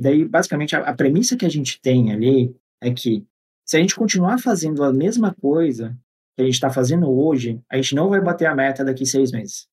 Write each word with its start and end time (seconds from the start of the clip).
E 0.00 0.02
daí, 0.02 0.24
basicamente, 0.24 0.74
a, 0.74 0.78
a 0.78 0.94
premissa 0.94 1.36
que 1.36 1.44
a 1.44 1.48
gente 1.50 1.78
tem 1.78 2.10
ali 2.10 2.56
é 2.80 2.90
que 2.90 3.22
se 3.66 3.76
a 3.76 3.80
gente 3.80 3.94
continuar 3.94 4.38
fazendo 4.38 4.82
a 4.82 4.90
mesma 4.90 5.34
coisa 5.34 5.94
que 6.34 6.40
a 6.40 6.44
gente 6.46 6.54
está 6.54 6.70
fazendo 6.70 7.10
hoje, 7.10 7.60
a 7.70 7.76
gente 7.76 7.94
não 7.94 8.08
vai 8.08 8.18
bater 8.18 8.46
a 8.46 8.54
meta 8.54 8.82
daqui 8.82 9.04
seis 9.04 9.30
meses. 9.30 9.68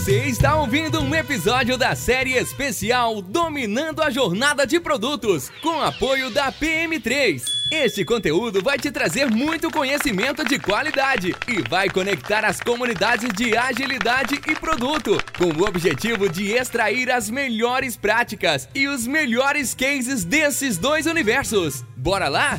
Você 0.00 0.24
está 0.24 0.56
ouvindo 0.56 0.98
um 0.98 1.14
episódio 1.14 1.76
da 1.76 1.94
série 1.94 2.32
especial 2.32 3.20
Dominando 3.20 4.02
a 4.02 4.08
Jornada 4.08 4.66
de 4.66 4.80
Produtos, 4.80 5.52
com 5.60 5.78
apoio 5.82 6.30
da 6.30 6.50
PM3. 6.50 7.42
Este 7.70 8.02
conteúdo 8.02 8.62
vai 8.62 8.78
te 8.78 8.90
trazer 8.90 9.30
muito 9.30 9.70
conhecimento 9.70 10.42
de 10.42 10.58
qualidade 10.58 11.36
e 11.46 11.60
vai 11.68 11.90
conectar 11.90 12.46
as 12.46 12.62
comunidades 12.62 13.28
de 13.34 13.54
agilidade 13.54 14.40
e 14.48 14.54
produto, 14.54 15.22
com 15.36 15.52
o 15.52 15.68
objetivo 15.68 16.30
de 16.30 16.50
extrair 16.50 17.10
as 17.10 17.28
melhores 17.28 17.94
práticas 17.94 18.70
e 18.74 18.88
os 18.88 19.06
melhores 19.06 19.74
cases 19.74 20.24
desses 20.24 20.78
dois 20.78 21.04
universos. 21.04 21.84
Bora 21.94 22.26
lá? 22.26 22.58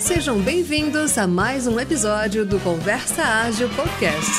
Sejam 0.00 0.40
bem-vindos 0.40 1.16
a 1.16 1.28
mais 1.28 1.68
um 1.68 1.78
episódio 1.78 2.44
do 2.44 2.58
Conversa 2.58 3.22
Ágil 3.22 3.68
Podcast. 3.68 4.32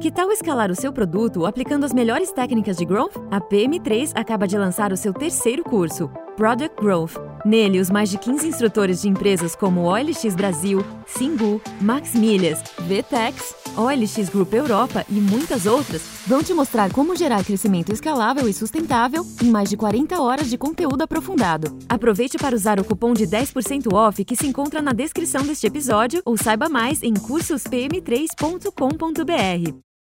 Que 0.00 0.10
tal 0.10 0.30
escalar 0.30 0.70
o 0.70 0.74
seu 0.74 0.92
produto 0.92 1.46
aplicando 1.46 1.84
as 1.84 1.94
melhores 1.94 2.30
técnicas 2.30 2.76
de 2.76 2.84
growth? 2.84 3.16
A 3.30 3.40
PM3 3.40 4.12
acaba 4.14 4.46
de 4.46 4.58
lançar 4.58 4.92
o 4.92 4.96
seu 4.96 5.14
terceiro 5.14 5.64
curso, 5.64 6.10
Product 6.36 6.76
Growth. 6.78 7.14
Nele, 7.44 7.80
os 7.80 7.90
mais 7.90 8.10
de 8.10 8.18
15 8.18 8.46
instrutores 8.46 9.00
de 9.00 9.08
empresas 9.08 9.56
como 9.56 9.82
OLX 9.82 10.34
Brasil, 10.34 10.84
Singu, 11.06 11.60
Max 11.80 12.14
Milhas, 12.14 12.62
VTEX, 12.80 13.54
OLX 13.76 14.28
Group 14.28 14.52
Europa 14.52 15.06
e 15.08 15.14
muitas 15.14 15.64
outras 15.66 16.02
vão 16.26 16.42
te 16.42 16.52
mostrar 16.52 16.92
como 16.92 17.16
gerar 17.16 17.42
crescimento 17.44 17.92
escalável 17.92 18.48
e 18.48 18.52
sustentável 18.52 19.24
em 19.42 19.50
mais 19.50 19.70
de 19.70 19.76
40 19.76 20.20
horas 20.20 20.50
de 20.50 20.58
conteúdo 20.58 21.02
aprofundado. 21.02 21.78
Aproveite 21.88 22.36
para 22.36 22.54
usar 22.54 22.78
o 22.78 22.84
cupom 22.84 23.14
de 23.14 23.26
10% 23.26 23.92
off 23.92 24.24
que 24.24 24.36
se 24.36 24.46
encontra 24.46 24.82
na 24.82 24.92
descrição 24.92 25.42
deste 25.42 25.66
episódio 25.66 26.20
ou 26.24 26.36
saiba 26.36 26.68
mais 26.68 27.02
em 27.02 27.14
cursospm3.com.br. 27.14 29.93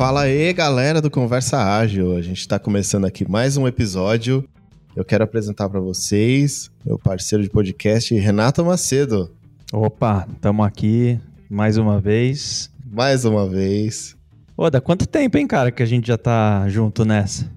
Fala 0.00 0.22
aí, 0.22 0.50
galera 0.54 0.98
do 1.02 1.10
Conversa 1.10 1.58
Ágil. 1.58 2.16
A 2.16 2.22
gente 2.22 2.40
está 2.40 2.58
começando 2.58 3.04
aqui 3.04 3.30
mais 3.30 3.58
um 3.58 3.68
episódio. 3.68 4.48
Eu 4.96 5.04
quero 5.04 5.22
apresentar 5.22 5.68
para 5.68 5.78
vocês 5.78 6.70
meu 6.82 6.98
parceiro 6.98 7.44
de 7.44 7.50
podcast, 7.50 8.14
Renato 8.14 8.64
Macedo. 8.64 9.30
Opa, 9.70 10.26
estamos 10.32 10.64
aqui 10.64 11.20
mais 11.50 11.76
uma 11.76 12.00
vez. 12.00 12.70
Mais 12.90 13.26
uma 13.26 13.46
vez. 13.46 14.16
Ô, 14.56 14.70
dá 14.70 14.80
quanto 14.80 15.06
tempo, 15.06 15.36
hein, 15.36 15.46
cara, 15.46 15.70
que 15.70 15.82
a 15.82 15.86
gente 15.86 16.06
já 16.06 16.16
tá 16.16 16.66
junto 16.66 17.04
nessa? 17.04 17.52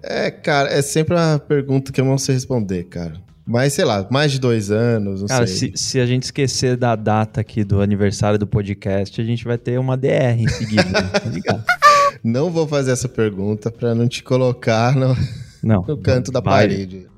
É, 0.00 0.30
cara, 0.30 0.72
é 0.72 0.82
sempre 0.82 1.16
uma 1.16 1.36
pergunta 1.40 1.90
que 1.90 2.00
eu 2.00 2.04
não 2.04 2.16
sei 2.16 2.36
responder, 2.36 2.84
cara. 2.84 3.20
Mas, 3.46 3.72
sei 3.72 3.84
lá, 3.84 4.06
mais 4.10 4.30
de 4.32 4.38
dois 4.40 4.70
anos, 4.70 5.20
não 5.20 5.26
Cara, 5.28 5.46
sei. 5.46 5.72
se, 5.74 5.84
se 5.84 6.00
a 6.00 6.06
gente 6.06 6.22
esquecer 6.24 6.76
da 6.76 6.94
data 6.94 7.40
aqui 7.40 7.64
do 7.64 7.80
aniversário 7.80 8.38
do 8.38 8.46
podcast, 8.46 9.20
a 9.20 9.24
gente 9.24 9.44
vai 9.44 9.58
ter 9.58 9.78
uma 9.80 9.96
DR 9.96 10.38
em 10.38 10.48
seguida, 10.48 10.84
tá 11.02 11.28
ligado? 11.28 11.64
Não 12.22 12.50
vou 12.52 12.68
fazer 12.68 12.92
essa 12.92 13.08
pergunta 13.08 13.68
pra 13.68 13.96
não 13.96 14.06
te 14.06 14.22
colocar 14.22 14.94
no, 14.94 15.16
Não. 15.60 15.82
no 15.82 15.96
canto 15.98 16.30
da 16.30 16.38
vai. 16.40 16.68
parede. 16.68 17.08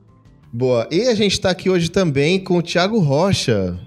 Boa. 0.50 0.88
E 0.90 1.02
a 1.08 1.14
gente 1.14 1.38
tá 1.38 1.50
aqui 1.50 1.68
hoje 1.68 1.90
também 1.90 2.42
com 2.42 2.56
o 2.56 2.62
Thiago 2.62 2.98
Rocha. 3.00 3.78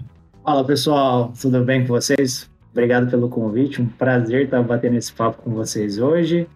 Fala 0.44 0.64
pessoal, 0.64 1.32
tudo 1.40 1.64
bem 1.64 1.80
com 1.80 1.88
vocês? 1.88 2.48
Obrigado 2.70 3.10
pelo 3.10 3.28
convite, 3.28 3.82
um 3.82 3.86
prazer 3.86 4.44
estar 4.44 4.62
batendo 4.62 4.96
esse 4.96 5.12
papo 5.12 5.42
com 5.42 5.50
vocês 5.50 5.98
hoje. 5.98 6.46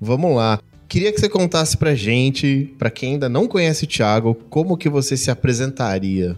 Vamos 0.00 0.36
lá. 0.36 0.60
Queria 0.94 1.10
que 1.10 1.18
você 1.18 1.28
contasse 1.28 1.76
pra 1.76 1.92
gente, 1.92 2.72
pra 2.78 2.88
quem 2.88 3.14
ainda 3.14 3.28
não 3.28 3.48
conhece 3.48 3.82
o 3.82 3.86
Thiago, 3.88 4.32
como 4.48 4.78
que 4.78 4.88
você 4.88 5.16
se 5.16 5.28
apresentaria. 5.28 6.36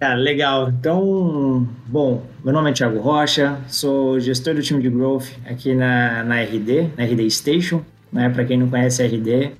Cara, 0.00 0.16
legal. 0.16 0.70
Então, 0.70 1.68
bom, 1.86 2.26
meu 2.44 2.52
nome 2.52 2.70
é 2.70 2.72
Thiago 2.72 2.98
Rocha, 2.98 3.60
sou 3.68 4.18
gestor 4.18 4.56
do 4.56 4.60
time 4.60 4.82
de 4.82 4.90
Growth 4.90 5.28
aqui 5.46 5.72
na, 5.72 6.24
na 6.24 6.42
RD, 6.42 6.90
na 6.98 7.04
RD 7.04 7.30
Station, 7.30 7.84
né? 8.12 8.28
Para 8.28 8.44
quem 8.44 8.58
não 8.58 8.68
conhece 8.68 9.04
a 9.04 9.06
RD, 9.06 9.52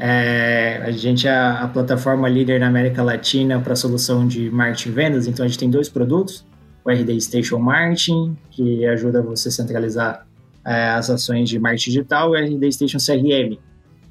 é, 0.00 0.82
a 0.84 0.90
gente 0.90 1.28
é 1.28 1.30
a, 1.30 1.60
a 1.60 1.68
plataforma 1.68 2.28
líder 2.28 2.58
na 2.58 2.66
América 2.66 3.04
Latina 3.04 3.60
para 3.60 3.76
solução 3.76 4.26
de 4.26 4.50
marketing 4.50 4.88
e 4.88 4.92
vendas, 4.92 5.26
então 5.28 5.44
a 5.44 5.48
gente 5.48 5.60
tem 5.60 5.70
dois 5.70 5.88
produtos, 5.88 6.44
o 6.84 6.90
RD 6.90 7.20
Station 7.20 7.60
Marketing, 7.60 8.36
que 8.50 8.84
ajuda 8.84 9.22
você 9.22 9.46
a 9.46 9.52
centralizar 9.52 10.26
é, 10.66 10.90
as 10.90 11.10
ações 11.10 11.48
de 11.48 11.58
marketing 11.58 11.90
digital, 11.90 12.36
e 12.36 12.40
o 12.40 12.56
RD 12.56 12.72
Station 12.72 12.98
CRM, 12.98 13.58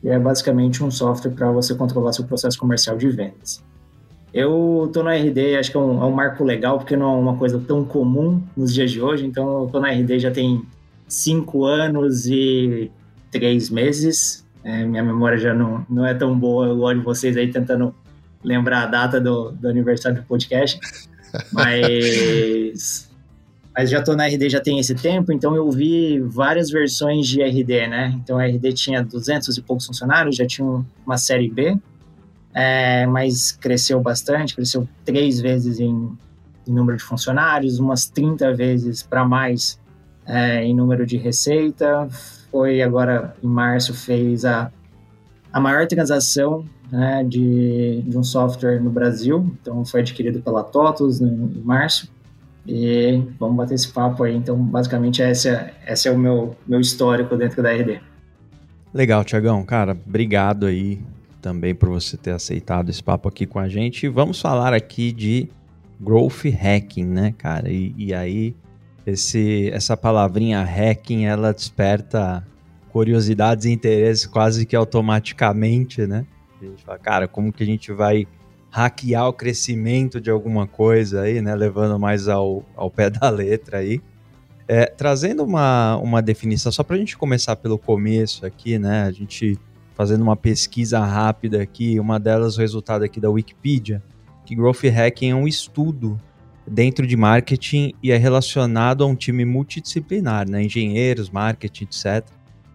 que 0.01 0.09
é 0.09 0.19
basicamente 0.19 0.83
um 0.83 0.91
software 0.91 1.31
para 1.31 1.51
você 1.51 1.73
controlar 1.75 2.13
seu 2.13 2.25
processo 2.25 2.57
comercial 2.57 2.97
de 2.97 3.09
vendas. 3.09 3.63
Eu 4.33 4.89
tô 4.91 5.03
na 5.03 5.13
RD, 5.13 5.57
acho 5.57 5.69
que 5.69 5.77
é 5.77 5.79
um, 5.79 6.01
é 6.01 6.05
um, 6.05 6.11
marco 6.11 6.43
legal, 6.43 6.79
porque 6.79 6.95
não 6.95 7.13
é 7.13 7.19
uma 7.19 7.37
coisa 7.37 7.63
tão 7.67 7.85
comum 7.85 8.41
nos 8.57 8.73
dias 8.73 8.91
de 8.91 8.99
hoje. 8.99 9.25
Então, 9.25 9.63
eu 9.63 9.69
tô 9.69 9.79
na 9.79 9.89
RD 9.91 10.19
já 10.19 10.31
tem 10.31 10.63
cinco 11.07 11.65
anos 11.65 12.25
e 12.25 12.91
três 13.29 13.69
meses. 13.69 14.43
É, 14.63 14.83
minha 14.85 15.03
memória 15.03 15.37
já 15.37 15.53
não, 15.53 15.85
não 15.87 16.03
é 16.03 16.15
tão 16.15 16.37
boa. 16.37 16.65
Eu 16.65 16.79
olho 16.79 17.03
vocês 17.03 17.37
aí 17.37 17.51
tentando 17.51 17.93
lembrar 18.43 18.83
a 18.83 18.87
data 18.87 19.21
do, 19.21 19.51
do 19.51 19.67
aniversário 19.67 20.21
do 20.21 20.23
podcast. 20.25 20.79
Mas, 21.53 23.09
mas 23.75 23.89
já 23.89 24.01
tô 24.03 24.15
na 24.15 24.27
RD 24.27 24.49
já 24.49 24.59
tem 24.59 24.79
esse 24.79 24.93
tempo, 24.93 25.31
então 25.31 25.55
eu 25.55 25.69
vi 25.71 26.19
várias 26.19 26.69
versões 26.69 27.27
de 27.27 27.41
RD, 27.41 27.87
né? 27.87 28.13
Então, 28.23 28.37
a 28.37 28.45
RD 28.45 28.71
tinha 28.73 29.03
200 29.03 29.57
e 29.57 29.61
poucos 29.61 29.87
funcionários, 29.87 30.35
já 30.35 30.45
tinha 30.45 30.85
uma 31.05 31.17
série 31.17 31.49
B, 31.49 31.75
é, 32.53 33.07
mas 33.07 33.51
cresceu 33.51 33.99
bastante, 33.99 34.55
cresceu 34.55 34.87
três 35.03 35.41
vezes 35.41 35.79
em, 35.79 36.15
em 36.67 36.71
número 36.71 36.97
de 36.97 37.03
funcionários, 37.03 37.79
umas 37.79 38.05
30 38.05 38.53
vezes 38.53 39.01
para 39.01 39.25
mais 39.25 39.79
é, 40.27 40.63
em 40.63 40.75
número 40.75 41.03
de 41.03 41.17
receita. 41.17 42.07
Foi 42.51 42.79
agora, 42.83 43.35
em 43.41 43.47
março, 43.47 43.91
fez 43.95 44.45
a, 44.45 44.71
a 45.51 45.59
maior 45.59 45.87
transação 45.87 46.63
né, 46.91 47.23
de, 47.23 48.03
de 48.05 48.15
um 48.15 48.23
software 48.23 48.79
no 48.79 48.91
Brasil, 48.91 49.51
então 49.59 49.83
foi 49.83 50.01
adquirido 50.01 50.43
pela 50.43 50.63
TOTUS 50.63 51.19
né, 51.19 51.27
em 51.27 51.61
março. 51.63 52.12
E 52.65 53.21
vamos 53.39 53.57
bater 53.57 53.75
esse 53.75 53.91
papo 53.91 54.23
aí. 54.23 54.35
Então, 54.35 54.57
basicamente, 54.57 55.21
esse 55.21 55.49
é, 55.49 55.73
esse 55.87 56.07
é 56.07 56.11
o 56.11 56.17
meu, 56.17 56.55
meu 56.65 56.79
histórico 56.79 57.35
dentro 57.35 57.61
da 57.61 57.71
RD. 57.71 57.99
Legal, 58.93 59.23
Tiagão. 59.23 59.63
Cara, 59.63 59.97
obrigado 60.05 60.65
aí 60.65 61.01
também 61.41 61.75
por 61.75 61.89
você 61.89 62.15
ter 62.15 62.31
aceitado 62.31 62.89
esse 62.89 63.03
papo 63.03 63.27
aqui 63.27 63.45
com 63.45 63.59
a 63.59 63.67
gente. 63.67 64.07
Vamos 64.07 64.39
falar 64.39 64.73
aqui 64.73 65.11
de 65.11 65.49
growth 65.99 66.45
hacking, 66.45 67.05
né, 67.05 67.33
cara? 67.37 67.69
E, 67.69 67.93
e, 67.97 68.13
aí, 68.13 68.55
esse, 69.05 69.69
essa 69.73 69.97
palavrinha 69.97 70.63
hacking, 70.63 71.25
ela 71.25 71.53
desperta 71.53 72.45
curiosidades 72.91 73.65
e 73.65 73.71
interesses 73.71 74.25
quase 74.25 74.65
que 74.65 74.75
automaticamente, 74.75 76.05
né? 76.07 76.25
A 76.61 76.65
gente 76.65 76.83
fala, 76.83 76.97
cara, 76.97 77.27
como 77.27 77.51
que 77.51 77.63
a 77.63 77.65
gente 77.65 77.91
vai 77.91 78.25
hackear 78.73 79.27
o 79.27 79.33
crescimento 79.33 80.19
de 80.19 80.31
alguma 80.31 80.65
coisa 80.65 81.21
aí, 81.21 81.43
né? 81.43 81.53
Levando 81.53 81.99
mais 81.99 82.27
ao, 82.27 82.65
ao 82.75 82.89
pé 82.89 83.07
da 83.07 83.29
letra 83.29 83.77
aí. 83.77 84.01
É, 84.67 84.87
trazendo 84.87 85.43
uma, 85.43 85.97
uma 85.97 86.23
definição, 86.23 86.71
só 86.71 86.81
para 86.81 86.95
a 86.95 86.99
gente 86.99 87.15
começar 87.15 87.55
pelo 87.55 87.77
começo 87.77 88.43
aqui, 88.43 88.79
né? 88.79 89.03
A 89.03 89.11
gente 89.11 89.59
fazendo 89.93 90.23
uma 90.23 90.35
pesquisa 90.35 90.99
rápida 91.01 91.61
aqui, 91.61 91.99
uma 91.99 92.19
delas 92.19 92.57
o 92.57 92.61
resultado 92.61 93.03
aqui 93.03 93.19
da 93.19 93.29
Wikipedia, 93.29 94.01
que 94.43 94.55
Growth 94.55 94.85
Hacking 94.85 95.29
é 95.29 95.35
um 95.35 95.47
estudo 95.47 96.19
dentro 96.65 97.05
de 97.05 97.15
marketing 97.15 97.93
e 98.01 98.11
é 98.11 98.17
relacionado 98.17 99.03
a 99.03 99.07
um 99.07 99.13
time 99.13 99.45
multidisciplinar, 99.45 100.49
né? 100.49 100.63
engenheiros, 100.63 101.29
marketing, 101.29 101.83
etc. 101.83 102.25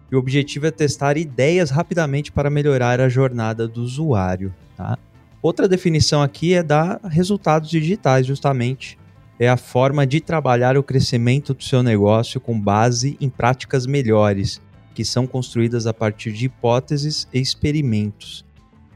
E 0.09 0.15
o 0.15 0.19
objetivo 0.19 0.65
é 0.65 0.71
testar 0.71 1.17
ideias 1.17 1.69
rapidamente 1.69 2.31
para 2.31 2.49
melhorar 2.49 3.01
a 3.01 3.09
jornada 3.09 3.67
do 3.67 3.81
usuário. 3.81 4.53
Tá? 4.77 4.97
Outra 5.41 5.67
definição 5.67 6.21
aqui 6.21 6.53
é 6.53 6.61
dar 6.61 6.99
resultados 7.03 7.69
digitais, 7.69 8.25
justamente. 8.25 8.97
É 9.39 9.47
a 9.47 9.55
forma 9.55 10.05
de 10.05 10.19
trabalhar 10.19 10.77
o 10.77 10.83
crescimento 10.83 11.53
do 11.53 11.63
seu 11.63 11.81
negócio 11.81 12.41
com 12.41 12.59
base 12.59 13.17
em 13.21 13.29
práticas 13.29 13.85
melhores, 13.85 14.61
que 14.93 15.05
são 15.05 15.25
construídas 15.25 15.87
a 15.87 15.93
partir 15.93 16.33
de 16.33 16.45
hipóteses 16.45 17.25
e 17.33 17.39
experimentos. 17.39 18.45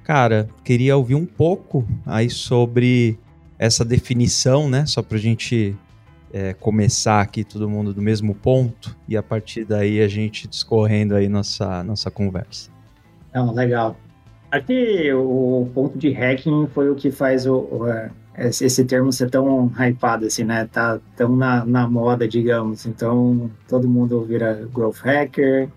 Cara, 0.04 0.50
queria 0.66 0.98
ouvir 0.98 1.16
um 1.16 1.26
pouco 1.26 1.88
aí 2.06 2.30
sobre 2.30 3.18
essa 3.58 3.86
definição, 3.86 4.70
né? 4.70 4.86
Só 4.86 5.02
para 5.02 5.18
a 5.18 5.22
gente 5.22 5.74
é, 6.34 6.54
começar 6.54 7.22
aqui 7.22 7.46
todo 7.46 7.70
mundo 7.70 7.94
do 7.94 8.02
mesmo 8.02 8.36
ponto 8.36 8.98
e 9.08 9.16
a 9.16 9.24
partir 9.24 9.64
daí 9.64 10.02
a 10.02 10.08
gente 10.10 10.46
discorrendo 10.46 11.16
aí 11.16 11.30
nossa, 11.30 11.82
nossa 11.86 12.12
conversa. 12.12 12.70
Não, 13.34 13.54
legal. 13.54 13.96
Aqui 14.54 15.12
o 15.12 15.68
ponto 15.74 15.98
de 15.98 16.12
hacking 16.12 16.68
foi 16.68 16.88
o 16.88 16.94
que 16.94 17.10
faz 17.10 17.48
o, 17.48 17.56
o, 17.56 17.88
esse, 18.38 18.66
esse 18.66 18.86
termo 18.86 19.12
ser 19.12 19.28
tão 19.32 19.72
hypado 19.76 20.28
assim, 20.28 20.44
né? 20.44 20.70
Tá 20.72 21.00
tão 21.16 21.36
na, 21.36 21.66
na 21.66 21.90
moda, 21.90 22.28
digamos. 22.28 22.86
Então, 22.86 23.50
todo 23.68 23.90
mundo 23.90 24.22
vira 24.22 24.70
growth 24.72 24.98
hacker, 24.98 25.70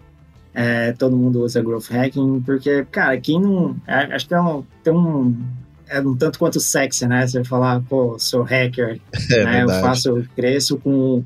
é, 0.52 0.92
todo 0.92 1.16
mundo 1.16 1.40
usa 1.40 1.62
growth 1.62 1.88
hacking, 1.88 2.42
porque, 2.44 2.84
cara, 2.90 3.18
quem 3.18 3.40
não. 3.40 3.74
É, 3.86 4.14
acho 4.14 4.28
que 4.28 4.34
é 4.34 4.40
um, 4.42 4.62
tem 4.84 4.92
um. 4.92 5.34
É 5.88 5.98
um 5.98 6.14
tanto 6.14 6.38
quanto 6.38 6.60
sexy, 6.60 7.06
né? 7.06 7.26
Você 7.26 7.42
falar, 7.44 7.80
pô, 7.88 8.18
sou 8.18 8.42
hacker, 8.42 9.00
é 9.32 9.42
né? 9.42 9.62
Eu 9.62 9.70
faço, 9.70 10.10
eu 10.10 10.24
cresço 10.36 10.76
com. 10.76 11.24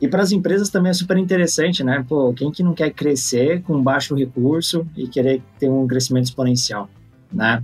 E 0.00 0.06
para 0.06 0.22
as 0.22 0.30
empresas 0.30 0.68
também 0.68 0.90
é 0.90 0.94
super 0.94 1.16
interessante, 1.16 1.82
né? 1.82 2.04
Pô, 2.08 2.32
quem 2.32 2.50
que 2.52 2.62
não 2.62 2.72
quer 2.72 2.90
crescer 2.90 3.62
com 3.62 3.82
baixo 3.82 4.14
recurso 4.14 4.86
e 4.96 5.08
querer 5.08 5.42
ter 5.58 5.68
um 5.68 5.86
crescimento 5.86 6.26
exponencial, 6.26 6.88
né? 7.32 7.62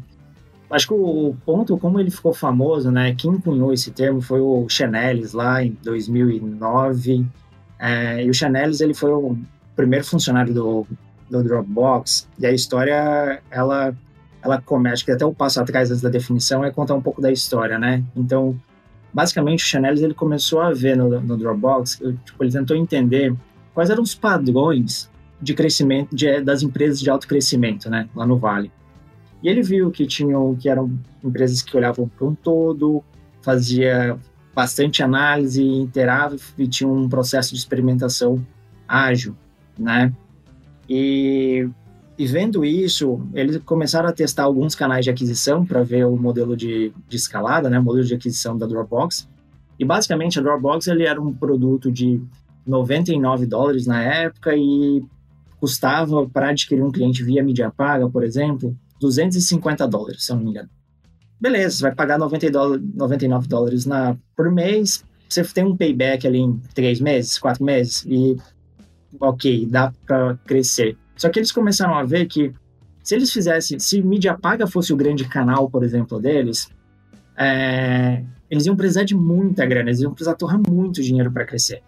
Acho 0.70 0.88
que 0.88 0.94
o 0.94 1.36
ponto, 1.46 1.78
como 1.78 2.00
ele 2.00 2.10
ficou 2.10 2.34
famoso, 2.34 2.90
né? 2.90 3.14
Quem 3.14 3.38
cunhou 3.38 3.72
esse 3.72 3.92
termo 3.92 4.20
foi 4.20 4.40
o 4.40 4.68
Chanelis 4.68 5.32
lá 5.32 5.62
em 5.62 5.76
2009. 5.84 7.24
É, 7.78 8.24
e 8.24 8.28
o 8.28 8.34
Chanelis, 8.34 8.80
ele 8.80 8.94
foi 8.94 9.12
o 9.12 9.38
primeiro 9.76 10.04
funcionário 10.04 10.52
do, 10.52 10.86
do 11.30 11.44
Dropbox. 11.44 12.28
E 12.38 12.46
a 12.46 12.52
história, 12.52 13.40
ela, 13.48 13.94
ela 14.42 14.60
começa, 14.60 15.04
que 15.04 15.12
até 15.12 15.24
o 15.24 15.32
passo 15.32 15.60
atrás 15.60 16.00
da 16.00 16.08
definição 16.08 16.64
é 16.64 16.72
contar 16.72 16.94
um 16.94 17.02
pouco 17.02 17.22
da 17.22 17.30
história, 17.30 17.78
né? 17.78 18.02
Então, 18.16 18.58
basicamente, 19.14 19.62
o 19.62 19.66
Chanelis, 19.66 20.02
ele 20.02 20.12
começou 20.12 20.60
a 20.60 20.72
ver 20.72 20.96
no, 20.96 21.20
no 21.20 21.36
Dropbox, 21.36 22.02
tipo, 22.24 22.42
ele 22.42 22.50
tentou 22.50 22.76
entender 22.76 23.34
quais 23.72 23.88
eram 23.88 24.02
os 24.02 24.14
padrões 24.14 25.08
de 25.40 25.54
crescimento 25.54 26.14
de, 26.14 26.40
das 26.40 26.62
empresas 26.62 27.00
de 27.00 27.08
alto 27.08 27.28
crescimento, 27.28 27.88
né? 27.88 28.08
Lá 28.14 28.26
no 28.26 28.36
Vale. 28.36 28.72
E 29.42 29.48
ele 29.48 29.62
viu 29.62 29.90
que 29.90 30.06
tinham 30.06 30.56
que 30.56 30.68
eram 30.68 30.98
empresas 31.22 31.62
que 31.62 31.76
olhavam 31.76 32.08
para 32.08 32.26
um 32.26 32.34
todo, 32.34 33.04
fazia 33.42 34.18
bastante 34.54 35.02
análise, 35.02 35.62
interava 35.62 36.36
e 36.56 36.66
tinha 36.66 36.88
um 36.88 37.08
processo 37.08 37.52
de 37.52 37.58
experimentação 37.58 38.44
ágil, 38.88 39.36
né? 39.78 40.12
E, 40.88 41.68
e 42.16 42.26
vendo 42.26 42.64
isso, 42.64 43.20
eles 43.34 43.58
começaram 43.64 44.08
a 44.08 44.12
testar 44.12 44.44
alguns 44.44 44.74
canais 44.74 45.04
de 45.04 45.10
aquisição 45.10 45.66
para 45.66 45.82
ver 45.82 46.06
o 46.06 46.16
modelo 46.16 46.56
de, 46.56 46.92
de 47.08 47.16
escalada, 47.16 47.68
né? 47.68 47.78
O 47.78 47.82
modelo 47.82 48.06
de 48.06 48.14
aquisição 48.14 48.56
da 48.56 48.66
Dropbox. 48.66 49.28
E 49.78 49.84
basicamente 49.84 50.38
a 50.38 50.42
Dropbox 50.42 50.86
ele 50.86 51.04
era 51.04 51.20
um 51.20 51.32
produto 51.32 51.90
de 51.90 52.22
99 52.64 53.46
dólares 53.46 53.86
na 53.86 54.02
época 54.02 54.54
e 54.54 55.02
custava 55.58 56.28
para 56.28 56.50
adquirir 56.50 56.82
um 56.82 56.92
cliente 56.92 57.24
via 57.24 57.42
mídia 57.42 57.72
paga, 57.76 58.08
por 58.08 58.22
exemplo, 58.22 58.76
250 59.00 59.88
dólares, 59.88 60.24
se 60.24 60.30
eu 60.30 60.36
não 60.36 60.44
me 60.44 60.50
engano. 60.50 60.68
Beleza, 61.40 61.76
você 61.76 61.82
vai 61.82 61.94
pagar 61.94 62.18
90 62.18 62.50
dólares, 62.50 62.84
99 62.94 63.48
dólares 63.48 63.86
na, 63.86 64.16
por 64.36 64.50
mês, 64.52 65.04
você 65.28 65.42
tem 65.44 65.64
um 65.64 65.76
payback 65.76 66.26
ali 66.26 66.38
em 66.38 66.60
3 66.74 67.00
meses, 67.00 67.38
4 67.38 67.64
meses, 67.64 68.04
e 68.06 68.36
ok, 69.20 69.66
dá 69.66 69.92
para 70.06 70.36
crescer. 70.46 70.96
Só 71.16 71.28
que 71.28 71.38
eles 71.38 71.52
começaram 71.52 71.94
a 71.94 72.02
ver 72.02 72.26
que 72.26 72.52
se 73.02 73.14
eles 73.14 73.32
fizessem, 73.32 73.78
se 73.78 74.02
mídia 74.02 74.34
paga 74.34 74.66
fosse 74.66 74.92
o 74.92 74.96
grande 74.96 75.24
canal, 75.28 75.68
por 75.68 75.84
exemplo, 75.84 76.18
deles, 76.18 76.70
é, 77.36 78.22
eles 78.50 78.66
iam 78.66 78.74
precisar 78.74 79.04
de 79.04 79.14
muita 79.14 79.66
grana, 79.66 79.90
eles 79.90 80.00
iam 80.00 80.12
precisar 80.12 80.34
torrar 80.34 80.58
muito 80.68 81.02
dinheiro 81.02 81.30
para 81.30 81.44
crescer, 81.44 81.82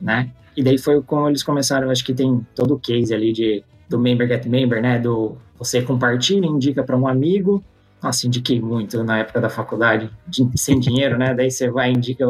né? 0.00 0.30
E 0.56 0.62
daí 0.62 0.78
foi 0.78 1.02
como 1.02 1.28
eles 1.28 1.42
começaram, 1.42 1.90
acho 1.90 2.04
que 2.04 2.14
tem 2.14 2.46
todo 2.54 2.74
o 2.74 2.78
case 2.78 3.12
ali 3.14 3.32
de 3.32 3.64
do 3.88 3.98
member 3.98 4.26
get 4.28 4.46
member, 4.46 4.80
né? 4.80 4.98
Do 4.98 5.36
você 5.58 5.82
compartilha, 5.82 6.46
indica 6.46 6.82
para 6.82 6.96
um 6.96 7.06
amigo. 7.06 7.62
Nossa, 8.02 8.26
indiquei 8.26 8.60
muito 8.60 9.02
na 9.04 9.18
época 9.18 9.40
da 9.40 9.48
faculdade, 9.48 10.10
de, 10.26 10.48
sem 10.56 10.78
dinheiro, 10.78 11.16
né? 11.16 11.34
Daí 11.34 11.50
você 11.50 11.70
vai 11.70 11.90
indica 11.90 12.26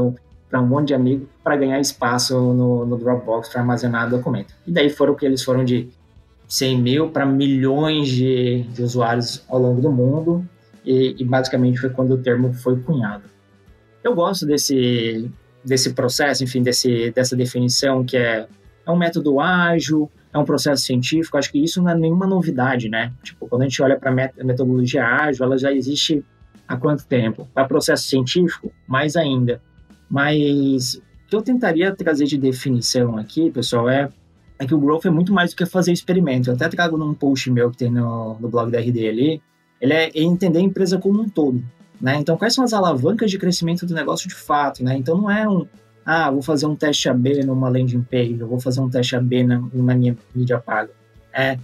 para 0.48 0.60
um 0.60 0.66
monte 0.66 0.88
de 0.88 0.94
amigo 0.94 1.26
para 1.42 1.56
ganhar 1.56 1.80
espaço 1.80 2.38
no, 2.38 2.84
no 2.84 2.96
Dropbox 2.98 3.48
para 3.48 3.60
armazenar 3.60 4.10
documento. 4.10 4.54
E 4.66 4.70
daí 4.70 4.90
foram 4.90 5.14
que 5.14 5.24
eles 5.24 5.42
foram 5.42 5.64
de 5.64 5.88
100 6.52 6.82
mil 6.82 7.08
para 7.08 7.24
milhões 7.24 8.08
de, 8.08 8.64
de, 8.74 8.82
usuários 8.82 9.42
ao 9.48 9.58
longo 9.58 9.80
do 9.80 9.90
mundo. 9.90 10.46
E, 10.84 11.16
e 11.18 11.24
basicamente 11.24 11.80
foi 11.80 11.88
quando 11.88 12.12
o 12.12 12.18
termo 12.18 12.52
foi 12.52 12.78
cunhado. 12.78 13.24
Eu 14.04 14.14
gosto 14.14 14.44
desse, 14.44 15.30
desse 15.64 15.94
processo, 15.94 16.44
enfim, 16.44 16.62
desse, 16.62 17.10
dessa 17.12 17.34
definição 17.34 18.04
que 18.04 18.18
é, 18.18 18.46
é 18.84 18.90
um 18.90 18.98
método 18.98 19.40
ágil, 19.40 20.10
é 20.30 20.36
um 20.36 20.44
processo 20.44 20.82
científico, 20.82 21.38
acho 21.38 21.50
que 21.50 21.58
isso 21.58 21.80
não 21.80 21.90
é 21.90 21.94
nenhuma 21.94 22.26
novidade, 22.26 22.86
né? 22.90 23.14
Tipo, 23.22 23.48
quando 23.48 23.62
a 23.62 23.64
gente 23.64 23.80
olha 23.80 23.98
para 23.98 24.10
a 24.10 24.44
metodologia 24.44 25.06
ágil, 25.06 25.46
ela 25.46 25.56
já 25.56 25.72
existe 25.72 26.22
há 26.68 26.76
quanto 26.76 27.06
tempo? 27.06 27.48
Para 27.54 27.64
processo 27.64 28.02
científico, 28.02 28.70
mais 28.86 29.16
ainda. 29.16 29.58
Mas 30.06 30.96
o 30.96 31.28
que 31.28 31.36
eu 31.36 31.40
tentaria 31.40 31.96
trazer 31.96 32.26
de 32.26 32.36
definição 32.36 33.16
aqui, 33.16 33.50
pessoal, 33.50 33.88
é, 33.88 34.10
é 34.62 34.66
que 34.66 34.74
o 34.74 34.78
growth 34.78 35.04
é 35.06 35.10
muito 35.10 35.32
mais 35.32 35.50
do 35.50 35.56
que 35.56 35.66
fazer 35.66 35.92
experimento. 35.92 36.50
Eu 36.50 36.54
até 36.54 36.68
trago 36.68 36.96
num 36.96 37.12
post 37.12 37.50
meu 37.50 37.70
que 37.70 37.76
tem 37.76 37.90
no, 37.90 38.38
no 38.38 38.48
blog 38.48 38.70
da 38.70 38.78
RD 38.78 39.08
ali, 39.08 39.42
ele 39.80 39.92
é 39.92 40.10
entender 40.14 40.60
a 40.60 40.62
empresa 40.62 40.98
como 40.98 41.20
um 41.20 41.28
todo. 41.28 41.62
Né? 42.00 42.16
Então, 42.16 42.36
quais 42.36 42.54
são 42.54 42.64
as 42.64 42.72
alavancas 42.72 43.30
de 43.30 43.38
crescimento 43.38 43.84
do 43.84 43.94
negócio 43.94 44.28
de 44.28 44.34
fato? 44.34 44.84
Né? 44.84 44.96
Então, 44.96 45.16
não 45.16 45.30
é 45.30 45.48
um, 45.48 45.66
ah, 46.04 46.30
vou 46.30 46.42
fazer 46.42 46.66
um 46.66 46.76
teste 46.76 47.08
AB 47.08 47.44
numa 47.44 47.68
landing 47.68 48.02
page, 48.02 48.38
eu 48.38 48.48
vou 48.48 48.60
fazer 48.60 48.80
um 48.80 48.88
teste 48.88 49.16
AB 49.16 49.44
na, 49.44 49.62
na 49.72 49.94
minha 49.94 50.16
mídia 50.34 50.58
paga. 50.58 50.92
É, 51.32 51.58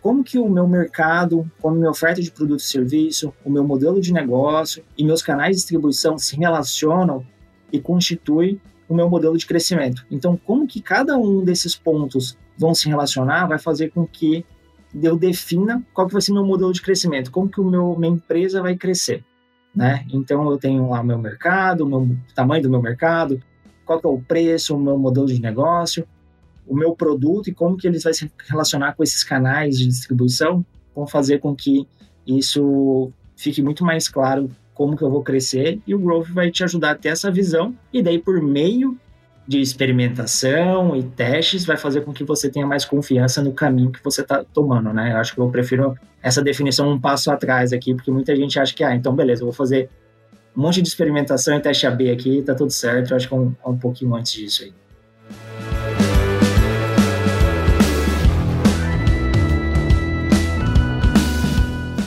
como 0.00 0.22
que 0.22 0.38
o 0.38 0.48
meu 0.48 0.68
mercado, 0.68 1.50
como 1.60 1.76
minha 1.76 1.90
oferta 1.90 2.20
de 2.20 2.30
produto 2.30 2.60
e 2.60 2.64
serviço, 2.64 3.32
o 3.44 3.50
meu 3.50 3.64
modelo 3.64 4.00
de 4.00 4.12
negócio 4.12 4.84
e 4.96 5.04
meus 5.04 5.22
canais 5.22 5.56
de 5.56 5.62
distribuição 5.62 6.18
se 6.18 6.36
relacionam 6.36 7.24
e 7.72 7.80
constituem 7.80 8.60
o 8.88 8.94
meu 8.94 9.08
modelo 9.08 9.36
de 9.38 9.46
crescimento. 9.46 10.04
Então, 10.10 10.36
como 10.36 10.66
que 10.66 10.80
cada 10.80 11.16
um 11.16 11.42
desses 11.42 11.74
pontos 11.74 12.36
vão 12.56 12.74
se 12.74 12.88
relacionar 12.88 13.46
vai 13.46 13.58
fazer 13.58 13.90
com 13.90 14.06
que 14.06 14.44
eu 15.02 15.16
defina 15.16 15.82
qual 15.92 16.06
que 16.06 16.12
vai 16.12 16.22
ser 16.22 16.32
meu 16.32 16.44
modelo 16.44 16.72
de 16.72 16.80
crescimento, 16.80 17.30
como 17.30 17.48
que 17.48 17.60
o 17.60 17.64
meu, 17.64 17.96
minha 17.98 18.12
empresa 18.12 18.62
vai 18.62 18.76
crescer, 18.76 19.24
né? 19.74 20.06
Então, 20.12 20.48
eu 20.50 20.56
tenho 20.56 20.88
lá 20.88 21.00
o 21.00 21.04
meu 21.04 21.18
mercado, 21.18 21.82
o 21.82 21.86
meu, 21.86 22.16
tamanho 22.34 22.62
do 22.62 22.70
meu 22.70 22.80
mercado, 22.80 23.42
qual 23.84 24.00
que 24.00 24.06
é 24.06 24.10
o 24.10 24.20
preço, 24.20 24.76
o 24.76 24.80
meu 24.80 24.96
modelo 24.96 25.26
de 25.26 25.40
negócio, 25.40 26.06
o 26.66 26.74
meu 26.74 26.94
produto 26.94 27.48
e 27.48 27.54
como 27.54 27.76
que 27.76 27.86
ele 27.86 27.98
vai 27.98 28.14
se 28.14 28.30
relacionar 28.48 28.94
com 28.94 29.02
esses 29.02 29.24
canais 29.24 29.78
de 29.78 29.86
distribuição, 29.86 30.64
vão 30.94 31.06
fazer 31.06 31.40
com 31.40 31.54
que 31.54 31.86
isso 32.26 33.12
fique 33.36 33.60
muito 33.60 33.84
mais 33.84 34.08
claro 34.08 34.48
como 34.72 34.96
que 34.96 35.02
eu 35.02 35.10
vou 35.10 35.22
crescer 35.22 35.80
e 35.86 35.94
o 35.94 35.98
Growth 35.98 36.28
vai 36.28 36.50
te 36.50 36.64
ajudar 36.64 36.92
a 36.92 36.94
ter 36.94 37.08
essa 37.08 37.30
visão 37.30 37.76
e 37.92 38.02
daí 38.02 38.18
por 38.18 38.40
meio 38.40 38.98
de 39.46 39.60
experimentação 39.60 40.96
e 40.96 41.02
testes 41.02 41.66
vai 41.66 41.76
fazer 41.76 42.00
com 42.00 42.12
que 42.12 42.24
você 42.24 42.48
tenha 42.48 42.66
mais 42.66 42.84
confiança 42.84 43.42
no 43.42 43.52
caminho 43.52 43.92
que 43.92 44.02
você 44.02 44.22
está 44.22 44.42
tomando, 44.42 44.92
né? 44.92 45.12
Eu 45.12 45.18
acho 45.18 45.34
que 45.34 45.40
eu 45.40 45.48
prefiro 45.50 45.94
essa 46.22 46.42
definição 46.42 46.90
um 46.90 46.98
passo 46.98 47.30
atrás 47.30 47.72
aqui, 47.72 47.94
porque 47.94 48.10
muita 48.10 48.34
gente 48.34 48.58
acha 48.58 48.74
que, 48.74 48.82
ah, 48.82 48.94
então 48.94 49.14
beleza, 49.14 49.42
eu 49.42 49.46
vou 49.46 49.52
fazer 49.52 49.90
um 50.56 50.62
monte 50.62 50.80
de 50.80 50.88
experimentação 50.88 51.56
e 51.56 51.60
teste 51.60 51.86
AB 51.86 52.10
aqui, 52.10 52.42
tá 52.42 52.54
tudo 52.54 52.70
certo. 52.70 53.10
Eu 53.10 53.16
acho 53.16 53.28
que 53.28 53.34
é 53.34 53.36
um, 53.36 53.54
é 53.64 53.68
um 53.68 53.76
pouquinho 53.76 54.14
antes 54.14 54.32
disso 54.32 54.62
aí. 54.62 54.72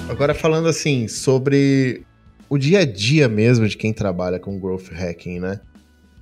Agora 0.09 0.33
falando 0.33 0.67
assim 0.67 1.07
sobre 1.07 2.03
o 2.49 2.57
dia 2.57 2.79
a 2.79 2.85
dia 2.85 3.29
mesmo 3.29 3.67
de 3.67 3.77
quem 3.77 3.93
trabalha 3.93 4.39
com 4.39 4.59
growth 4.59 4.89
hacking, 4.91 5.39
né? 5.39 5.59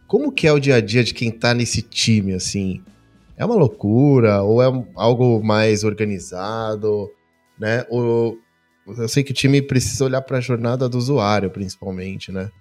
Como 0.08 0.32
que 0.32 0.48
é 0.48 0.52
o 0.52 0.60
dia 0.60 0.76
a 0.76 0.82
dia 0.82 1.04
de 1.04 1.14
quem 1.14 1.32
tá 1.32 1.54
nesse 1.54 1.82
time 1.82 2.34
assim? 2.34 2.82
É 3.38 3.46
uma 3.46 3.56
loucura 3.56 4.42
ou 4.42 4.62
é 4.62 4.86
algo 4.96 5.44
mais 5.44 5.84
organizado, 5.84 7.12
né? 7.60 7.86
Ou 7.90 8.38
eu 8.88 9.08
sei 9.10 9.24
que 9.24 9.32
o 9.32 9.36
time 9.36 9.62
precisa 9.62 10.06
olhar 10.06 10.22
para 10.22 10.38
a 10.38 10.42
jornada 10.42 10.88
do 10.88 10.98
usuário, 10.98 11.50
principalmente, 11.50 12.32
né? 12.32 12.52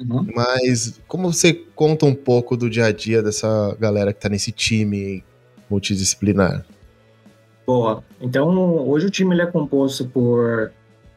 Uhum. 0.00 0.26
Mas 0.34 1.00
como 1.06 1.32
você 1.32 1.52
conta 1.52 2.06
um 2.06 2.14
pouco 2.14 2.56
do 2.56 2.70
dia 2.70 2.86
a 2.86 2.92
dia 2.92 3.22
dessa 3.22 3.76
galera 3.78 4.12
que 4.12 4.18
está 4.18 4.28
nesse 4.28 4.50
time 4.50 5.22
multidisciplinar? 5.68 6.64
Boa. 7.66 8.04
Então, 8.20 8.48
hoje 8.88 9.06
o 9.06 9.10
time 9.10 9.38
é 9.40 9.46
composto 9.46 10.06
por 10.06 10.72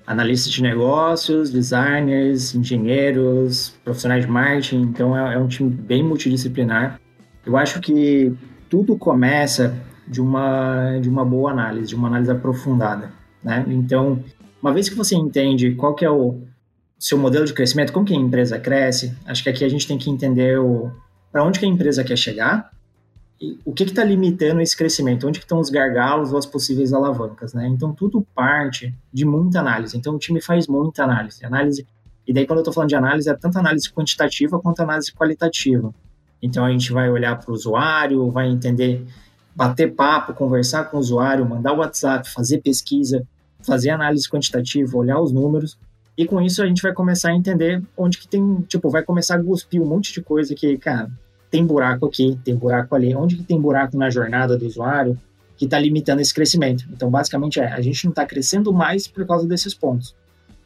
analistas 0.07 0.53
de 0.53 0.63
negócios, 0.63 1.51
designers, 1.51 2.55
engenheiros, 2.55 3.75
profissionais 3.83 4.25
de 4.25 4.31
marketing. 4.31 4.83
Então, 4.83 5.15
é, 5.15 5.35
é 5.35 5.37
um 5.37 5.49
time 5.49 5.69
bem 5.69 6.01
multidisciplinar. 6.01 6.99
Eu 7.45 7.57
acho 7.57 7.81
que 7.81 8.33
tudo 8.69 8.97
começa 8.97 9.75
de 10.07 10.21
uma, 10.21 10.97
de 11.01 11.09
uma 11.09 11.25
boa 11.25 11.51
análise, 11.51 11.89
de 11.89 11.95
uma 11.95 12.07
análise 12.07 12.31
aprofundada. 12.31 13.11
Né? 13.43 13.65
Então, 13.67 14.23
uma 14.61 14.73
vez 14.73 14.87
que 14.87 14.95
você 14.95 15.13
entende 15.13 15.75
qual 15.75 15.93
que 15.93 16.05
é 16.05 16.09
o 16.09 16.41
seu 16.97 17.17
modelo 17.17 17.45
de 17.45 17.53
crescimento, 17.53 17.91
como 17.91 18.05
que 18.05 18.13
a 18.13 18.17
empresa 18.17 18.57
cresce, 18.57 19.13
acho 19.25 19.43
que 19.43 19.49
aqui 19.49 19.65
a 19.65 19.69
gente 19.69 19.85
tem 19.85 19.97
que 19.97 20.09
entender 20.09 20.57
para 21.31 21.43
onde 21.43 21.59
que 21.59 21.65
a 21.65 21.69
empresa 21.69 22.03
quer 22.03 22.17
chegar 22.17 22.71
o 23.63 23.72
que 23.72 23.84
está 23.84 24.03
limitando 24.03 24.62
esse 24.62 24.75
crescimento, 24.75 25.27
onde 25.27 25.39
estão 25.39 25.60
os 25.60 25.70
gargalos 25.70 26.32
ou 26.32 26.39
as 26.39 26.46
possíveis 26.46 26.91
alavancas, 26.91 27.53
né? 27.53 27.67
Então 27.67 27.94
tudo 27.94 28.25
parte 28.34 28.94
de 29.13 29.25
muita 29.25 29.60
análise. 29.60 29.96
Então 29.98 30.15
o 30.15 30.20
time 30.20 30.41
faz 30.41 30.67
muita 30.67 31.03
análise, 31.03 31.46
análise 31.46 31.86
E 32.27 32.34
daí, 32.34 32.46
quando 32.46 32.60
eu 32.60 32.62
estou 32.62 32.74
falando 32.74 32.89
de 32.89 32.96
análise, 32.96 33.29
é 33.29 33.34
tanto 33.36 33.58
análise 33.58 33.89
quantitativa 33.89 34.60
quanto 34.60 34.82
análise 34.82 35.13
qualitativa. 35.13 35.94
Então, 36.41 36.65
a 36.65 36.72
gente 36.72 36.91
vai 36.91 37.10
olhar 37.10 37.38
para 37.39 37.50
o 37.50 37.53
usuário, 37.53 38.29
vai 38.29 38.48
entender, 38.48 39.03
bater 39.56 39.94
papo, 39.96 40.34
conversar 40.34 40.86
com 40.86 40.98
o 40.98 41.00
usuário, 41.00 41.48
mandar 41.48 41.74
WhatsApp, 41.74 42.29
fazer 42.29 42.62
pesquisa, 42.62 43.25
fazer 43.62 43.89
análise 43.89 44.29
quantitativa, 44.29 44.98
olhar 44.98 45.20
os 45.20 45.32
números. 45.32 45.77
E 46.17 46.25
com 46.25 46.41
isso, 46.41 46.62
a 46.62 46.67
gente 46.67 46.82
vai 46.82 46.94
começar 46.94 47.29
a 47.29 47.36
entender 47.36 47.82
onde 47.96 48.17
que 48.17 48.27
tem, 48.27 48.62
tipo, 48.67 48.89
vai 48.89 49.03
começar 49.03 49.36
a 49.36 49.44
cuspir 49.44 49.82
um 49.82 49.86
monte 49.86 50.13
de 50.13 50.22
coisa 50.22 50.53
que, 50.53 50.77
cara, 50.77 51.10
tem 51.49 51.65
buraco 51.65 52.05
aqui, 52.05 52.37
tem 52.43 52.55
buraco 52.55 52.95
ali. 52.95 53.15
Onde 53.15 53.37
que 53.37 53.43
tem 53.43 53.59
buraco 53.59 53.97
na 53.97 54.09
jornada 54.09 54.57
do 54.57 54.65
usuário 54.65 55.17
que 55.55 55.65
está 55.65 55.79
limitando 55.79 56.21
esse 56.21 56.33
crescimento? 56.33 56.85
Então, 56.91 57.09
basicamente, 57.09 57.59
é, 57.59 57.71
a 57.71 57.81
gente 57.81 58.05
não 58.05 58.11
está 58.11 58.25
crescendo 58.25 58.73
mais 58.73 59.07
por 59.07 59.25
causa 59.25 59.47
desses 59.47 59.73
pontos. 59.73 60.15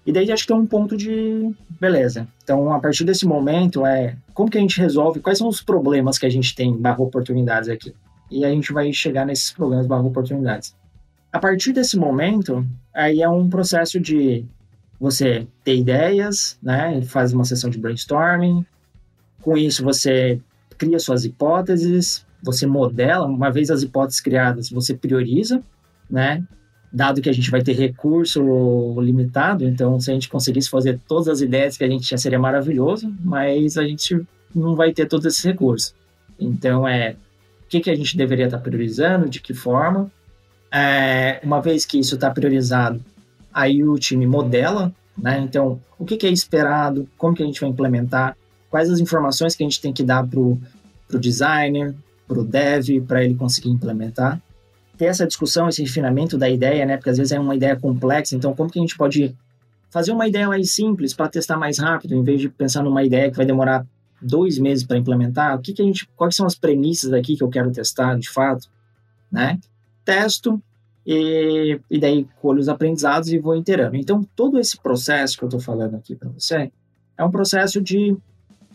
E 0.05 0.11
daí 0.11 0.31
acho 0.31 0.45
que 0.47 0.51
é 0.51 0.55
um 0.55 0.65
ponto 0.65 0.97
de 0.97 1.53
beleza. 1.79 2.27
Então, 2.43 2.73
a 2.73 2.79
partir 2.79 3.03
desse 3.03 3.25
momento, 3.25 3.85
é 3.85 4.15
como 4.33 4.49
que 4.49 4.57
a 4.57 4.61
gente 4.61 4.79
resolve, 4.79 5.19
quais 5.19 5.37
são 5.37 5.47
os 5.47 5.61
problemas 5.61 6.17
que 6.17 6.25
a 6.25 6.29
gente 6.29 6.55
tem 6.55 6.75
barra 6.75 7.01
oportunidades 7.01 7.69
aqui. 7.69 7.93
E 8.29 8.43
a 8.43 8.49
gente 8.49 8.73
vai 8.73 8.91
chegar 8.91 9.25
nesses 9.25 9.51
problemas 9.51 9.85
barra 9.85 10.03
oportunidades. 10.03 10.75
A 11.31 11.39
partir 11.39 11.71
desse 11.71 11.97
momento, 11.97 12.65
aí 12.93 13.21
é 13.21 13.29
um 13.29 13.47
processo 13.47 13.99
de 13.99 14.43
você 14.99 15.47
ter 15.63 15.77
ideias, 15.77 16.57
né? 16.61 17.01
Faz 17.03 17.31
uma 17.31 17.45
sessão 17.45 17.69
de 17.69 17.77
brainstorming. 17.77 18.65
Com 19.41 19.57
isso, 19.57 19.83
você 19.83 20.39
cria 20.81 20.97
suas 20.97 21.23
hipóteses, 21.25 22.25
você 22.41 22.65
modela. 22.65 23.27
Uma 23.27 23.51
vez 23.51 23.69
as 23.69 23.83
hipóteses 23.83 24.19
criadas, 24.19 24.71
você 24.71 24.95
prioriza, 24.95 25.61
né? 26.09 26.43
dado 26.91 27.21
que 27.21 27.29
a 27.29 27.33
gente 27.33 27.49
vai 27.49 27.61
ter 27.61 27.73
recurso 27.73 28.99
limitado, 28.99 29.63
então 29.65 29.97
se 29.97 30.11
a 30.11 30.13
gente 30.13 30.27
conseguisse 30.27 30.69
fazer 30.69 30.99
todas 31.07 31.29
as 31.29 31.39
ideias 31.39 31.77
que 31.77 31.83
a 31.85 31.87
gente 31.87 32.05
tinha 32.05 32.17
seria 32.17 32.37
maravilhoso, 32.37 33.13
mas 33.23 33.77
a 33.77 33.83
gente 33.85 34.21
não 34.53 34.75
vai 34.75 34.91
ter 34.91 35.07
todos 35.07 35.25
esses 35.25 35.41
recursos. 35.41 35.95
Então 36.37 36.85
é 36.85 37.15
o 37.63 37.67
que, 37.69 37.79
que 37.79 37.89
a 37.89 37.95
gente 37.95 38.17
deveria 38.17 38.45
estar 38.45 38.57
priorizando, 38.57 39.29
de 39.29 39.39
que 39.39 39.53
forma. 39.53 40.11
É, 40.69 41.39
uma 41.43 41.61
vez 41.61 41.85
que 41.85 41.97
isso 41.97 42.15
está 42.15 42.29
priorizado, 42.29 43.01
aí 43.53 43.83
o 43.85 43.97
time 43.97 44.27
modela, 44.27 44.91
né? 45.17 45.39
Então 45.39 45.79
o 45.97 46.03
que, 46.03 46.17
que 46.17 46.27
é 46.27 46.29
esperado, 46.31 47.07
como 47.17 47.33
que 47.33 47.43
a 47.43 47.45
gente 47.45 47.61
vai 47.61 47.69
implementar, 47.69 48.35
quais 48.71 48.89
as 48.89 48.99
informações 48.99 49.55
que 49.55 49.63
a 49.63 49.67
gente 49.67 49.79
tem 49.79 49.93
que 49.93 50.03
dar 50.03 50.25
para 50.25 50.39
o 50.39 50.59
designer, 51.19 51.93
para 52.27 52.39
o 52.39 52.43
dev, 52.43 53.01
para 53.05 53.23
ele 53.23 53.35
conseguir 53.35 53.69
implementar 53.69 54.41
ter 55.01 55.07
essa 55.07 55.25
discussão, 55.25 55.67
esse 55.67 55.81
refinamento 55.81 56.37
da 56.37 56.47
ideia, 56.47 56.85
né? 56.85 56.95
Porque 56.95 57.09
às 57.09 57.17
vezes 57.17 57.31
é 57.31 57.39
uma 57.39 57.55
ideia 57.55 57.75
complexa, 57.75 58.35
então 58.35 58.53
como 58.53 58.69
que 58.69 58.77
a 58.77 58.83
gente 58.83 58.95
pode 58.95 59.35
fazer 59.89 60.11
uma 60.11 60.27
ideia 60.27 60.47
mais 60.47 60.73
simples 60.75 61.11
para 61.11 61.27
testar 61.27 61.57
mais 61.57 61.79
rápido, 61.79 62.13
em 62.13 62.23
vez 62.23 62.39
de 62.39 62.49
pensar 62.49 62.83
numa 62.83 63.03
ideia 63.03 63.31
que 63.31 63.35
vai 63.35 63.45
demorar 63.45 63.83
dois 64.21 64.59
meses 64.59 64.83
para 64.83 64.99
implementar? 64.99 65.57
O 65.57 65.59
que, 65.59 65.73
que 65.73 65.81
a 65.81 65.85
gente, 65.85 66.07
quais 66.15 66.35
são 66.35 66.45
as 66.45 66.53
premissas 66.53 67.13
aqui 67.13 67.35
que 67.35 67.43
eu 67.43 67.49
quero 67.49 67.71
testar 67.71 68.15
de 68.15 68.29
fato, 68.29 68.69
né? 69.31 69.59
Testo 70.05 70.61
e, 71.03 71.79
e 71.89 71.99
daí 71.99 72.27
colho 72.39 72.59
os 72.59 72.69
aprendizados 72.69 73.33
e 73.33 73.39
vou 73.39 73.55
inteirando. 73.55 73.95
Então 73.95 74.23
todo 74.35 74.59
esse 74.59 74.77
processo 74.79 75.35
que 75.35 75.43
eu 75.43 75.47
estou 75.47 75.59
falando 75.59 75.95
aqui 75.95 76.15
para 76.15 76.29
você 76.29 76.71
é 77.17 77.23
um 77.23 77.31
processo 77.31 77.81
de 77.81 78.15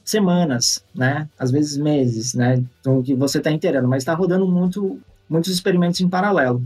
semanas, 0.06 0.82
né? 0.94 1.28
Às 1.38 1.50
vezes 1.50 1.76
meses, 1.76 2.32
né? 2.32 2.64
Então 2.80 3.02
que 3.02 3.14
você 3.14 3.38
está 3.38 3.50
inteirando, 3.50 3.88
mas 3.88 4.02
está 4.02 4.14
rodando 4.14 4.46
muito 4.46 4.98
muitos 5.28 5.52
experimentos 5.52 6.00
em 6.00 6.08
paralelo. 6.08 6.62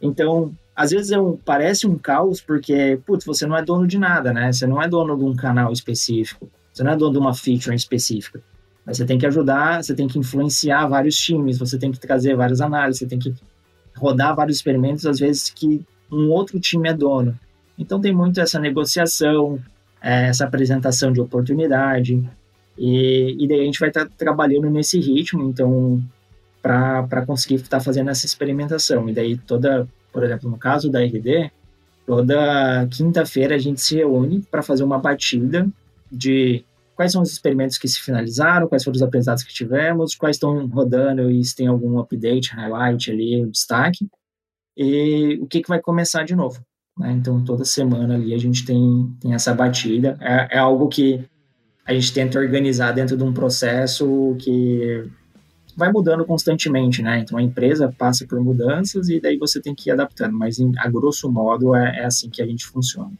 Então, 0.00 0.52
às 0.76 0.90
vezes 0.90 1.10
é 1.10 1.18
um, 1.18 1.36
parece 1.36 1.86
um 1.86 1.96
caos 1.96 2.40
porque, 2.40 3.00
putz, 3.06 3.24
você 3.24 3.46
não 3.46 3.56
é 3.56 3.64
dono 3.64 3.86
de 3.86 3.98
nada, 3.98 4.32
né? 4.32 4.52
Você 4.52 4.66
não 4.66 4.82
é 4.82 4.86
dono 4.86 5.16
de 5.16 5.24
um 5.24 5.34
canal 5.34 5.72
específico, 5.72 6.48
você 6.72 6.84
não 6.84 6.92
é 6.92 6.96
dono 6.96 7.12
de 7.12 7.18
uma 7.18 7.32
feature 7.32 7.74
específica. 7.74 8.42
Mas 8.84 8.98
você 8.98 9.06
tem 9.06 9.16
que 9.16 9.26
ajudar, 9.26 9.82
você 9.82 9.94
tem 9.94 10.06
que 10.06 10.18
influenciar 10.18 10.86
vários 10.86 11.16
times, 11.16 11.58
você 11.58 11.78
tem 11.78 11.90
que 11.90 11.98
trazer 11.98 12.36
várias 12.36 12.60
análises, 12.60 12.98
você 12.98 13.06
tem 13.06 13.18
que 13.18 13.34
rodar 13.96 14.36
vários 14.36 14.58
experimentos, 14.58 15.06
às 15.06 15.18
vezes 15.18 15.48
que 15.48 15.82
um 16.12 16.28
outro 16.28 16.60
time 16.60 16.88
é 16.88 16.92
dono. 16.92 17.38
Então 17.78 17.98
tem 18.00 18.14
muito 18.14 18.40
essa 18.40 18.58
negociação, 18.58 19.58
é, 20.02 20.28
essa 20.28 20.44
apresentação 20.44 21.12
de 21.12 21.20
oportunidade, 21.20 22.22
e, 22.76 23.36
e 23.38 23.48
daí 23.48 23.60
a 23.60 23.64
gente 23.64 23.80
vai 23.80 23.88
estar 23.88 24.06
tá 24.06 24.12
trabalhando 24.16 24.68
nesse 24.70 24.98
ritmo, 24.98 25.44
então 25.44 26.02
para 26.62 27.26
conseguir 27.26 27.56
estar 27.56 27.78
tá 27.78 27.84
fazendo 27.84 28.10
essa 28.10 28.24
experimentação. 28.24 29.08
E 29.08 29.12
daí 29.12 29.36
toda, 29.36 29.86
por 30.12 30.24
exemplo, 30.24 30.50
no 30.50 30.56
caso 30.56 30.90
da 30.90 31.00
RD, 31.04 31.50
toda 32.06 32.86
quinta-feira 32.90 33.54
a 33.54 33.58
gente 33.58 33.80
se 33.80 33.96
reúne 33.96 34.40
para 34.50 34.62
fazer 34.62 34.82
uma 34.82 34.98
batida 34.98 35.68
de 36.10 36.64
quais 36.96 37.12
são 37.12 37.22
os 37.22 37.30
experimentos 37.30 37.76
que 37.76 37.88
se 37.88 38.00
finalizaram, 38.00 38.68
quais 38.68 38.82
foram 38.82 38.96
os 38.96 39.02
aprendizados 39.02 39.42
que 39.42 39.52
tivemos, 39.52 40.14
quais 40.14 40.36
estão 40.36 40.66
rodando 40.68 41.30
e 41.30 41.44
se 41.44 41.54
tem 41.54 41.66
algum 41.66 41.98
update, 41.98 42.54
highlight 42.54 43.10
ali, 43.10 43.44
um 43.44 43.50
destaque, 43.50 44.08
e 44.76 45.38
o 45.40 45.46
que, 45.46 45.62
que 45.62 45.68
vai 45.68 45.80
começar 45.80 46.24
de 46.24 46.34
novo. 46.34 46.64
Né? 46.98 47.12
Então, 47.12 47.44
toda 47.44 47.64
semana 47.64 48.14
ali 48.14 48.32
a 48.32 48.38
gente 48.38 48.64
tem, 48.64 49.14
tem 49.20 49.34
essa 49.34 49.52
batida. 49.52 50.16
É, 50.20 50.56
é 50.56 50.58
algo 50.58 50.88
que 50.88 51.24
a 51.86 51.92
gente 51.92 52.14
tenta 52.14 52.38
organizar 52.38 52.92
dentro 52.92 53.14
de 53.14 53.22
um 53.22 53.32
processo 53.32 54.34
que 54.38 55.04
vai 55.76 55.92
mudando 55.92 56.24
constantemente, 56.24 57.02
né? 57.02 57.18
Então 57.18 57.36
a 57.36 57.42
empresa 57.42 57.92
passa 57.98 58.26
por 58.26 58.40
mudanças 58.40 59.10
e 59.10 59.20
daí 59.20 59.36
você 59.36 59.60
tem 59.60 59.74
que 59.74 59.90
ir 59.90 59.92
adaptando, 59.92 60.32
mas 60.32 60.58
em, 60.58 60.72
a 60.78 60.88
grosso 60.88 61.30
modo 61.30 61.74
é, 61.74 62.00
é 62.00 62.04
assim 62.06 62.30
que 62.30 62.40
a 62.40 62.46
gente 62.46 62.64
funciona. 62.64 63.12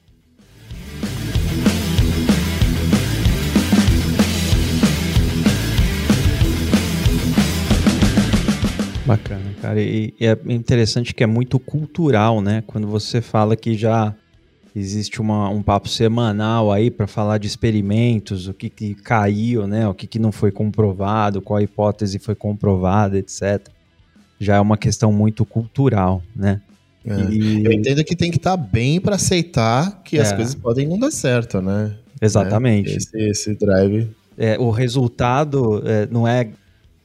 Bacana, 9.04 9.54
cara. 9.60 9.78
E, 9.82 10.14
e, 10.18 10.26
é 10.26 10.38
interessante 10.46 11.14
que 11.14 11.22
é 11.22 11.26
muito 11.26 11.58
cultural, 11.58 12.40
né? 12.40 12.64
Quando 12.66 12.86
você 12.86 13.20
fala 13.20 13.54
que 13.54 13.74
já 13.74 14.14
Existe 14.76 15.20
uma, 15.20 15.48
um 15.48 15.62
papo 15.62 15.88
semanal 15.88 16.72
aí 16.72 16.90
para 16.90 17.06
falar 17.06 17.38
de 17.38 17.46
experimentos, 17.46 18.48
o 18.48 18.54
que, 18.54 18.68
que 18.68 18.94
caiu, 18.94 19.68
né? 19.68 19.86
O 19.86 19.94
que, 19.94 20.04
que 20.04 20.18
não 20.18 20.32
foi 20.32 20.50
comprovado, 20.50 21.40
qual 21.40 21.60
hipótese 21.60 22.18
foi 22.18 22.34
comprovada, 22.34 23.16
etc. 23.16 23.68
Já 24.40 24.56
é 24.56 24.60
uma 24.60 24.76
questão 24.76 25.12
muito 25.12 25.44
cultural, 25.44 26.20
né? 26.34 26.60
É. 27.06 27.32
E... 27.32 27.64
Eu 27.64 27.70
entendo 27.70 28.02
que 28.02 28.16
tem 28.16 28.32
que 28.32 28.36
estar 28.36 28.56
tá 28.56 28.62
bem 28.62 29.00
para 29.00 29.14
aceitar 29.14 30.02
que 30.02 30.18
é. 30.18 30.22
as 30.22 30.32
coisas 30.32 30.56
podem 30.56 30.88
não 30.88 30.98
dar 30.98 31.12
certo, 31.12 31.62
né? 31.62 31.94
Exatamente. 32.20 32.90
Né? 32.90 32.96
Esse, 32.96 33.18
esse, 33.30 33.54
drive. 33.54 34.10
É, 34.36 34.58
o 34.58 34.70
resultado 34.70 35.82
é, 35.86 36.08
não 36.10 36.26
é 36.26 36.48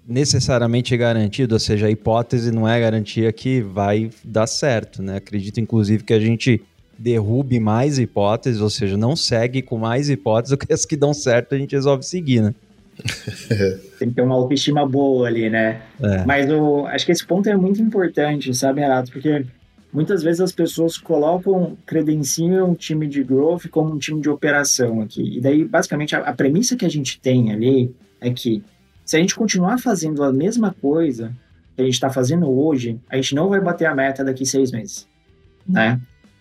necessariamente 0.07 0.97
garantido, 0.97 1.53
ou 1.53 1.59
seja, 1.59 1.85
a 1.85 1.91
hipótese 1.91 2.51
não 2.51 2.67
é 2.67 2.79
garantia 2.79 3.31
que 3.31 3.61
vai 3.61 4.09
dar 4.23 4.47
certo, 4.47 5.03
né? 5.03 5.17
Acredito, 5.17 5.59
inclusive, 5.59 6.03
que 6.03 6.13
a 6.13 6.19
gente 6.19 6.63
derrube 7.00 7.60
mais 7.60 7.98
hipóteses, 7.98 8.62
ou 8.62 8.70
seja, 8.70 8.98
não 8.98 9.15
segue 9.15 9.62
com 9.62 9.77
mais 9.77 10.10
hipóteses 10.10 10.51
do 10.58 10.58
que 10.58 10.72
as 10.74 10.86
que 10.86 10.98
dão 10.98 11.13
certo 11.13 11.56
a 11.56 11.58
gente 11.58 11.75
resolve 11.75 12.03
seguir, 12.03 12.41
né? 12.41 12.56
Tem 13.98 14.10
que 14.10 14.15
ter 14.15 14.22
uma 14.22 14.36
autoestima 14.36 14.86
boa 14.86 15.27
ali, 15.27 15.50
né? 15.50 15.82
É. 16.01 16.25
Mas 16.25 16.50
eu 16.50 16.86
acho 16.88 17.06
que 17.06 17.12
esse 17.13 17.25
ponto 17.25 17.48
é 17.48 17.56
muito 17.56 17.82
importante, 17.82 18.53
sabe, 18.53 18.82
Renato? 18.82 19.12
Porque 19.12 19.46
muitas 19.94 20.22
vezes 20.22 20.41
as 20.41 20.51
pessoas 20.51 20.98
colocam, 20.98 21.77
credenciam 21.86 22.72
um 22.72 22.74
time 22.74 23.08
de 23.08 23.24
growth 23.24 23.70
como 23.70 23.94
um 23.94 23.98
time 23.98 24.20
de 24.22 24.29
operação 24.29 25.01
aqui. 25.01 25.38
E 25.38 25.39
daí, 25.39 25.63
basicamente, 25.63 26.13
a, 26.13 26.20
a 26.20 26.34
premissa 26.34 26.75
que 26.75 26.86
a 26.86 26.89
gente 26.89 27.22
tem 27.22 27.53
ali 27.53 27.96
é 28.20 28.29
que 28.32 28.62
se 29.06 29.15
a 29.15 29.20
gente 29.20 29.34
continuar 29.34 29.79
fazendo 29.79 30.22
a 30.22 30.34
mesma 30.34 30.75
coisa 30.82 31.34
que 31.75 31.82
a 31.82 31.86
gente 31.86 31.94
está 31.94 32.10
fazendo 32.10 32.50
hoje, 32.50 33.00
a 33.10 33.15
gente 33.15 33.34
não 33.34 33.48
vai 33.48 33.62
bater 33.62 33.86
a 33.86 33.96
meta 33.96 34.25
daqui 34.25 34.46
seis 34.46 34.72
meses, 34.72 35.08
né? 35.65 36.00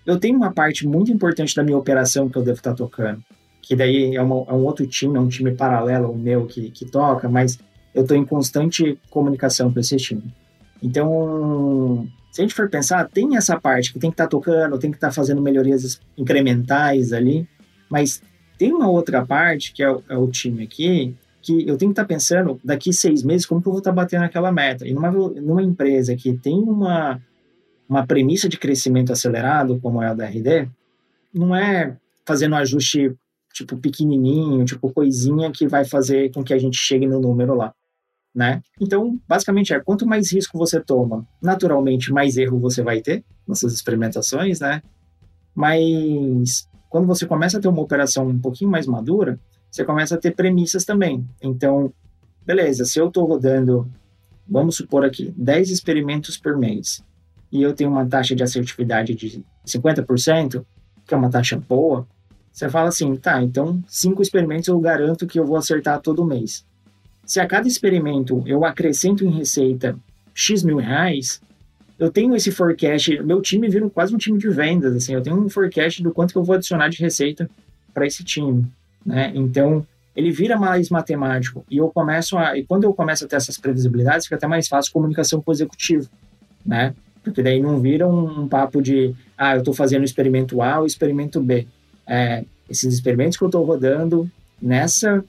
Eu 0.08 0.18
tenho 0.18 0.38
uma 0.38 0.50
parte 0.50 0.88
muito 0.88 1.12
importante 1.12 1.54
da 1.54 1.62
minha 1.62 1.76
operação 1.76 2.30
que 2.30 2.38
eu 2.38 2.42
devo 2.42 2.56
estar 2.56 2.72
tocando, 2.72 3.22
que 3.60 3.76
daí 3.76 4.16
é, 4.16 4.22
uma, 4.22 4.36
é 4.48 4.54
um 4.54 4.64
outro 4.64 4.86
time, 4.86 5.18
é 5.18 5.20
um 5.20 5.28
time 5.28 5.54
paralelo 5.54 6.06
ao 6.06 6.14
meu 6.16 6.46
que, 6.46 6.70
que 6.70 6.86
toca, 6.86 7.28
mas 7.28 7.58
eu 7.94 8.04
estou 8.04 8.16
em 8.16 8.24
constante 8.24 8.98
comunicação 9.10 9.70
com 9.70 9.78
esse 9.78 9.98
time. 9.98 10.34
Então, 10.82 12.08
se 12.32 12.40
a 12.40 12.42
gente 12.42 12.54
for 12.54 12.70
pensar, 12.70 13.06
tem 13.10 13.36
essa 13.36 13.60
parte 13.60 13.92
que 13.92 13.98
tem 13.98 14.08
que 14.08 14.14
estar 14.14 14.24
tá 14.24 14.30
tocando, 14.30 14.78
tem 14.78 14.90
que 14.90 14.96
estar 14.96 15.08
tá 15.08 15.12
fazendo 15.12 15.42
melhorias 15.42 16.00
incrementais 16.16 17.12
ali, 17.12 17.46
mas 17.90 18.22
tem 18.56 18.72
uma 18.72 18.88
outra 18.88 19.26
parte, 19.26 19.74
que 19.74 19.82
é 19.82 19.90
o, 19.90 20.02
é 20.08 20.16
o 20.16 20.26
time 20.28 20.64
aqui, 20.64 21.14
que 21.42 21.68
eu 21.68 21.76
tenho 21.76 21.90
que 21.90 22.00
estar 22.00 22.04
tá 22.04 22.08
pensando 22.08 22.58
daqui 22.64 22.94
seis 22.94 23.22
meses 23.22 23.44
como 23.44 23.60
que 23.60 23.68
eu 23.68 23.72
vou 23.72 23.80
estar 23.80 23.90
tá 23.90 23.96
batendo 23.96 24.24
aquela 24.24 24.50
meta. 24.50 24.88
E 24.88 24.94
numa, 24.94 25.10
numa 25.10 25.62
empresa 25.62 26.16
que 26.16 26.32
tem 26.32 26.54
uma, 26.54 27.20
uma 27.88 28.06
premissa 28.06 28.48
de 28.48 28.58
crescimento 28.58 29.12
acelerado, 29.12 29.80
como 29.80 30.02
é 30.02 30.08
a 30.08 30.14
da 30.14 30.26
RD, 30.26 30.68
não 31.32 31.54
é 31.54 31.96
fazendo 32.26 32.52
um 32.52 32.58
ajuste 32.58 33.14
tipo 33.52 33.76
pequenininho, 33.78 34.64
tipo 34.64 34.92
coisinha 34.92 35.50
que 35.50 35.66
vai 35.66 35.84
fazer 35.84 36.30
com 36.32 36.44
que 36.44 36.52
a 36.52 36.58
gente 36.58 36.76
chegue 36.76 37.06
no 37.06 37.18
número 37.18 37.54
lá, 37.54 37.72
né? 38.34 38.62
Então, 38.80 39.18
basicamente 39.26 39.72
é 39.72 39.80
quanto 39.80 40.06
mais 40.06 40.32
risco 40.32 40.58
você 40.58 40.80
toma, 40.80 41.26
naturalmente 41.42 42.12
mais 42.12 42.36
erro 42.36 42.60
você 42.60 42.82
vai 42.82 43.00
ter 43.00 43.24
nessas 43.46 43.72
experimentações, 43.72 44.60
né? 44.60 44.82
Mas 45.54 46.68
quando 46.88 47.06
você 47.06 47.26
começa 47.26 47.58
a 47.58 47.60
ter 47.60 47.68
uma 47.68 47.82
operação 47.82 48.28
um 48.28 48.38
pouquinho 48.38 48.70
mais 48.70 48.86
madura, 48.86 49.40
você 49.70 49.84
começa 49.84 50.14
a 50.14 50.18
ter 50.18 50.34
premissas 50.34 50.84
também. 50.84 51.26
Então, 51.42 51.92
beleza, 52.46 52.84
se 52.84 52.98
eu 52.98 53.08
estou 53.08 53.26
rodando, 53.26 53.90
vamos 54.48 54.76
supor 54.76 55.04
aqui, 55.04 55.32
10 55.36 55.70
experimentos 55.70 56.36
por 56.36 56.56
mês, 56.56 57.02
e 57.50 57.62
eu 57.62 57.72
tenho 57.72 57.90
uma 57.90 58.06
taxa 58.06 58.34
de 58.34 58.42
assertividade 58.42 59.14
de 59.14 59.44
50%, 59.66 60.64
que 61.06 61.14
é 61.14 61.16
uma 61.16 61.30
taxa 61.30 61.56
boa, 61.56 62.06
você 62.52 62.68
fala 62.68 62.88
assim, 62.88 63.14
tá, 63.16 63.42
então 63.42 63.82
cinco 63.86 64.20
experimentos 64.20 64.68
eu 64.68 64.78
garanto 64.80 65.26
que 65.26 65.38
eu 65.38 65.46
vou 65.46 65.56
acertar 65.56 66.00
todo 66.00 66.24
mês. 66.24 66.66
Se 67.24 67.40
a 67.40 67.46
cada 67.46 67.68
experimento 67.68 68.42
eu 68.46 68.64
acrescento 68.64 69.24
em 69.24 69.30
receita 69.30 69.96
X 70.34 70.62
mil 70.62 70.78
reais, 70.78 71.40
eu 71.98 72.10
tenho 72.10 72.34
esse 72.34 72.50
forecast, 72.50 73.22
meu 73.22 73.40
time 73.40 73.68
vira 73.68 73.88
quase 73.90 74.14
um 74.14 74.18
time 74.18 74.38
de 74.38 74.48
vendas, 74.48 74.94
assim, 74.94 75.14
eu 75.14 75.22
tenho 75.22 75.36
um 75.36 75.48
forecast 75.48 76.02
do 76.02 76.12
quanto 76.12 76.32
que 76.32 76.38
eu 76.38 76.44
vou 76.44 76.56
adicionar 76.56 76.88
de 76.88 76.98
receita 76.98 77.48
para 77.92 78.06
esse 78.06 78.22
time, 78.22 78.66
né? 79.04 79.32
Então, 79.34 79.86
ele 80.14 80.30
vira 80.32 80.56
mais 80.56 80.90
matemático 80.90 81.64
e 81.70 81.76
eu 81.76 81.88
começo 81.90 82.36
a, 82.36 82.58
e 82.58 82.64
quando 82.64 82.84
eu 82.84 82.92
começo 82.92 83.24
a 83.24 83.28
ter 83.28 83.36
essas 83.36 83.56
previsibilidades, 83.56 84.26
fica 84.26 84.36
até 84.36 84.46
mais 84.46 84.66
fácil 84.66 84.92
comunicação 84.92 85.40
com 85.40 85.50
o 85.50 85.54
executivo, 85.54 86.08
né? 86.66 86.94
Porque 87.22 87.42
daí 87.42 87.60
não 87.60 87.80
vira 87.80 88.06
um, 88.06 88.42
um 88.42 88.48
papo 88.48 88.80
de, 88.80 89.14
ah, 89.36 89.54
eu 89.54 89.58
estou 89.58 89.74
fazendo 89.74 90.04
experimento 90.04 90.62
A 90.62 90.80
ou 90.80 90.86
experimento 90.86 91.40
B. 91.40 91.66
É, 92.06 92.44
esses 92.68 92.92
experimentos 92.92 93.36
que 93.36 93.44
eu 93.44 93.48
estou 93.48 93.64
rodando 93.64 94.30
nessa, 94.60 95.24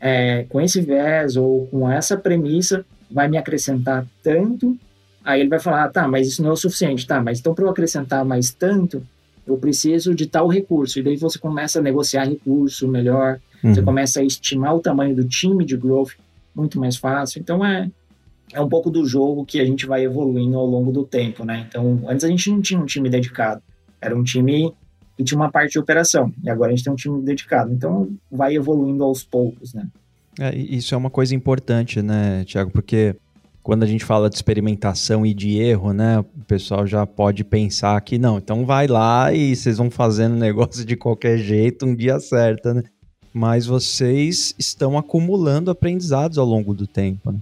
é, 0.00 0.44
com 0.48 0.60
esse 0.60 0.80
viés 0.80 1.36
ou 1.36 1.66
com 1.66 1.90
essa 1.90 2.16
premissa, 2.16 2.84
vai 3.10 3.28
me 3.28 3.36
acrescentar 3.36 4.06
tanto 4.22 4.78
Aí 5.24 5.40
ele 5.40 5.48
vai 5.48 5.58
falar, 5.58 5.84
ah, 5.84 5.88
tá, 5.88 6.06
mas 6.06 6.28
isso 6.28 6.42
não 6.42 6.50
é 6.50 6.52
o 6.52 6.56
suficiente, 6.56 7.06
tá, 7.06 7.20
mas 7.20 7.40
então 7.40 7.54
para 7.54 7.64
eu 7.64 7.70
acrescentar 7.70 8.22
mais 8.26 8.52
tanto, 8.52 9.02
eu 9.46 9.56
preciso 9.56 10.14
de 10.14 10.26
tal 10.26 10.48
recurso. 10.48 10.98
E 10.98 11.02
daí 11.02 11.16
você 11.16 11.38
começa 11.38 11.78
a 11.78 11.82
negociar 11.82 12.24
recurso 12.24 12.86
melhor, 12.86 13.40
uhum. 13.62 13.74
você 13.74 13.82
começa 13.82 14.20
a 14.20 14.24
estimar 14.24 14.76
o 14.76 14.80
tamanho 14.80 15.16
do 15.16 15.24
time 15.24 15.64
de 15.64 15.78
growth 15.78 16.12
muito 16.54 16.78
mais 16.78 16.96
fácil. 16.96 17.40
Então 17.40 17.64
é, 17.64 17.90
é 18.52 18.60
um 18.60 18.68
pouco 18.68 18.90
do 18.90 19.06
jogo 19.06 19.44
que 19.44 19.60
a 19.60 19.64
gente 19.64 19.86
vai 19.86 20.04
evoluindo 20.04 20.58
ao 20.58 20.66
longo 20.66 20.92
do 20.92 21.04
tempo, 21.04 21.44
né? 21.44 21.66
Então, 21.68 22.02
antes 22.06 22.24
a 22.24 22.28
gente 22.28 22.50
não 22.50 22.60
tinha 22.60 22.80
um 22.80 22.86
time 22.86 23.08
dedicado, 23.08 23.62
era 24.00 24.16
um 24.16 24.22
time 24.22 24.72
que 25.16 25.24
tinha 25.24 25.38
uma 25.38 25.50
parte 25.50 25.72
de 25.72 25.78
operação, 25.78 26.32
e 26.42 26.50
agora 26.50 26.72
a 26.72 26.74
gente 26.74 26.84
tem 26.84 26.92
um 26.92 26.96
time 26.96 27.22
dedicado. 27.22 27.72
Então, 27.72 28.08
vai 28.30 28.54
evoluindo 28.54 29.04
aos 29.04 29.22
poucos, 29.24 29.72
né? 29.72 29.88
É, 30.38 30.56
isso 30.56 30.94
é 30.94 30.98
uma 30.98 31.10
coisa 31.10 31.34
importante, 31.34 32.02
né, 32.02 32.44
Tiago? 32.44 32.70
Porque 32.70 33.14
quando 33.62 33.82
a 33.82 33.86
gente 33.86 34.04
fala 34.04 34.28
de 34.28 34.36
experimentação 34.36 35.24
e 35.24 35.32
de 35.32 35.58
erro, 35.58 35.92
né, 35.92 36.18
o 36.18 36.44
pessoal 36.46 36.86
já 36.86 37.06
pode 37.06 37.42
pensar 37.44 37.98
que 38.02 38.18
não, 38.18 38.36
então 38.36 38.66
vai 38.66 38.86
lá 38.86 39.32
e 39.32 39.56
vocês 39.56 39.78
vão 39.78 39.90
fazendo 39.90 40.34
negócio 40.36 40.84
de 40.84 40.96
qualquer 40.96 41.38
jeito, 41.38 41.86
um 41.86 41.94
dia 41.94 42.16
acerta, 42.16 42.74
né? 42.74 42.82
Mas 43.32 43.66
vocês 43.66 44.54
estão 44.58 44.96
acumulando 44.96 45.70
aprendizados 45.70 46.38
ao 46.38 46.46
longo 46.46 46.74
do 46.74 46.86
tempo, 46.86 47.32
né? 47.32 47.38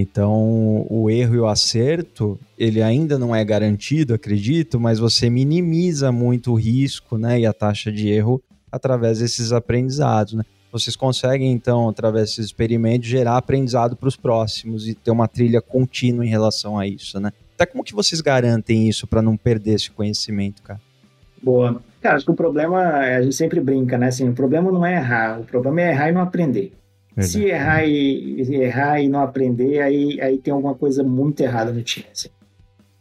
Então, 0.00 0.86
o 0.88 1.10
erro 1.10 1.34
e 1.34 1.38
o 1.38 1.46
acerto, 1.46 2.38
ele 2.58 2.82
ainda 2.82 3.18
não 3.18 3.34
é 3.34 3.44
garantido, 3.44 4.14
acredito, 4.14 4.80
mas 4.80 4.98
você 4.98 5.28
minimiza 5.28 6.10
muito 6.10 6.52
o 6.52 6.54
risco, 6.54 7.18
né, 7.18 7.40
e 7.40 7.46
a 7.46 7.52
taxa 7.52 7.92
de 7.92 8.08
erro 8.08 8.42
através 8.70 9.18
desses 9.18 9.52
aprendizados, 9.52 10.34
né? 10.34 10.44
vocês 10.72 10.94
conseguem, 10.94 11.52
então, 11.52 11.88
através 11.88 12.30
desses 12.30 12.46
experimentos, 12.46 13.08
gerar 13.08 13.36
aprendizado 13.36 13.96
para 13.96 14.08
os 14.08 14.16
próximos 14.16 14.86
e 14.86 14.94
ter 14.94 15.10
uma 15.10 15.26
trilha 15.26 15.60
contínua 15.60 16.24
em 16.24 16.28
relação 16.28 16.78
a 16.78 16.86
isso, 16.86 17.18
né? 17.18 17.32
Até 17.54 17.66
como 17.66 17.84
que 17.84 17.94
vocês 17.94 18.20
garantem 18.20 18.88
isso 18.88 19.06
para 19.06 19.20
não 19.20 19.36
perder 19.36 19.74
esse 19.74 19.90
conhecimento, 19.90 20.62
cara? 20.62 20.80
Boa. 21.42 21.82
Cara, 22.00 22.16
acho 22.16 22.24
que 22.24 22.30
o 22.30 22.34
problema, 22.34 22.80
a 22.80 23.20
gente 23.22 23.34
sempre 23.34 23.60
brinca, 23.60 23.98
né? 23.98 24.06
Assim, 24.06 24.28
o 24.28 24.32
problema 24.32 24.70
não 24.70 24.86
é 24.86 24.96
errar, 24.96 25.40
o 25.40 25.44
problema 25.44 25.80
é 25.80 25.90
errar 25.90 26.08
e 26.08 26.12
não 26.12 26.20
aprender. 26.20 26.72
Verdade. 27.16 27.32
Se 27.32 27.44
errar 27.44 27.84
e, 27.84 28.54
errar 28.54 29.00
e 29.00 29.08
não 29.08 29.20
aprender, 29.20 29.80
aí, 29.80 30.20
aí 30.20 30.38
tem 30.38 30.52
alguma 30.52 30.74
coisa 30.74 31.02
muito 31.02 31.40
errada 31.40 31.72
no 31.72 31.82
time. 31.82 32.06
Assim. 32.12 32.28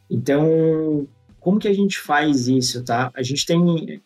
Então, 0.09 1.07
como 1.39 1.59
que 1.59 1.67
a 1.67 1.73
gente 1.73 1.99
faz 1.99 2.47
isso, 2.47 2.83
tá? 2.83 3.11
A 3.15 3.21
gente 3.21 3.45
tem 3.45 4.01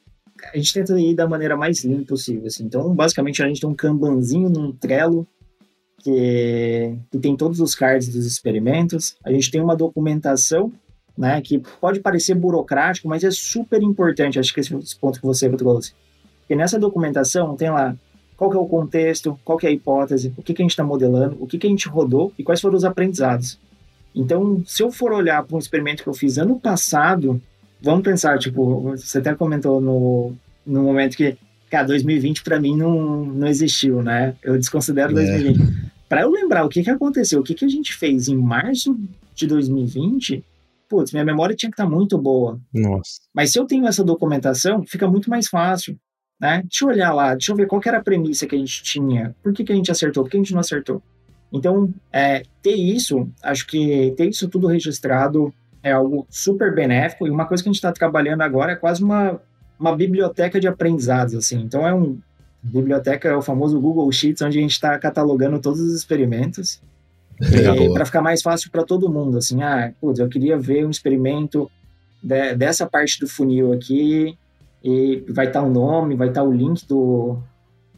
a 0.54 0.58
gente 0.58 0.74
tenta 0.74 1.00
ir 1.00 1.16
da 1.16 1.28
maneira 1.28 1.56
mais 1.56 1.84
limpa 1.86 2.08
possível. 2.08 2.48
Assim. 2.48 2.66
Então, 2.66 2.94
basicamente, 2.94 3.42
a 3.42 3.48
gente 3.48 3.62
tem 3.62 3.70
um 3.70 3.76
Kanbanzinho 3.76 4.50
num 4.50 4.72
Trello 4.72 5.26
que, 6.00 6.98
que 7.10 7.20
tem 7.20 7.36
todos 7.38 7.62
os 7.62 7.74
cards 7.74 8.10
dos 8.10 8.26
experimentos. 8.26 9.16
A 9.24 9.32
gente 9.32 9.50
tem 9.50 9.62
uma 9.62 9.76
documentação 9.76 10.72
né, 11.18 11.40
que 11.42 11.60
pode 11.80 12.02
parecer 12.02 12.36
burocrático, 12.36 13.08
mas 13.08 13.24
é 13.24 13.32
super 13.32 13.82
importante. 13.82 14.38
Acho 14.38 14.54
que 14.54 14.60
esse, 14.60 14.76
esse 14.76 15.00
ponto 15.00 15.20
que 15.20 15.26
você 15.26 15.50
trouxe. 15.50 15.94
Porque 16.40 16.56
nessa 16.56 16.78
documentação 16.78 17.56
tem 17.56 17.70
lá 17.70 17.96
qual 18.38 18.50
que 18.50 18.58
é 18.58 18.60
o 18.60 18.66
contexto, 18.66 19.40
qual 19.44 19.58
que 19.58 19.66
é 19.66 19.70
a 19.70 19.74
hipótese, 19.74 20.34
o 20.38 20.44
que, 20.44 20.54
que 20.54 20.62
a 20.62 20.66
gente 20.66 20.72
está 20.72 20.84
modelando, 20.84 21.38
o 21.40 21.48
que, 21.48 21.58
que 21.58 21.68
a 21.68 21.70
gente 21.70 21.88
rodou 21.88 22.34
e 22.38 22.44
quais 22.44 22.62
foram 22.62 22.76
os 22.76 22.86
aprendizados. 22.86 23.60
Então, 24.16 24.64
se 24.66 24.84
eu 24.84 24.92
for 24.92 25.12
olhar 25.12 25.44
para 25.44 25.56
um 25.56 25.60
experimento 25.60 26.04
que 26.04 26.10
eu 26.10 26.14
fiz 26.14 26.38
ano 26.38 26.60
passado, 26.60 27.42
vamos 27.82 28.04
pensar, 28.04 28.38
tipo, 28.38 28.92
você 28.92 29.18
até 29.18 29.34
comentou 29.34 29.82
no, 29.82 30.34
no 30.66 30.84
momento 30.84 31.18
que, 31.18 31.36
cara, 31.70 31.88
2020 31.88 32.44
para 32.44 32.60
mim 32.60 32.78
não, 32.78 33.26
não 33.26 33.48
existiu, 33.48 34.02
né? 34.04 34.36
Eu 34.44 34.58
desconsidero 34.58 35.12
é. 35.12 35.16
2020. 35.16 35.94
Para 36.08 36.22
eu 36.22 36.32
lembrar 36.32 36.64
o 36.64 36.70
que, 36.70 36.84
que 36.84 36.92
aconteceu, 36.92 37.40
o 37.40 37.44
que, 37.44 37.56
que 37.56 37.66
a 37.66 37.70
gente 37.70 37.94
fez 37.96 38.28
em 38.28 38.38
março 38.38 38.96
de 39.34 39.48
2020, 39.48 40.44
putz, 40.88 41.12
minha 41.12 41.26
memória 41.26 41.56
tinha 41.56 41.72
que 41.72 41.74
estar 41.74 41.86
tá 41.86 41.90
muito 41.90 42.18
boa. 42.18 42.60
Nossa. 42.72 43.20
Mas 43.34 43.52
se 43.52 43.60
eu 43.60 43.66
tenho 43.66 43.88
essa 43.88 44.04
documentação, 44.04 44.84
fica 44.86 45.08
muito 45.08 45.30
mais 45.30 45.48
fácil. 45.48 45.98
Né? 46.44 46.62
Deixa 46.64 46.84
eu 46.84 46.90
olhar 46.90 47.14
lá, 47.14 47.32
deixa 47.32 47.54
eu 47.54 47.56
ver 47.56 47.68
qual 47.68 47.82
era 47.86 48.00
a 48.00 48.04
premissa 48.04 48.46
que 48.46 48.54
a 48.54 48.60
gente 48.60 48.84
tinha, 48.84 49.34
por 49.42 49.54
que, 49.54 49.64
que 49.64 49.72
a 49.72 49.76
gente 49.78 49.90
acertou, 49.90 50.26
por 50.26 50.30
que 50.30 50.36
a 50.36 50.42
gente 50.42 50.52
não 50.52 50.60
acertou. 50.60 51.02
Então, 51.54 51.90
é, 52.12 52.44
ter 52.62 52.76
isso, 52.76 53.30
acho 53.42 53.66
que 53.66 54.14
ter 54.18 54.28
isso 54.28 54.50
tudo 54.50 54.68
registrado 54.68 55.54
é 55.82 55.94
algo 55.94 56.28
super 56.30 56.76
benéfico 56.76 57.26
e 57.26 57.30
uma 57.30 57.46
coisa 57.46 57.64
que 57.64 57.70
a 57.70 57.72
gente 57.72 57.78
está 57.78 57.94
trabalhando 57.94 58.42
agora 58.42 58.74
é 58.74 58.76
quase 58.76 59.02
uma, 59.02 59.40
uma 59.80 59.96
biblioteca 59.96 60.60
de 60.60 60.68
aprendizados, 60.68 61.34
assim. 61.34 61.62
Então 61.62 61.88
é 61.88 61.94
um 61.94 62.20
biblioteca 62.62 63.30
é 63.30 63.36
o 63.38 63.42
famoso 63.42 63.80
Google 63.80 64.12
Sheets 64.12 64.42
onde 64.42 64.58
a 64.58 64.62
gente 64.62 64.72
está 64.72 65.00
catalogando 65.00 65.62
todos 65.62 65.80
os 65.80 65.94
experimentos 65.94 66.82
para 67.94 68.06
ficar 68.06 68.22
mais 68.22 68.42
fácil 68.42 68.70
para 68.70 68.84
todo 68.84 69.10
mundo, 69.10 69.38
assim. 69.38 69.64
Ah, 69.64 69.94
putz, 70.02 70.20
eu 70.20 70.28
queria 70.28 70.58
ver 70.58 70.86
um 70.86 70.90
experimento 70.90 71.72
de, 72.22 72.54
dessa 72.54 72.86
parte 72.86 73.18
do 73.18 73.30
funil 73.30 73.72
aqui 73.72 74.38
e 74.84 75.24
vai 75.30 75.48
estar 75.48 75.62
tá 75.62 75.66
o 75.66 75.72
nome, 75.72 76.16
vai 76.16 76.28
estar 76.28 76.42
tá 76.42 76.48
o 76.48 76.52
link 76.52 76.86
do, 76.88 77.38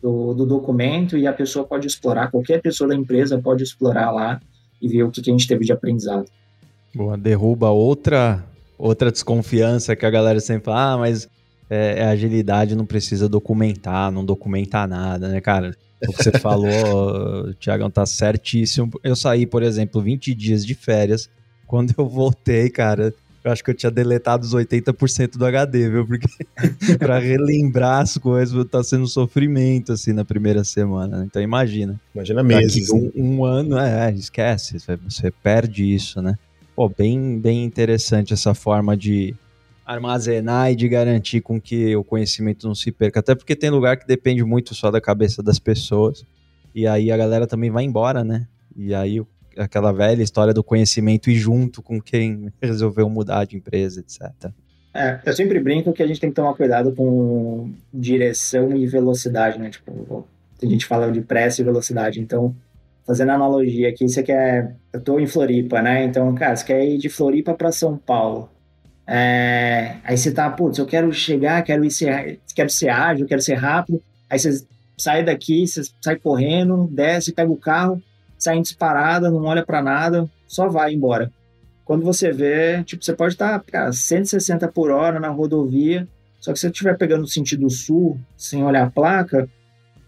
do, 0.02 0.34
do, 0.34 0.46
documento 0.46 1.18
e 1.18 1.26
a 1.26 1.34
pessoa 1.34 1.66
pode 1.66 1.88
explorar, 1.88 2.30
qualquer 2.30 2.62
pessoa 2.62 2.88
da 2.88 2.96
empresa 2.96 3.40
pode 3.40 3.64
explorar 3.64 4.12
lá 4.12 4.40
e 4.82 4.88
ver 4.88 5.04
o 5.04 5.12
que, 5.12 5.22
que 5.22 5.30
a 5.30 5.34
gente 5.34 5.48
teve 5.48 5.66
de 5.66 5.72
aprendizado. 5.72 6.26
Boa, 6.94 7.18
derruba 7.18 7.70
outra 7.70 8.44
outra 8.78 9.12
desconfiança 9.12 9.96
que 9.96 10.06
a 10.06 10.10
galera 10.10 10.40
sempre 10.40 10.66
fala, 10.66 10.94
ah, 10.94 10.98
mas 10.98 11.28
é, 11.70 12.00
é 12.00 12.06
agilidade, 12.06 12.76
não 12.76 12.86
precisa 12.86 13.28
documentar, 13.28 14.12
não 14.12 14.24
documenta 14.24 14.86
nada, 14.86 15.30
né, 15.30 15.42
cara? 15.42 15.76
O 16.08 16.12
que 16.12 16.24
você 16.24 16.32
falou, 16.38 17.50
o 17.50 17.54
Thiagão 17.54 17.90
tá 17.90 18.06
certíssimo. 18.06 18.92
Eu 19.04 19.16
saí, 19.16 19.46
por 19.46 19.64
exemplo, 19.64 20.02
20 20.02 20.34
dias 20.36 20.66
de 20.66 20.76
férias. 20.76 21.30
Quando 21.66 21.94
eu 21.98 22.08
voltei, 22.08 22.70
cara, 22.70 23.14
eu 23.46 23.52
acho 23.52 23.64
que 23.64 23.70
eu 23.70 23.76
tinha 23.76 23.92
deletado 23.92 24.44
os 24.44 24.56
80% 24.56 25.38
do 25.38 25.46
HD, 25.46 25.88
viu? 25.88 26.08
Porque 26.08 26.28
para 26.98 27.20
relembrar 27.20 28.02
as 28.02 28.18
coisas 28.18 28.66
tá 28.66 28.84
sendo 28.84 29.04
um 29.04 29.08
sofrimento, 29.08 29.94
assim, 29.94 30.14
na 30.14 30.26
primeira 30.26 30.64
semana. 30.64 31.20
Né? 31.20 31.26
Então 31.28 31.40
imagina. 31.40 32.02
Imagina 32.16 32.42
meses. 32.42 32.90
Um, 32.90 33.12
um, 33.16 33.46
ano, 33.46 33.78
é, 33.78 34.12
esquece, 34.12 34.80
você 34.80 35.30
perde 35.30 35.84
isso, 35.94 36.24
né? 36.24 36.40
Pô, 36.76 36.90
bem, 36.90 37.40
bem 37.40 37.64
interessante 37.64 38.34
essa 38.34 38.56
forma 38.56 38.98
de 38.98 39.36
armazenar 39.86 40.72
e 40.72 40.76
de 40.76 40.90
garantir 40.90 41.42
com 41.42 41.62
que 41.62 41.96
o 41.96 42.04
conhecimento 42.04 42.68
não 42.68 42.74
se 42.74 42.92
perca. 42.92 43.20
Até 43.20 43.36
porque 43.36 43.56
tem 43.56 43.70
lugar 43.70 43.98
que 43.98 44.08
depende 44.08 44.44
muito 44.44 44.74
só 44.74 44.90
da 44.90 45.00
cabeça 45.00 45.44
das 45.44 45.60
pessoas. 45.60 46.26
E 46.74 46.88
aí 46.88 47.12
a 47.12 47.18
galera 47.18 47.46
também 47.46 47.70
vai 47.70 47.84
embora, 47.84 48.24
né? 48.24 48.48
E 48.76 48.92
aí 48.92 49.22
aquela 49.58 49.92
velha 49.92 50.22
história 50.22 50.54
do 50.54 50.64
conhecimento 50.64 51.30
e 51.30 51.36
junto 51.36 51.82
com 51.82 52.02
quem 52.02 52.52
resolveu 52.62 53.10
mudar 53.10 53.46
de 53.46 53.56
empresa, 53.56 54.00
etc. 54.00 54.52
É, 54.94 55.20
eu 55.26 55.34
sempre 55.34 55.60
brinco 55.60 55.92
que 55.92 56.02
a 56.02 56.08
gente 56.08 56.22
tem 56.22 56.30
que 56.30 56.36
tomar 56.36 56.54
cuidado 56.54 56.94
com 56.94 57.74
direção 57.94 58.76
e 58.76 58.88
velocidade, 58.88 59.60
né? 59.60 59.70
Tipo, 59.70 60.26
a 60.62 60.66
gente 60.66 60.86
fala 60.86 61.12
de 61.12 61.20
pressa 61.22 61.62
e 61.62 61.66
velocidade, 61.66 62.22
então 62.22 62.56
fazendo 63.06 63.32
analogia 63.32 63.90
aqui, 63.90 64.08
você 64.08 64.24
quer. 64.24 64.76
Eu 64.92 65.02
tô 65.02 65.20
em 65.20 65.28
Floripa, 65.28 65.82
né? 65.82 66.04
Então, 66.04 66.34
cara, 66.34 66.56
você 66.56 66.66
quer 66.66 66.86
ir 66.86 66.98
de 66.98 67.10
Floripa 67.10 67.54
para 67.54 67.72
São 67.72 67.98
Paulo. 67.98 68.50
É, 69.08 69.98
aí 70.04 70.18
você 70.18 70.32
tá, 70.32 70.50
putz, 70.50 70.80
eu 70.80 70.86
quero 70.86 71.12
chegar, 71.14 71.62
quero 71.64 71.86
ir 71.86 71.92
ser, 71.92 72.40
quero 72.56 72.70
ser 72.70 72.90
ágil, 72.90 73.28
quero 73.28 73.42
ser 73.42 73.54
rápido. 73.54 74.02
Aí 74.30 74.40
você 74.40 74.66
sai 74.98 75.24
daqui, 75.24 75.68
você 75.68 75.84
sai 76.02 76.16
correndo, 76.16 76.88
desce, 76.88 77.34
pega 77.34 77.52
o 77.52 77.58
carro, 77.58 78.02
sai 78.46 78.62
disparada, 78.62 79.30
não 79.30 79.44
olha 79.46 79.66
para 79.66 79.82
nada, 79.82 80.30
só 80.48 80.68
vai 80.70 80.94
embora. 80.94 81.32
Quando 81.84 82.04
você 82.04 82.32
vê, 82.32 82.84
tipo, 82.84 83.04
você 83.04 83.14
pode 83.14 83.34
estar, 83.34 83.60
cara, 83.62 83.92
160 83.92 84.68
por 84.70 84.90
hora 84.92 85.20
na 85.20 85.30
rodovia, 85.30 86.08
Só 86.40 86.54
que 86.54 86.60
se 86.60 86.68
você 86.68 86.72
estiver 86.72 86.96
pegando 86.96 87.24
o 87.24 87.28
sentido 87.28 87.68
sul, 87.72 88.20
sem 88.38 88.64
olhar 88.64 88.86
a 88.86 88.90
placa, 88.92 89.50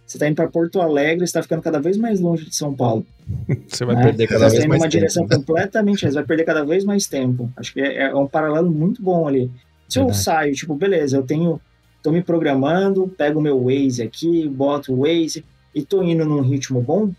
você 0.05 0.17
está 0.17 0.27
indo 0.27 0.35
para 0.35 0.47
Porto 0.47 0.79
Alegre, 0.79 1.23
está 1.23 1.41
ficando 1.41 1.61
cada 1.61 1.79
vez 1.79 1.97
mais 1.97 2.19
longe 2.19 2.45
de 2.45 2.55
São 2.55 2.73
Paulo. 2.73 3.05
Você 3.67 3.83
vai 3.83 3.95
né? 3.95 4.03
perder 4.03 4.27
cada 4.27 4.49
você 4.49 4.57
vez 4.57 4.67
mais 4.67 4.81
uma 4.81 4.85
tempo. 4.85 4.99
direção 4.99 5.27
né? 5.27 5.35
completamente, 5.35 5.99
você 5.99 6.11
vai 6.11 6.23
perder 6.23 6.45
cada 6.45 6.63
vez 6.63 6.85
mais 6.85 7.07
tempo. 7.07 7.51
Acho 7.57 7.73
que 7.73 7.81
é, 7.81 8.03
é 8.03 8.15
um 8.15 8.25
paralelo 8.25 8.71
muito 8.71 9.01
bom 9.01 9.27
ali. 9.27 9.51
Se 9.89 9.99
Verdade. 9.99 10.17
eu 10.17 10.23
saio, 10.23 10.53
tipo, 10.53 10.75
beleza, 10.75 11.17
eu 11.17 11.23
tenho, 11.23 11.59
tô 12.01 12.09
me 12.09 12.21
programando, 12.23 13.13
pego 13.17 13.39
o 13.39 13.41
meu 13.41 13.65
Waze 13.65 14.01
aqui, 14.01 14.47
boto 14.47 14.93
o 14.93 15.01
Waze 15.01 15.43
e 15.75 15.83
tô 15.83 16.01
indo 16.01 16.23
num 16.23 16.39
ritmo 16.39 16.81
bom, 16.81 17.11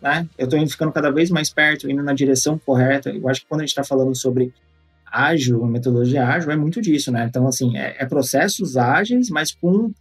né? 0.00 0.28
Eu 0.36 0.46
indo 0.56 0.70
ficando 0.70 0.92
cada 0.92 1.10
vez 1.10 1.30
mais 1.30 1.50
perto, 1.50 1.90
indo 1.90 2.02
na 2.02 2.14
direção 2.14 2.58
correta. 2.58 3.10
Eu 3.10 3.28
acho 3.28 3.40
que 3.40 3.46
quando 3.48 3.60
a 3.60 3.64
gente 3.64 3.70
está 3.70 3.84
falando 3.84 4.14
sobre 4.14 4.52
ágil, 5.10 5.64
metodologia 5.66 6.26
ágil, 6.26 6.50
é 6.50 6.56
muito 6.56 6.80
disso, 6.80 7.10
né? 7.10 7.26
Então, 7.28 7.46
assim, 7.46 7.76
é, 7.76 7.96
é 7.98 8.06
processos 8.06 8.76
ágeis, 8.76 9.30
mas 9.30 9.52
com 9.52 9.92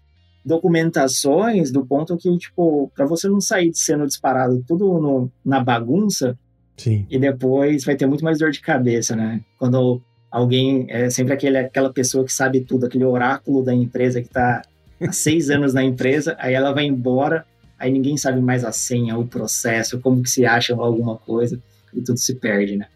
documentações 0.46 1.72
do 1.72 1.86
ponto 1.86 2.16
que, 2.18 2.36
tipo, 2.38 2.92
para 2.96 3.06
você 3.06 3.28
não 3.28 3.42
sair 3.42 3.72
sendo 3.74 4.06
disparado 4.08 4.64
tudo 4.66 5.00
no, 5.00 5.32
na 5.44 5.62
bagunça, 5.62 6.38
Sim. 6.78 7.06
e 7.10 7.20
depois 7.20 7.84
vai 7.84 7.96
ter 7.96 8.06
muito 8.06 8.24
mais 8.24 8.40
dor 8.40 8.52
de 8.52 8.62
cabeça, 8.62 9.16
né? 9.16 9.42
Quando 9.58 10.02
alguém, 10.32 10.86
é 10.90 11.10
sempre 11.10 11.34
aquele, 11.34 11.58
aquela 11.58 11.92
pessoa 11.92 12.24
que 12.24 12.32
sabe 12.32 12.62
tudo, 12.62 12.86
aquele 12.86 13.04
oráculo 13.04 13.64
da 13.64 13.74
empresa 13.74 14.22
que 14.22 14.28
está 14.28 14.62
há 15.02 15.12
seis 15.12 15.50
anos 15.50 15.74
na 15.74 15.84
empresa, 15.84 16.36
aí 16.40 16.54
ela 16.54 16.72
vai 16.72 16.86
embora, 16.86 17.46
aí 17.80 17.92
ninguém 17.92 18.18
sabe 18.18 18.42
mais 18.42 18.64
a 18.64 18.72
senha, 18.72 19.18
o 19.18 19.28
processo, 19.28 20.00
como 20.00 20.22
que 20.24 20.30
se 20.30 20.46
acha 20.46 20.74
alguma 20.74 21.18
coisa, 21.18 21.62
e 21.94 22.02
tudo 22.02 22.18
se 22.18 22.36
perde, 22.36 22.78
né? 22.78 22.88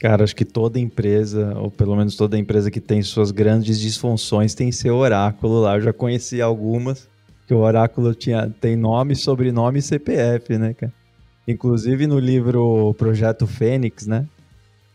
Cara, 0.00 0.24
acho 0.24 0.34
que 0.34 0.46
toda 0.46 0.80
empresa, 0.80 1.52
ou 1.58 1.70
pelo 1.70 1.94
menos 1.94 2.16
toda 2.16 2.38
empresa 2.38 2.70
que 2.70 2.80
tem 2.80 3.02
suas 3.02 3.30
grandes 3.30 3.78
disfunções, 3.78 4.54
tem 4.54 4.72
seu 4.72 4.96
oráculo 4.96 5.60
lá. 5.60 5.76
Eu 5.76 5.82
já 5.82 5.92
conheci 5.92 6.40
algumas, 6.40 7.06
que 7.46 7.52
o 7.52 7.58
oráculo 7.58 8.14
tinha, 8.14 8.48
tem 8.60 8.76
nome, 8.76 9.14
sobrenome 9.14 9.80
e 9.80 9.82
CPF, 9.82 10.56
né, 10.56 10.72
cara? 10.72 10.92
Inclusive 11.46 12.06
no 12.06 12.18
livro 12.18 12.94
Projeto 12.94 13.46
Fênix, 13.46 14.06
né? 14.06 14.26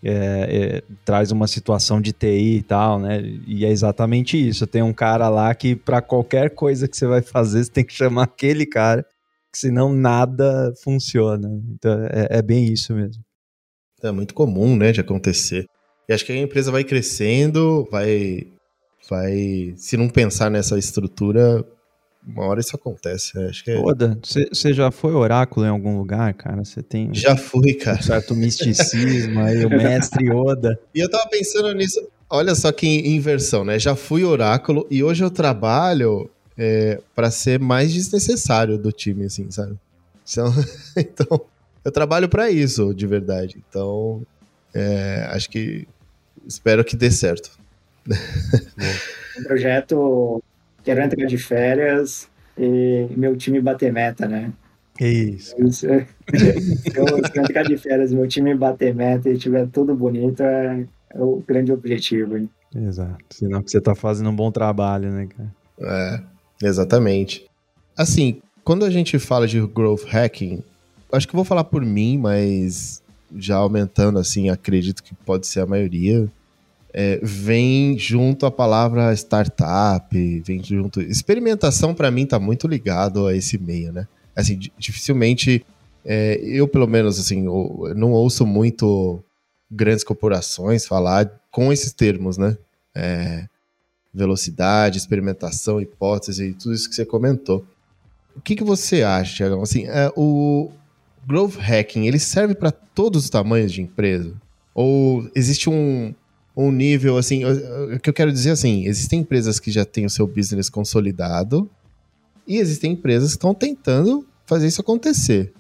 É, 0.07 0.11
é, 0.11 0.83
traz 1.03 1.31
uma 1.31 1.47
situação 1.47 1.99
de 1.99 2.13
TI 2.13 2.57
e 2.57 2.61
tal, 2.61 2.99
né? 2.99 3.21
E 3.47 3.65
é 3.65 3.71
exatamente 3.71 4.37
isso. 4.37 4.67
Tem 4.67 4.83
um 4.83 4.93
cara 4.93 5.29
lá 5.29 5.53
que, 5.55 5.75
para 5.75 6.01
qualquer 6.01 6.51
coisa 6.51 6.87
que 6.87 6.95
você 6.95 7.07
vai 7.07 7.21
fazer, 7.23 7.63
você 7.63 7.71
tem 7.71 7.83
que 7.83 7.93
chamar 7.93 8.23
aquele 8.23 8.67
cara, 8.67 9.03
que 9.51 9.57
senão 9.57 9.91
nada 9.91 10.71
funciona. 10.83 11.49
Então 11.73 11.91
é, 12.11 12.37
é 12.37 12.41
bem 12.41 12.71
isso 12.71 12.93
mesmo. 12.93 13.23
É 14.03 14.11
muito 14.11 14.33
comum, 14.33 14.75
né, 14.75 14.91
de 14.91 15.01
acontecer. 15.01 15.65
E 16.07 16.13
acho 16.13 16.25
que 16.25 16.31
a 16.31 16.37
empresa 16.37 16.71
vai 16.71 16.83
crescendo, 16.83 17.87
vai. 17.91 18.47
vai 19.09 19.73
se 19.75 19.97
não 19.97 20.07
pensar 20.07 20.51
nessa 20.51 20.77
estrutura, 20.77 21.65
uma 22.25 22.45
hora 22.45 22.59
isso 22.59 22.75
acontece. 22.75 23.38
Acho 23.38 23.63
que 23.63 23.71
é... 23.71 23.77
Oda, 23.77 24.17
você 24.23 24.73
já 24.73 24.89
foi 24.91 25.13
oráculo 25.13 25.65
em 25.65 25.69
algum 25.69 25.97
lugar, 25.97 26.33
cara? 26.33 26.63
Você 26.63 26.81
tem. 26.81 27.13
Já 27.13 27.35
fui, 27.35 27.73
cara. 27.73 27.99
Um 27.99 28.03
certo 28.03 28.35
misticismo 28.35 29.39
aí, 29.41 29.63
o 29.65 29.69
mestre 29.69 30.31
Oda. 30.31 30.79
E 30.93 30.99
eu 30.99 31.09
tava 31.09 31.27
pensando 31.29 31.73
nisso. 31.73 32.01
Olha 32.29 32.55
só 32.55 32.71
que 32.71 32.88
inversão, 32.88 33.63
né? 33.63 33.77
Já 33.77 33.95
fui 33.95 34.23
oráculo 34.23 34.88
e 34.89 35.03
hoje 35.03 35.23
eu 35.23 35.29
trabalho 35.29 36.29
é, 36.57 36.99
para 37.13 37.29
ser 37.29 37.59
mais 37.59 37.93
desnecessário 37.93 38.77
do 38.77 38.91
time, 38.91 39.25
assim, 39.25 39.51
sabe? 39.51 39.77
Então, 40.23 40.53
então 40.97 41.41
eu 41.83 41.91
trabalho 41.91 42.27
para 42.27 42.49
isso, 42.49 42.93
de 42.93 43.05
verdade. 43.05 43.63
Então, 43.69 44.25
é, 44.73 45.27
acho 45.29 45.49
que 45.49 45.88
espero 46.47 46.83
que 46.83 46.95
dê 46.95 47.11
certo. 47.11 47.51
um 49.39 49.43
projeto 49.43 50.43
quero 50.86 51.02
entrar 51.02 51.26
de 51.26 51.38
férias 51.38 52.30
e 52.58 53.08
meu 53.17 53.36
time 53.36 53.60
bater 53.60 53.91
meta, 53.91 54.28
né? 54.28 54.54
Isso. 55.02 55.54
isso. 55.65 55.88
eu, 55.88 56.06
se 56.06 57.38
eu 57.38 57.43
entrar 57.43 57.63
de 57.63 57.78
férias 57.78 58.13
meu 58.13 58.28
time 58.28 58.56
bater 58.56 58.93
meta 58.95 59.30
e 59.30 59.38
tiver 59.38 59.67
tudo 59.67 59.93
bonito, 59.95 60.41
é, 60.41 60.86
é 61.10 61.21
o 61.21 61.43
grande 61.45 61.71
objetivo. 61.71 62.38
Hein? 62.38 62.50
Exato. 62.74 63.17
Senão 63.32 63.62
que 63.62 63.71
você 63.71 63.82
tá 63.82 63.95
fazendo 63.95 64.30
um 64.30 64.36
bom 64.36 64.52
trabalho, 64.52 65.12
né, 65.12 65.28
cara? 65.28 65.52
É, 65.82 66.67
exatamente. 66.67 67.45
Assim, 67.98 68.41
quando 68.63 68.86
a 68.86 68.89
gente 68.89 69.17
fala 69.19 69.48
de 69.48 69.60
growth 69.67 70.06
hacking, 70.06 70.63
acho 71.12 71.28
que 71.28 71.36
vou 71.36 71.45
falar 71.45 71.63
por 71.63 71.84
mim, 71.84 72.17
mas 72.17 73.02
já 73.36 73.56
aumentando 73.56 74.19
assim, 74.19 74.50
acredito 74.50 75.04
que 75.04 75.13
pode 75.13 75.48
ser 75.48 75.62
a 75.62 75.65
maioria. 75.65 76.30
É, 76.97 77.19
vem 77.21 77.99
junto 77.99 78.45
a 78.45 78.51
palavra 78.51 79.13
startup, 79.13 80.39
vem 80.39 80.63
junto. 80.63 81.01
Experimentação, 81.01 81.93
para 81.93 82.10
mim, 82.10 82.25
tá 82.25 82.39
muito 82.39 82.69
ligado 82.69 83.27
a 83.27 83.36
esse 83.36 83.58
meio, 83.58 83.91
né? 83.91 84.08
Assim, 84.34 84.58
dificilmente. 84.77 85.65
É, 86.05 86.39
eu, 86.41 86.69
pelo 86.69 86.88
menos, 86.88 87.19
assim, 87.19 87.45
eu 87.45 87.93
não 87.97 88.13
ouço 88.13 88.45
muito 88.45 89.21
grandes 89.69 90.05
corporações 90.05 90.86
falar 90.86 91.29
com 91.51 91.73
esses 91.73 91.91
termos, 91.91 92.38
né? 92.38 92.58
É, 92.95 93.45
velocidade, 94.13 94.97
experimentação, 94.97 95.81
hipótese 95.81 96.53
tudo 96.53 96.73
isso 96.73 96.88
que 96.88 96.95
você 96.95 97.05
comentou. 97.05 97.65
O 98.38 98.39
que, 98.39 98.55
que 98.55 98.63
você 98.63 99.03
acha, 99.03 99.36
Thiago? 99.36 99.62
Assim, 99.62 99.86
é, 99.86 100.10
o, 100.15 100.71
growth 101.27 101.58
hacking, 101.58 102.08
ele 102.08 102.19
serve 102.19 102.55
para 102.55 102.71
todos 102.71 103.25
os 103.25 103.29
tamanhos 103.29 103.73
de 103.73 103.81
empresa? 103.81 104.34
Ou 104.73 105.29
existe 105.36 105.69
um, 105.69 106.13
um 106.55 106.71
nível, 106.71 107.17
assim, 107.17 107.43
o 107.45 107.99
que 107.99 108.09
eu 108.09 108.13
quero 108.13 108.31
dizer 108.31 108.51
assim, 108.51 108.85
existem 108.85 109.19
empresas 109.19 109.59
que 109.59 109.71
já 109.71 109.83
têm 109.83 110.05
o 110.05 110.09
seu 110.09 110.25
business 110.25 110.69
consolidado 110.69 111.69
e 112.47 112.57
existem 112.57 112.93
empresas 112.93 113.31
que 113.31 113.37
estão 113.37 113.53
tentando 113.53 114.25
fazer 114.45 114.67
isso 114.67 114.81
acontecer. 114.81 115.51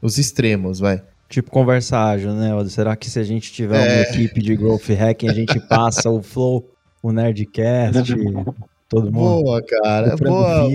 Os 0.00 0.18
extremos, 0.18 0.80
vai. 0.80 1.02
Tipo 1.28 1.50
conversa 1.50 1.98
ágil, 1.98 2.34
né? 2.34 2.50
Será 2.68 2.96
que 2.96 3.08
se 3.08 3.18
a 3.18 3.22
gente 3.22 3.52
tiver 3.52 3.76
é... 3.76 3.94
uma 3.94 4.02
equipe 4.02 4.40
de 4.40 4.56
growth 4.56 4.88
hacking, 4.88 5.28
a 5.28 5.34
gente 5.34 5.60
passa 5.60 6.10
o 6.10 6.22
flow, 6.22 6.68
o 7.02 7.12
Nerdcast, 7.12 8.14
todo 8.88 9.04
mundo? 9.04 9.12
Boa, 9.12 9.62
cara. 9.62 10.16
Boa 10.16 10.68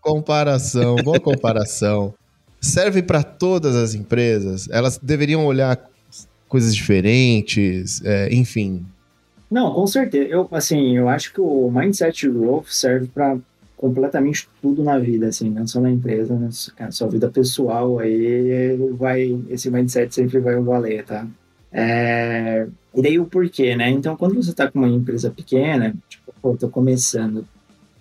comparação, 0.00 0.96
boa 0.96 1.20
comparação 1.20 2.14
serve 2.62 3.02
para 3.02 3.22
todas 3.24 3.74
as 3.74 3.94
empresas? 3.94 4.68
Elas 4.70 4.98
deveriam 5.02 5.44
olhar 5.44 5.78
coisas 6.48 6.74
diferentes, 6.74 8.00
é, 8.04 8.32
enfim. 8.32 8.86
Não, 9.52 9.74
com 9.74 9.86
certeza. 9.86 10.30
Eu, 10.30 10.48
assim, 10.50 10.96
eu 10.96 11.10
acho 11.10 11.30
que 11.30 11.38
o 11.38 11.70
mindset 11.70 12.26
growth 12.26 12.68
serve 12.68 13.06
para 13.08 13.36
completamente 13.76 14.48
tudo 14.62 14.82
na 14.82 14.98
vida, 14.98 15.26
assim, 15.26 15.50
não 15.50 15.66
só 15.66 15.78
na 15.78 15.90
empresa, 15.90 16.34
né? 16.34 16.48
sua 16.90 17.08
vida 17.08 17.28
pessoal 17.30 17.98
aí 17.98 18.74
vai, 18.92 19.38
esse 19.50 19.70
mindset 19.70 20.14
sempre 20.14 20.38
vai 20.38 20.58
valer, 20.58 21.04
tá? 21.04 21.26
É, 21.70 22.66
e 22.94 23.02
daí 23.02 23.18
o 23.18 23.26
porquê, 23.26 23.76
né? 23.76 23.90
Então, 23.90 24.16
quando 24.16 24.34
você 24.36 24.52
está 24.52 24.70
com 24.70 24.78
uma 24.78 24.88
empresa 24.88 25.30
pequena, 25.30 25.94
tipo, 26.08 26.32
pô, 26.40 26.56
tô 26.56 26.70
começando, 26.70 27.46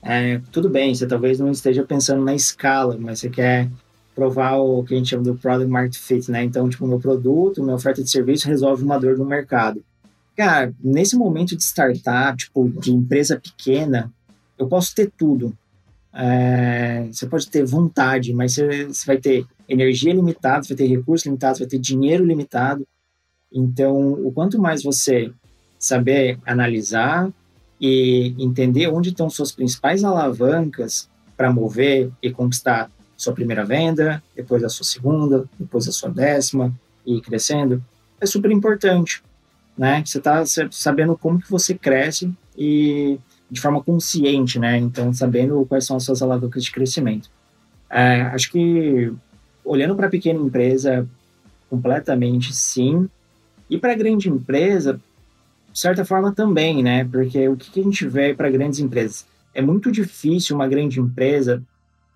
é, 0.01 0.39
tudo 0.53 0.69
bem, 0.69 0.95
você 0.95 1.05
talvez 1.05 1.37
não 1.37 1.51
esteja 1.51 1.83
pensando 1.83 2.23
na 2.23 2.33
escala, 2.33 2.95
mas 2.97 3.19
você 3.19 3.29
quer 3.29 3.69
provar 4.15 4.55
o 4.55 4.85
que 4.85 4.93
a 4.93 4.97
gente 4.97 5.09
chama 5.09 5.23
do 5.23 5.35
product 5.35 5.69
market 5.69 5.97
fit, 5.97 6.31
né? 6.31 6.45
Então, 6.45 6.69
tipo, 6.69 6.87
meu 6.87 6.99
produto, 6.99 7.61
minha 7.61 7.75
oferta 7.75 8.01
de 8.01 8.09
serviço 8.09 8.47
resolve 8.47 8.85
uma 8.85 8.97
dor 8.97 9.17
no 9.17 9.25
mercado. 9.25 9.83
Cara, 10.41 10.73
nesse 10.83 11.15
momento 11.15 11.55
de 11.55 11.63
startup, 11.63 12.35
tipo, 12.35 12.67
de 12.67 12.91
empresa 12.91 13.39
pequena, 13.39 14.11
eu 14.57 14.67
posso 14.67 14.95
ter 14.95 15.11
tudo. 15.15 15.55
É, 16.11 17.05
você 17.11 17.27
pode 17.27 17.47
ter 17.47 17.63
vontade, 17.63 18.33
mas 18.33 18.55
você, 18.55 18.85
você 18.85 19.05
vai 19.05 19.17
ter 19.17 19.45
energia 19.69 20.11
limitada, 20.11 20.67
vai 20.67 20.75
ter 20.75 20.87
recursos 20.87 21.27
limitados, 21.27 21.59
vai 21.59 21.67
ter 21.67 21.77
dinheiro 21.77 22.25
limitado. 22.25 22.87
Então, 23.53 24.13
o 24.13 24.31
quanto 24.31 24.59
mais 24.59 24.81
você 24.81 25.31
saber 25.77 26.39
analisar 26.43 27.31
e 27.79 28.33
entender 28.39 28.87
onde 28.87 29.09
estão 29.09 29.29
suas 29.29 29.51
principais 29.51 30.03
alavancas 30.03 31.07
para 31.37 31.53
mover 31.53 32.09
e 32.19 32.31
conquistar 32.31 32.89
sua 33.15 33.33
primeira 33.33 33.63
venda, 33.63 34.23
depois 34.35 34.63
a 34.63 34.69
sua 34.69 34.87
segunda, 34.87 35.47
depois 35.59 35.87
a 35.87 35.91
sua 35.91 36.09
décima 36.09 36.73
e 37.05 37.21
crescendo, 37.21 37.79
é 38.19 38.25
super 38.25 38.49
importante, 38.49 39.21
né? 39.77 40.03
Você 40.05 40.17
está 40.17 40.43
sabendo 40.71 41.17
como 41.17 41.39
que 41.39 41.49
você 41.49 41.73
cresce 41.75 42.33
e 42.57 43.19
de 43.49 43.59
forma 43.59 43.83
consciente, 43.83 44.59
né? 44.59 44.77
Então, 44.77 45.13
sabendo 45.13 45.65
quais 45.67 45.85
são 45.85 45.97
as 45.97 46.03
suas 46.03 46.21
alavancas 46.21 46.63
de 46.63 46.71
crescimento. 46.71 47.29
É, 47.89 48.21
acho 48.21 48.51
que 48.51 49.11
olhando 49.63 49.95
para 49.95 50.09
pequena 50.09 50.39
empresa, 50.39 51.07
completamente 51.69 52.53
sim. 52.53 53.09
E 53.69 53.77
para 53.77 53.95
grande 53.95 54.29
empresa, 54.29 54.99
de 55.71 55.79
certa 55.79 56.05
forma 56.05 56.33
também, 56.33 56.81
né? 56.83 57.03
Porque 57.05 57.47
o 57.47 57.55
que, 57.55 57.71
que 57.71 57.79
a 57.79 57.83
gente 57.83 58.07
vê 58.07 58.33
para 58.33 58.49
grandes 58.49 58.79
empresas? 58.79 59.25
É 59.53 59.61
muito 59.61 59.91
difícil 59.91 60.55
uma 60.55 60.67
grande 60.67 60.99
empresa 60.99 61.61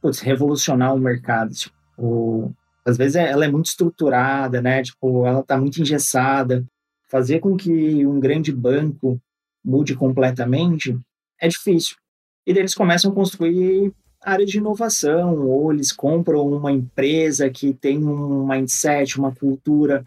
putz, 0.05 0.19
revolucionar 0.19 0.93
o 0.93 0.99
mercado. 0.99 1.51
Tipo, 1.53 2.53
às 2.85 2.97
vezes 2.97 3.15
ela 3.15 3.45
é 3.45 3.47
muito 3.47 3.65
estruturada, 3.65 4.61
né? 4.61 4.83
Tipo, 4.83 5.25
ela 5.25 5.39
está 5.39 5.57
muito 5.57 5.81
engessada. 5.81 6.63
Fazer 7.07 7.39
com 7.39 7.55
que 7.55 8.05
um 8.05 8.19
grande 8.19 8.51
banco 8.51 9.19
mude 9.63 9.95
completamente 9.95 10.97
é 11.39 11.47
difícil. 11.47 11.97
e 12.45 12.53
daí 12.53 12.61
eles 12.61 12.75
começam 12.75 13.11
a 13.11 13.13
construir 13.15 13.91
área 14.25 14.45
de 14.45 14.57
inovação, 14.57 15.39
ou 15.47 15.71
eles 15.71 15.91
compram 15.91 16.47
uma 16.47 16.71
empresa 16.71 17.49
que 17.49 17.73
tem 17.73 18.03
um 18.03 18.47
mindset, 18.47 19.19
uma 19.19 19.33
cultura 19.33 20.05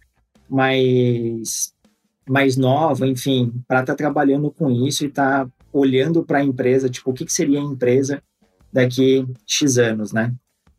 mais, 0.49 1.73
mais 2.29 2.57
nova, 2.57 3.07
enfim, 3.07 3.53
para 3.67 3.81
estar 3.81 3.93
tá 3.93 3.97
trabalhando 3.97 4.51
com 4.51 4.71
isso 4.71 5.05
e 5.05 5.09
estar 5.09 5.45
tá 5.45 5.53
olhando 5.73 6.25
para 6.25 6.39
a 6.39 6.45
empresa, 6.45 6.89
tipo, 6.89 7.11
o 7.11 7.15
que, 7.15 7.25
que 7.25 7.33
seria 7.33 7.61
a 7.61 7.65
empresa 7.65 8.23
daqui 8.73 9.25
X 9.47 9.79
anos, 9.79 10.13
né? 10.13 10.35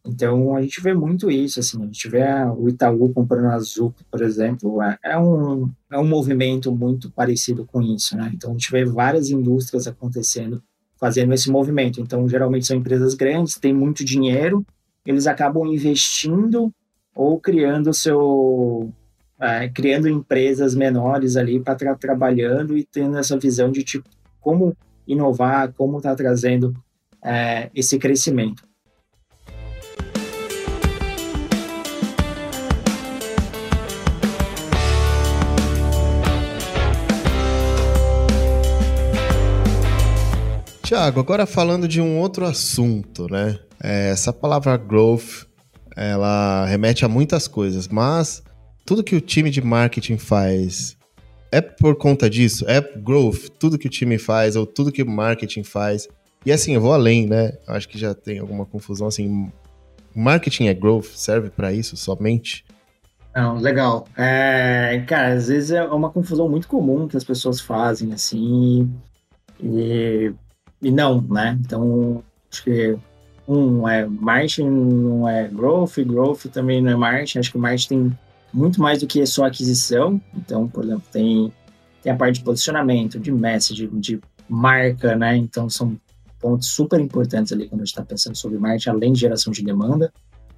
Então, 0.06 0.56
a 0.56 0.62
gente 0.62 0.82
vê 0.82 0.94
muito 0.94 1.30
isso, 1.30 1.60
assim, 1.60 1.82
a 1.82 1.86
gente 1.86 2.10
vê 2.10 2.24
o 2.58 2.70
Itaú 2.70 3.14
comprando 3.14 3.46
a 3.46 3.56
Azul, 3.56 3.94
por 4.10 4.22
exemplo, 4.22 4.82
é, 4.82 4.98
é, 5.04 5.18
um, 5.18 5.70
é 5.92 5.98
um 5.98 6.08
movimento 6.08 6.72
muito 6.74 7.12
parecido 7.12 7.66
com 7.66 7.82
isso, 7.82 8.16
né? 8.16 8.32
Então, 8.34 8.52
a 8.52 8.54
gente 8.54 8.72
vê 8.72 8.86
várias 8.86 9.30
indústrias 9.30 9.88
acontecendo, 9.88 10.64
fazendo 10.98 11.34
esse 11.34 11.50
movimento. 11.52 12.00
Então, 12.00 12.28
geralmente 12.28 12.66
são 12.66 12.78
empresas 12.78 13.14
grandes, 13.14 13.56
têm 13.56 13.74
muito 13.74 14.04
dinheiro, 14.06 14.66
eles 15.06 15.28
acabam 15.28 15.68
investindo 15.68 16.74
ou 17.14 17.40
criando 17.40 17.94
seu... 17.94 18.92
É, 19.42 19.70
criando 19.70 20.10
empresas 20.10 20.76
menores 20.76 21.38
ali 21.38 21.62
para 21.62 21.72
estar 21.72 21.86
tra 21.86 21.96
trabalhando 21.96 22.78
e 22.78 22.84
tendo 22.84 23.18
essa 23.18 23.40
visão 23.40 23.72
de, 23.72 23.86
tipo, 23.86 24.10
como 24.42 24.76
inovar, 25.08 25.72
como 25.74 25.98
estar 25.98 26.10
tá 26.10 26.16
trazendo 26.18 26.74
é, 27.24 27.70
esse 27.74 27.98
crescimento. 27.98 28.69
Tiago, 40.90 41.20
agora 41.20 41.46
falando 41.46 41.88
de 41.88 42.02
um 42.02 42.18
outro 42.18 42.48
assunto, 42.48 43.28
né? 43.30 43.60
É, 43.80 44.10
essa 44.10 44.34
palavra 44.34 44.76
growth, 44.76 45.46
ela 45.96 46.66
remete 46.66 47.06
a 47.06 47.08
muitas 47.08 47.48
coisas, 47.48 47.88
mas 47.88 48.42
tudo 48.88 49.04
que 49.04 49.16
o 49.16 49.22
time 49.22 49.52
de 49.52 49.62
marketing 49.62 50.18
faz 50.18 50.98
é 51.52 51.62
por 51.62 51.96
conta 51.96 52.28
disso? 52.28 52.66
É 52.68 52.82
growth, 52.82 53.50
tudo 53.60 53.78
que 53.78 53.86
o 53.86 53.90
time 53.90 54.18
faz 54.18 54.56
ou 54.56 54.66
tudo 54.66 54.92
que 54.92 55.04
o 55.04 55.08
marketing 55.08 55.62
faz? 55.62 56.08
E 56.44 56.52
assim, 56.52 56.74
eu 56.74 56.82
vou 56.82 56.92
além, 56.92 57.28
né? 57.28 57.54
Acho 57.68 57.88
que 57.88 58.00
já 58.00 58.16
tem 58.16 58.40
alguma 58.40 58.66
confusão 58.66 59.06
assim. 59.06 59.52
Marketing 60.16 60.70
é 60.70 60.74
growth? 60.74 61.12
Serve 61.14 61.52
para 61.52 61.72
isso 61.72 61.96
somente? 61.96 62.66
Não, 63.36 63.60
legal. 63.60 64.08
É, 64.18 65.04
cara, 65.08 65.36
às 65.36 65.50
vezes 65.50 65.70
é 65.70 65.84
uma 65.84 66.10
confusão 66.10 66.50
muito 66.50 66.68
comum 66.68 67.08
que 67.08 67.16
as 67.16 67.24
pessoas 67.24 67.62
fazem, 67.62 68.12
assim, 68.12 68.92
e 69.62 70.34
e 70.82 70.92
não, 70.92 71.22
né? 71.22 71.58
Então, 71.60 72.24
acho 72.52 72.64
que 72.64 72.98
um 73.48 73.88
é 73.88 74.06
marketing, 74.06 74.70
não 74.70 75.28
é 75.28 75.48
growth, 75.48 75.98
growth 76.06 76.46
também 76.52 76.82
não 76.82 76.92
é 76.92 76.96
marketing. 76.96 77.40
Acho 77.40 77.52
que 77.52 77.58
marketing 77.58 77.88
tem 77.88 78.20
muito 78.54 78.82
mais 78.82 79.00
do 79.00 79.08
que 79.08 79.26
só 79.26 79.46
aquisição. 79.46 80.22
Então, 80.36 80.68
por 80.68 80.84
exemplo, 80.84 81.04
tem, 81.12 81.52
tem 82.02 82.12
a 82.12 82.16
parte 82.16 82.36
de 82.36 82.46
posicionamento, 82.46 83.20
de 83.20 83.32
message, 83.32 83.88
de 83.88 84.20
marca, 84.48 85.16
né? 85.16 85.36
Então, 85.36 85.70
são 85.70 86.00
pontos 86.40 86.70
super 86.70 87.00
importantes 87.00 87.52
ali 87.52 87.68
quando 87.68 87.82
a 87.82 87.86
gente 87.86 87.94
está 87.94 88.06
pensando 88.06 88.36
sobre 88.36 88.58
marketing, 88.58 88.90
além 88.90 89.14
de 89.14 89.20
geração 89.20 89.52
de 89.52 89.64
demanda. 89.64 90.14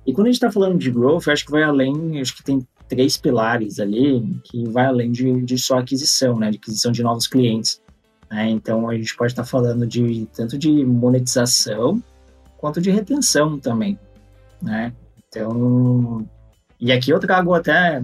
E 0.06 0.14
quando 0.14 0.28
a 0.28 0.30
gente 0.30 0.38
está 0.38 0.52
falando 0.52 0.78
de 0.78 0.92
growth, 0.92 1.28
acho 1.28 1.46
que 1.46 1.52
vai 1.52 1.64
além, 1.64 2.20
acho 2.20 2.36
que 2.36 2.44
tem 2.44 2.66
três 2.88 3.16
pilares 3.16 3.80
ali 3.80 4.22
que 4.44 4.68
vai 4.68 4.86
além 4.86 5.12
de, 5.12 5.42
de 5.42 5.58
só 5.58 5.80
aquisição, 5.80 6.38
né? 6.38 6.52
De 6.52 6.58
aquisição 6.58 6.92
de 6.92 7.02
novos 7.02 7.28
clientes. 7.28 7.82
Né? 8.32 8.50
Então 8.50 8.90
a 8.90 8.96
gente 8.96 9.14
pode 9.16 9.34
estar 9.34 9.44
falando 9.44 9.86
de 9.86 10.26
tanto 10.34 10.58
de 10.58 10.86
monetização 10.86 12.02
quanto 12.58 12.80
de 12.80 12.90
retenção 12.90 13.60
também, 13.60 14.00
né? 14.62 14.94
Então, 15.28 16.26
e 16.80 16.92
aqui 16.92 17.12
eu 17.12 17.20
trago 17.20 17.54
até, 17.54 18.02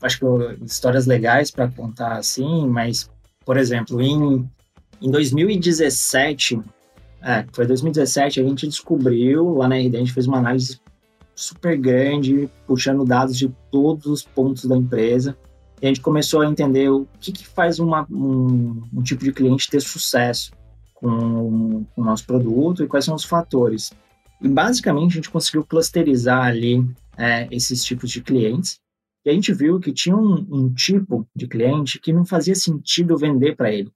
acho 0.00 0.18
que 0.18 0.64
histórias 0.64 1.06
legais 1.06 1.50
para 1.50 1.68
contar 1.68 2.16
assim, 2.16 2.66
mas, 2.68 3.10
por 3.44 3.56
exemplo, 3.56 4.00
em, 4.00 4.48
em 5.02 5.10
2017, 5.10 6.60
é, 7.20 7.44
foi 7.52 7.66
2017, 7.66 8.40
a 8.40 8.44
gente 8.44 8.66
descobriu, 8.66 9.56
lá 9.56 9.68
na 9.68 9.76
RD, 9.76 9.96
a 9.96 10.00
gente 10.00 10.12
fez 10.12 10.26
uma 10.26 10.38
análise 10.38 10.80
super 11.34 11.76
grande, 11.76 12.48
puxando 12.66 13.04
dados 13.04 13.36
de 13.36 13.48
todos 13.70 14.06
os 14.06 14.22
pontos 14.22 14.64
da 14.64 14.76
empresa, 14.76 15.36
e 15.80 15.86
a 15.86 15.88
gente 15.88 16.00
começou 16.00 16.42
a 16.42 16.46
entender 16.46 16.90
o 16.90 17.06
que, 17.20 17.32
que 17.32 17.46
faz 17.46 17.78
uma, 17.78 18.06
um, 18.10 18.82
um, 18.92 19.02
tipo 19.02 19.24
de 19.24 19.32
cliente 19.32 19.70
ter 19.70 19.80
sucesso 19.80 20.52
com, 20.94 21.84
com 21.94 22.02
o 22.02 22.04
nosso 22.04 22.26
produto 22.26 22.84
e 22.84 22.86
quais 22.86 23.04
são 23.04 23.14
os 23.14 23.24
fatores. 23.24 23.92
E 24.42 24.48
basicamente 24.48 25.12
a 25.12 25.14
gente 25.16 25.30
conseguiu 25.30 25.64
clusterizar 25.64 26.44
ali 26.44 26.84
é, 27.16 27.48
esses 27.50 27.82
tipos 27.84 28.10
de 28.10 28.20
clientes. 28.20 28.78
E 29.24 29.30
a 29.30 29.32
gente 29.32 29.52
viu 29.52 29.78
que 29.80 29.92
tinha 29.92 30.16
um, 30.16 30.46
um 30.50 30.72
tipo 30.72 31.26
de 31.34 31.46
cliente 31.46 31.98
que 31.98 32.12
não 32.12 32.24
fazia 32.24 32.54
sentido 32.54 33.16
vender 33.16 33.56
para 33.56 33.72
ele 33.72 33.90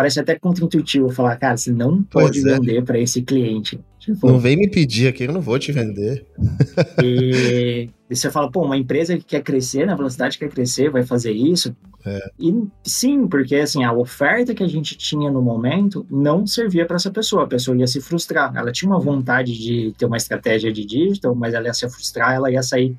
parece 0.00 0.18
até 0.18 0.34
contra-intuitivo 0.34 1.10
falar, 1.10 1.36
cara, 1.36 1.58
você 1.58 1.70
não 1.70 2.02
pode 2.02 2.40
é. 2.40 2.54
vender 2.54 2.82
para 2.82 2.98
esse 2.98 3.20
cliente. 3.20 3.78
Tipo, 3.98 4.28
não 4.28 4.38
vem 4.38 4.56
me 4.56 4.66
pedir 4.66 5.08
aqui, 5.08 5.24
eu 5.24 5.32
não 5.32 5.42
vou 5.42 5.58
te 5.58 5.72
vender. 5.72 6.26
E, 7.04 7.88
e, 8.08 8.16
você 8.16 8.30
fala, 8.30 8.50
pô, 8.50 8.64
uma 8.64 8.76
empresa 8.76 9.16
que 9.16 9.24
quer 9.24 9.42
crescer, 9.42 9.86
na 9.86 9.94
velocidade 9.94 10.38
que 10.38 10.44
quer 10.46 10.52
crescer, 10.52 10.90
vai 10.90 11.02
fazer 11.02 11.32
isso. 11.32 11.74
É. 12.04 12.30
E 12.38 12.66
sim, 12.82 13.26
porque 13.26 13.56
assim, 13.56 13.84
a 13.84 13.92
oferta 13.92 14.54
que 14.54 14.62
a 14.62 14.68
gente 14.68 14.96
tinha 14.96 15.30
no 15.30 15.42
momento 15.42 16.06
não 16.10 16.46
servia 16.46 16.86
para 16.86 16.96
essa 16.96 17.10
pessoa, 17.10 17.44
a 17.44 17.46
pessoa 17.46 17.76
ia 17.76 17.86
se 17.86 18.00
frustrar. 18.00 18.54
Ela 18.56 18.72
tinha 18.72 18.90
uma 18.90 18.98
vontade 18.98 19.52
de 19.52 19.94
ter 19.98 20.06
uma 20.06 20.16
estratégia 20.16 20.72
de 20.72 20.84
digital, 20.84 21.34
mas 21.34 21.52
ela 21.52 21.66
ia 21.66 21.74
se 21.74 21.88
frustrar, 21.90 22.34
ela 22.34 22.50
ia 22.50 22.62
sair 22.62 22.96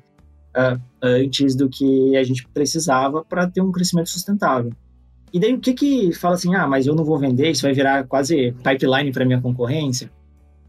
uh, 0.56 0.80
antes 1.02 1.56
do 1.56 1.68
que 1.68 2.16
a 2.16 2.22
gente 2.22 2.46
precisava 2.48 3.24
para 3.24 3.48
ter 3.48 3.60
um 3.60 3.72
crescimento 3.72 4.08
sustentável. 4.08 4.72
E 5.32 5.40
daí 5.40 5.54
o 5.54 5.60
que 5.60 5.72
que 5.72 6.12
fala 6.12 6.34
assim, 6.34 6.54
ah, 6.54 6.66
mas 6.66 6.86
eu 6.86 6.94
não 6.94 7.04
vou 7.04 7.18
vender, 7.18 7.50
isso 7.50 7.62
vai 7.62 7.72
virar 7.72 8.04
quase 8.06 8.52
pipeline 8.62 9.12
para 9.12 9.24
minha 9.24 9.40
concorrência? 9.40 10.10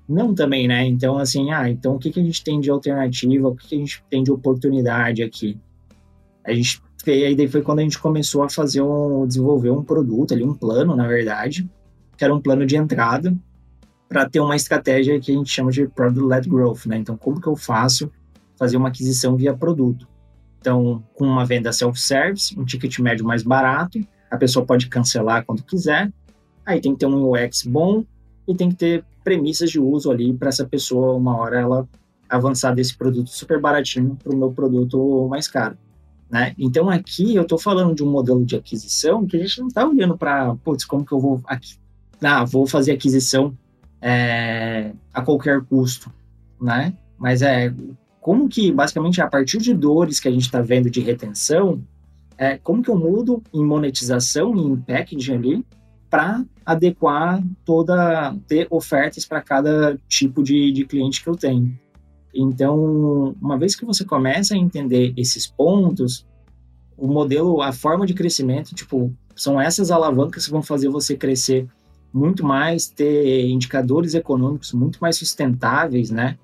Não 0.07 0.33
também, 0.33 0.67
né? 0.67 0.85
Então, 0.85 1.17
assim, 1.17 1.51
ah, 1.51 1.69
então 1.69 1.95
o 1.95 1.99
que 1.99 2.11
que 2.11 2.19
a 2.19 2.23
gente 2.23 2.43
tem 2.43 2.59
de 2.59 2.69
alternativa, 2.69 3.47
o 3.47 3.55
que 3.55 3.67
que 3.67 3.75
a 3.75 3.79
gente 3.79 4.03
tem 4.09 4.23
de 4.23 4.31
oportunidade 4.31 5.21
aqui? 5.21 5.57
A 6.45 6.53
gente 6.53 6.81
aí 7.11 7.35
daí 7.35 7.47
foi 7.47 7.61
quando 7.61 7.79
a 7.79 7.81
gente 7.81 7.99
começou 7.99 8.43
a 8.43 8.49
fazer 8.49 8.81
um, 8.81 9.27
desenvolver 9.27 9.71
um 9.71 9.83
produto 9.83 10.33
ali, 10.33 10.43
um 10.43 10.53
plano, 10.53 10.95
na 10.95 11.07
verdade, 11.07 11.69
que 12.17 12.23
era 12.23 12.33
um 12.33 12.41
plano 12.41 12.65
de 12.65 12.77
entrada 12.77 13.35
para 14.07 14.29
ter 14.29 14.39
uma 14.39 14.55
estratégia 14.55 15.19
que 15.19 15.31
a 15.31 15.35
gente 15.35 15.49
chama 15.49 15.71
de 15.71 15.87
product-led 15.87 16.47
growth, 16.47 16.85
né? 16.85 16.97
Então, 16.97 17.17
como 17.17 17.41
que 17.41 17.47
eu 17.47 17.55
faço 17.55 18.11
fazer 18.57 18.77
uma 18.77 18.89
aquisição 18.89 19.35
via 19.35 19.53
produto? 19.53 20.07
Então, 20.59 21.03
com 21.13 21.25
uma 21.25 21.45
venda 21.45 21.73
self-service, 21.73 22.57
um 22.57 22.63
ticket 22.63 22.99
médio 22.99 23.25
mais 23.25 23.43
barato, 23.43 23.99
a 24.33 24.37
pessoa 24.37 24.65
pode 24.65 24.87
cancelar 24.87 25.45
quando 25.45 25.61
quiser. 25.61 26.11
Aí 26.65 26.81
tem 26.81 26.93
que 26.93 26.99
ter 26.99 27.05
um 27.05 27.31
UX 27.31 27.63
bom 27.67 28.03
e 28.47 28.55
tem 28.55 28.69
que 28.69 28.75
ter 28.75 29.05
premissas 29.23 29.69
de 29.69 29.79
uso 29.79 30.09
ali 30.09 30.33
para 30.33 30.49
essa 30.49 30.65
pessoa, 30.65 31.13
uma 31.13 31.37
hora, 31.37 31.59
ela 31.59 31.87
avançar 32.27 32.73
desse 32.73 32.97
produto 32.97 33.29
super 33.29 33.61
baratinho 33.61 34.17
para 34.21 34.33
o 34.33 34.35
meu 34.35 34.51
produto 34.51 35.27
mais 35.29 35.47
caro. 35.47 35.77
Né? 36.31 36.55
Então 36.57 36.89
aqui 36.89 37.35
eu 37.35 37.43
estou 37.43 37.59
falando 37.59 37.93
de 37.93 38.03
um 38.03 38.09
modelo 38.09 38.43
de 38.43 38.55
aquisição 38.55 39.23
que 39.27 39.37
a 39.37 39.39
gente 39.39 39.59
não 39.59 39.67
está 39.67 39.87
olhando 39.87 40.17
para, 40.17 40.55
putz, 40.55 40.83
como 40.83 41.05
que 41.05 41.11
eu 41.11 41.19
vou 41.19 41.39
aqui, 41.45 41.75
ah, 42.19 42.43
vou 42.43 42.65
fazer 42.65 42.93
aquisição 42.93 43.55
é, 44.01 44.93
a 45.13 45.21
qualquer 45.21 45.61
custo, 45.61 46.11
né? 46.59 46.97
Mas 47.19 47.43
é 47.43 47.71
como 48.19 48.49
que 48.49 48.71
basicamente 48.71 49.21
a 49.21 49.27
partir 49.27 49.59
de 49.59 49.75
dores 49.75 50.19
que 50.19 50.27
a 50.27 50.31
gente 50.31 50.45
está 50.45 50.59
vendo 50.59 50.89
de 50.89 51.01
retenção, 51.01 51.83
é, 52.37 52.57
como 52.57 52.81
que 52.81 52.89
eu 52.89 52.97
mudo 52.97 53.41
em 53.53 53.63
monetização, 53.63 54.55
em 54.55 54.75
packaging 54.75 55.33
ali, 55.33 55.65
para 56.09 56.45
adequar 56.65 57.43
toda, 57.65 58.35
ter 58.47 58.67
ofertas 58.69 59.25
para 59.25 59.41
cada 59.41 59.97
tipo 60.07 60.43
de, 60.43 60.71
de 60.71 60.85
cliente 60.85 61.23
que 61.23 61.29
eu 61.29 61.35
tenho. 61.35 61.77
Então, 62.33 63.35
uma 63.41 63.57
vez 63.57 63.75
que 63.75 63.85
você 63.85 64.03
começa 64.03 64.55
a 64.55 64.57
entender 64.57 65.13
esses 65.17 65.47
pontos, 65.47 66.25
o 66.97 67.07
modelo, 67.07 67.61
a 67.61 67.71
forma 67.71 68.05
de 68.05 68.13
crescimento, 68.13 68.73
tipo, 68.73 69.13
são 69.35 69.59
essas 69.59 69.91
alavancas 69.91 70.45
que 70.45 70.51
vão 70.51 70.63
fazer 70.63 70.89
você 70.89 71.15
crescer 71.15 71.67
muito 72.13 72.45
mais, 72.45 72.87
ter 72.87 73.47
indicadores 73.47 74.13
econômicos 74.13 74.71
muito 74.73 74.99
mais 74.99 75.17
sustentáveis, 75.17 76.11
né? 76.11 76.37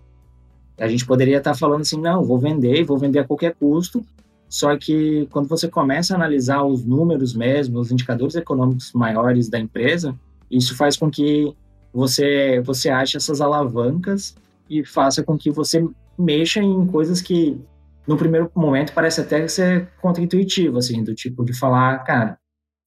A 0.80 0.88
gente 0.88 1.06
poderia 1.06 1.38
estar 1.38 1.54
falando 1.54 1.82
assim, 1.82 2.00
não, 2.00 2.24
vou 2.24 2.40
vender, 2.40 2.84
vou 2.84 2.98
vender 2.98 3.20
a 3.20 3.24
qualquer 3.24 3.54
custo, 3.54 4.04
só 4.50 4.76
que 4.76 5.28
quando 5.32 5.48
você 5.48 5.68
começa 5.68 6.14
a 6.14 6.18
analisar 6.18 6.64
os 6.64 6.84
números 6.84 7.36
mesmo, 7.36 7.80
os 7.80 7.92
indicadores 7.92 8.36
econômicos 8.36 8.92
maiores 8.94 9.48
da 9.48 9.60
empresa, 9.60 10.16
isso 10.50 10.76
faz 10.76 10.98
com 10.98 11.10
que 11.10 11.54
você 11.94 12.60
você 12.62 12.90
ache 12.90 13.16
essas 13.16 13.42
alavancas 13.42 14.36
e 14.68 14.84
faça 14.84 15.24
com 15.24 15.38
que 15.38 15.52
você 15.52 15.88
mexa 16.18 16.62
em 16.62 16.86
coisas 16.88 17.22
que 17.22 17.62
no 18.08 18.18
primeiro 18.18 18.52
momento 18.56 18.92
parece 18.94 19.22
até 19.22 19.48
ser 19.48 19.88
contra-intuitivo, 20.02 20.80
assim, 20.80 21.04
do 21.04 21.14
tipo 21.14 21.46
de 21.46 21.54
falar, 21.54 22.00
cara, 22.00 22.40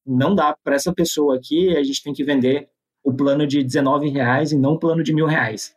não 0.05 0.35
dá 0.35 0.57
para 0.65 0.75
essa 0.75 0.93
pessoa 0.93 1.37
aqui, 1.37 1.77
a 1.77 1.83
gente 1.85 2.03
tem 2.03 2.13
que 2.13 2.25
vender 2.25 2.69
o 3.05 3.13
plano 3.13 3.47
de 3.47 3.63
19 3.63 4.09
reais 4.09 4.51
e 4.51 4.59
não 4.59 4.73
o 4.73 4.79
plano 4.79 5.03
de 5.03 5.15
mil 5.15 5.27
reais. 5.27 5.75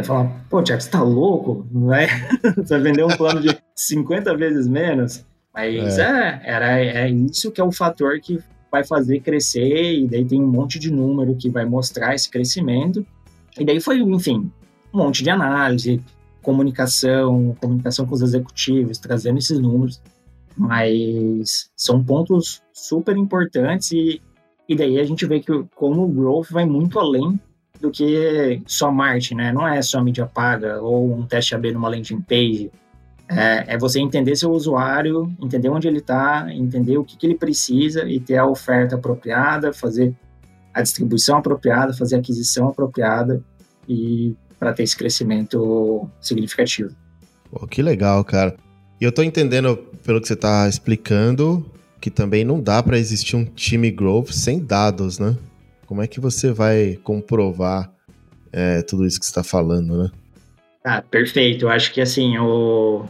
Vai 0.00 0.04
falar, 0.04 0.46
pô, 0.48 0.62
Tiago, 0.62 0.80
você 0.80 0.90
tá 0.90 1.02
louco? 1.02 1.66
Não 1.70 1.92
é? 1.92 2.06
você 2.56 2.78
vai 2.78 2.80
vender 2.80 3.04
um 3.04 3.16
plano 3.16 3.40
de 3.40 3.54
50 3.74 4.34
vezes 4.34 4.66
menos? 4.66 5.24
Mas 5.52 5.98
é. 5.98 6.02
é, 6.02 6.40
era, 6.44 6.80
é 6.80 7.10
isso 7.10 7.50
que 7.50 7.60
é 7.60 7.64
o 7.64 7.70
fator 7.70 8.18
que 8.18 8.38
vai 8.72 8.82
fazer 8.82 9.20
crescer, 9.20 10.00
e 10.00 10.08
daí 10.08 10.24
tem 10.24 10.40
um 10.40 10.46
monte 10.46 10.78
de 10.78 10.90
número 10.90 11.34
que 11.34 11.50
vai 11.50 11.66
mostrar 11.66 12.14
esse 12.14 12.30
crescimento. 12.30 13.04
E 13.58 13.64
daí 13.64 13.78
foi, 13.80 14.00
enfim, 14.00 14.50
um 14.94 14.98
monte 14.98 15.22
de 15.22 15.28
análise, 15.28 16.00
comunicação, 16.40 17.54
comunicação 17.60 18.06
com 18.06 18.14
os 18.14 18.22
executivos, 18.22 18.96
trazendo 18.96 19.38
esses 19.38 19.58
números. 19.58 20.00
Mas 20.56 21.70
são 21.76 22.02
pontos 22.02 22.62
super 22.72 23.16
importantes 23.16 23.92
e, 23.92 24.22
e 24.66 24.74
daí 24.74 24.98
a 24.98 25.04
gente 25.04 25.26
vê 25.26 25.40
que 25.40 25.64
como 25.74 26.04
o 26.04 26.08
growth 26.08 26.50
vai 26.50 26.64
muito 26.64 26.98
além 26.98 27.38
do 27.80 27.90
que 27.90 28.62
só 28.66 28.90
marketing, 28.90 29.36
né? 29.36 29.52
Não 29.52 29.66
é 29.66 29.80
só 29.82 30.02
mídia 30.02 30.26
paga 30.26 30.80
ou 30.80 31.14
um 31.14 31.26
teste 31.26 31.54
AB 31.54 31.72
numa 31.72 31.88
landing 31.88 32.20
page. 32.20 32.70
É, 33.28 33.74
é 33.74 33.78
você 33.78 34.00
entender 34.00 34.36
seu 34.36 34.50
usuário, 34.50 35.32
entender 35.40 35.68
onde 35.68 35.86
ele 35.86 35.98
está, 35.98 36.46
entender 36.52 36.98
o 36.98 37.04
que, 37.04 37.16
que 37.16 37.26
ele 37.26 37.36
precisa 37.36 38.08
e 38.08 38.18
ter 38.18 38.36
a 38.36 38.46
oferta 38.46 38.96
apropriada, 38.96 39.72
fazer 39.72 40.14
a 40.74 40.82
distribuição 40.82 41.38
apropriada, 41.38 41.92
fazer 41.92 42.16
a 42.16 42.18
aquisição 42.18 42.68
apropriada 42.68 43.42
e 43.88 44.34
para 44.58 44.72
ter 44.72 44.82
esse 44.82 44.96
crescimento 44.96 46.08
significativo. 46.20 46.90
Pô, 47.50 47.66
que 47.66 47.82
legal, 47.82 48.22
cara. 48.24 48.54
E 49.00 49.04
eu 49.04 49.10
tô 49.10 49.22
entendendo, 49.22 49.76
pelo 50.04 50.20
que 50.20 50.28
você 50.28 50.36
tá 50.36 50.68
explicando, 50.68 51.64
que 52.00 52.10
também 52.10 52.44
não 52.44 52.60
dá 52.60 52.82
para 52.82 52.98
existir 52.98 53.36
um 53.36 53.44
time 53.44 53.90
growth 53.90 54.32
sem 54.32 54.58
dados, 54.62 55.18
né? 55.18 55.36
Como 55.90 56.02
é 56.02 56.06
que 56.06 56.20
você 56.20 56.52
vai 56.52 57.00
comprovar 57.02 57.92
é, 58.52 58.80
tudo 58.80 59.04
isso 59.04 59.18
que 59.18 59.26
você 59.26 59.32
está 59.32 59.42
falando, 59.42 60.04
né? 60.04 60.10
Ah, 60.84 61.02
perfeito. 61.02 61.64
Eu 61.64 61.68
acho 61.68 61.92
que 61.92 62.00
assim, 62.00 62.38
o... 62.38 63.04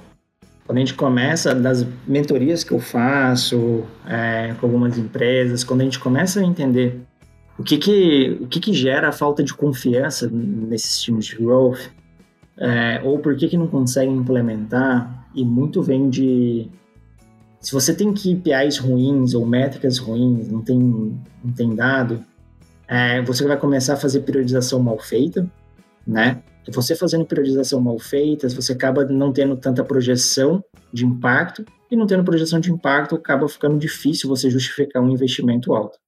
quando 0.65 0.79
a 0.79 0.81
gente 0.81 0.95
começa 0.95 1.55
das 1.55 1.87
mentorias 2.09 2.65
que 2.65 2.73
eu 2.73 2.81
faço 2.81 3.85
é, 4.07 4.55
com 4.59 4.65
algumas 4.65 4.97
empresas, 4.97 5.63
quando 5.63 5.83
a 5.83 5.85
gente 5.85 5.99
começa 5.99 6.41
a 6.41 6.43
entender 6.43 7.03
o 7.59 7.63
que 7.63 7.77
que, 7.77 8.39
o 8.41 8.47
que, 8.47 8.59
que 8.59 8.73
gera 8.73 9.11
a 9.11 9.13
falta 9.13 9.45
de 9.45 9.53
confiança 9.53 10.31
nesses 10.33 11.03
times 11.03 11.27
de 11.27 11.37
growth, 11.37 11.91
é, 12.57 13.03
ou 13.05 13.19
por 13.19 13.37
que, 13.37 13.47
que 13.47 13.59
não 13.59 13.67
conseguem 13.67 14.17
implementar, 14.17 15.29
e 15.35 15.45
muito 15.45 15.83
vem 15.83 16.09
de. 16.09 16.71
Se 17.61 17.75
você 17.75 17.95
tem 17.95 18.11
KPIs 18.15 18.79
ruins 18.79 19.35
ou 19.35 19.45
métricas 19.45 19.99
ruins, 19.99 20.49
não 20.49 20.63
tem, 20.63 20.79
não 20.79 21.53
tem 21.55 21.75
dado, 21.75 22.25
é, 22.91 23.23
você 23.23 23.47
vai 23.47 23.57
começar 23.57 23.95
a 23.95 23.97
fazer 23.97 24.21
priorização 24.23 24.81
mal 24.81 24.99
feita, 24.99 25.49
né? 26.05 26.43
Você 26.69 26.97
fazendo 26.97 27.25
priorização 27.25 27.81
mal 27.81 27.99
feita, 27.99 28.49
você 28.49 28.73
acaba 28.73 29.05
não 29.05 29.33
tendo 29.33 29.57
tanta 29.57 29.85
projeção 29.85 30.63
de 30.93 31.07
impacto, 31.07 31.65
e 31.91 31.97
não 31.97 32.07
tendo 32.07 32.25
projeção 32.25 32.61
de 32.61 32.71
impacto, 32.71 33.15
acaba 33.15 33.49
ficando 33.49 33.79
difícil 33.79 34.29
você 34.29 34.49
justificar 34.49 35.03
um 35.03 35.11
investimento 35.11 35.73
alto, 35.73 35.99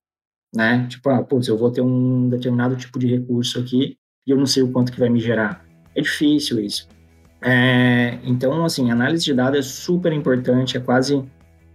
né? 0.54 0.86
Tipo, 0.88 1.10
ah, 1.10 1.22
putz, 1.22 1.48
eu 1.48 1.56
vou 1.56 1.70
ter 1.70 1.80
um 1.80 2.28
determinado 2.28 2.76
tipo 2.76 2.98
de 2.98 3.06
recurso 3.08 3.58
aqui 3.58 3.96
e 4.26 4.30
eu 4.30 4.36
não 4.36 4.46
sei 4.46 4.62
o 4.62 4.70
quanto 4.70 4.92
que 4.92 5.00
vai 5.00 5.08
me 5.08 5.18
gerar. 5.18 5.64
É 5.94 6.00
difícil 6.00 6.60
isso. 6.60 6.88
É, 7.40 8.18
então, 8.24 8.64
assim, 8.64 8.90
análise 8.90 9.24
de 9.24 9.34
dados 9.34 9.58
é 9.58 9.62
super 9.62 10.12
importante, 10.12 10.76
é 10.76 10.80
quase 10.80 11.16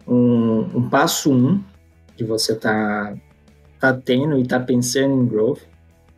um, 0.07 0.59
um 0.77 0.89
passo 0.89 1.31
um 1.31 1.61
que 2.15 2.23
você 2.23 2.53
está 2.53 3.13
tá 3.13 3.26
tendo 3.93 4.37
e 4.39 4.45
tá 4.45 4.59
pensando 4.59 5.13
em 5.13 5.25
growth. 5.27 5.61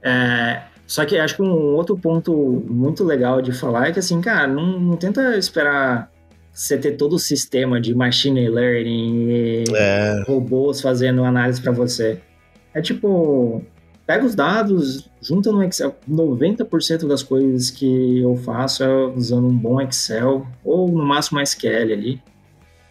É, 0.02 0.62
só 0.88 1.06
que 1.06 1.18
acho 1.18 1.36
que 1.36 1.42
um 1.42 1.76
outro 1.76 1.98
ponto 1.98 2.34
muito 2.68 3.04
legal 3.04 3.42
de 3.42 3.52
falar 3.52 3.90
é 3.90 3.92
que, 3.92 4.00
assim, 4.00 4.20
cara, 4.22 4.48
não, 4.48 4.80
não 4.80 4.98
tenta 4.98 5.38
esperar 5.38 6.12
você 6.52 6.78
ter 6.78 6.94
todo 6.98 7.14
o 7.14 7.20
sistema 7.20 7.80
de 7.80 7.94
machine 7.94 8.50
learning 8.50 9.30
e 9.30 9.64
é. 9.76 10.24
robôs 10.28 10.82
fazendo 10.82 11.24
análise 11.24 11.62
para 11.62 11.72
você. 11.72 12.20
É 12.74 12.82
tipo, 12.82 13.64
pega 14.06 14.26
os 14.26 14.34
dados, 14.34 15.10
junta 15.22 15.52
no 15.52 15.64
Excel. 15.64 15.96
90% 16.10 17.08
das 17.08 17.22
coisas 17.22 17.70
que 17.70 18.20
eu 18.20 18.36
faço 18.36 18.84
é 18.84 19.06
usando 19.16 19.48
um 19.48 19.56
bom 19.56 19.80
Excel 19.80 20.46
ou 20.64 20.88
no 20.92 21.06
máximo 21.06 21.40
SQL 21.40 21.94
ali. 21.94 22.22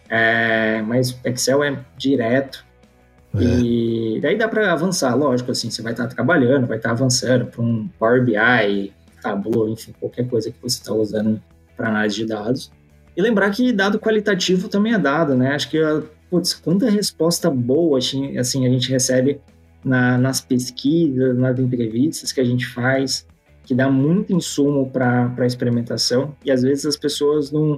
É, 0.09 0.81
mas 0.81 1.19
Excel 1.25 1.63
é 1.63 1.77
direto. 1.97 2.65
É. 3.35 3.43
E 3.43 4.19
daí 4.21 4.37
dá 4.37 4.47
para 4.47 4.71
avançar, 4.71 5.15
lógico, 5.15 5.51
assim, 5.51 5.69
você 5.69 5.81
vai 5.81 5.93
estar 5.93 6.07
tá 6.07 6.15
trabalhando, 6.15 6.67
vai 6.67 6.77
estar 6.77 6.89
tá 6.89 6.95
avançando 6.95 7.45
para 7.45 7.61
um 7.61 7.87
Power 7.99 8.23
BI, 8.23 8.93
Tableau, 9.21 9.69
enfim, 9.69 9.93
qualquer 9.99 10.27
coisa 10.27 10.51
que 10.51 10.57
você 10.61 10.79
está 10.79 10.93
usando 10.93 11.41
para 11.75 11.89
análise 11.89 12.15
de 12.15 12.25
dados. 12.25 12.71
E 13.15 13.21
lembrar 13.21 13.49
que 13.51 13.71
dado 13.71 13.99
qualitativo 13.99 14.67
também 14.67 14.93
é 14.93 14.97
dado, 14.97 15.35
né? 15.35 15.53
Acho 15.53 15.69
que, 15.69 15.77
putz, 16.29 16.53
quanta 16.53 16.89
resposta 16.89 17.49
boa, 17.49 17.97
assim, 17.99 18.37
assim 18.37 18.65
a 18.65 18.69
gente 18.69 18.89
recebe 18.89 19.39
na, 19.83 20.17
nas 20.17 20.41
pesquisas, 20.41 21.37
nas 21.37 21.59
entrevistas 21.59 22.31
que 22.31 22.41
a 22.41 22.45
gente 22.45 22.65
faz, 22.67 23.27
que 23.63 23.75
dá 23.75 23.89
muito 23.89 24.33
insumo 24.33 24.89
para 24.89 25.45
experimentação, 25.45 26.35
e 26.43 26.49
às 26.49 26.63
vezes 26.63 26.85
as 26.85 26.97
pessoas 26.97 27.51
não, 27.51 27.77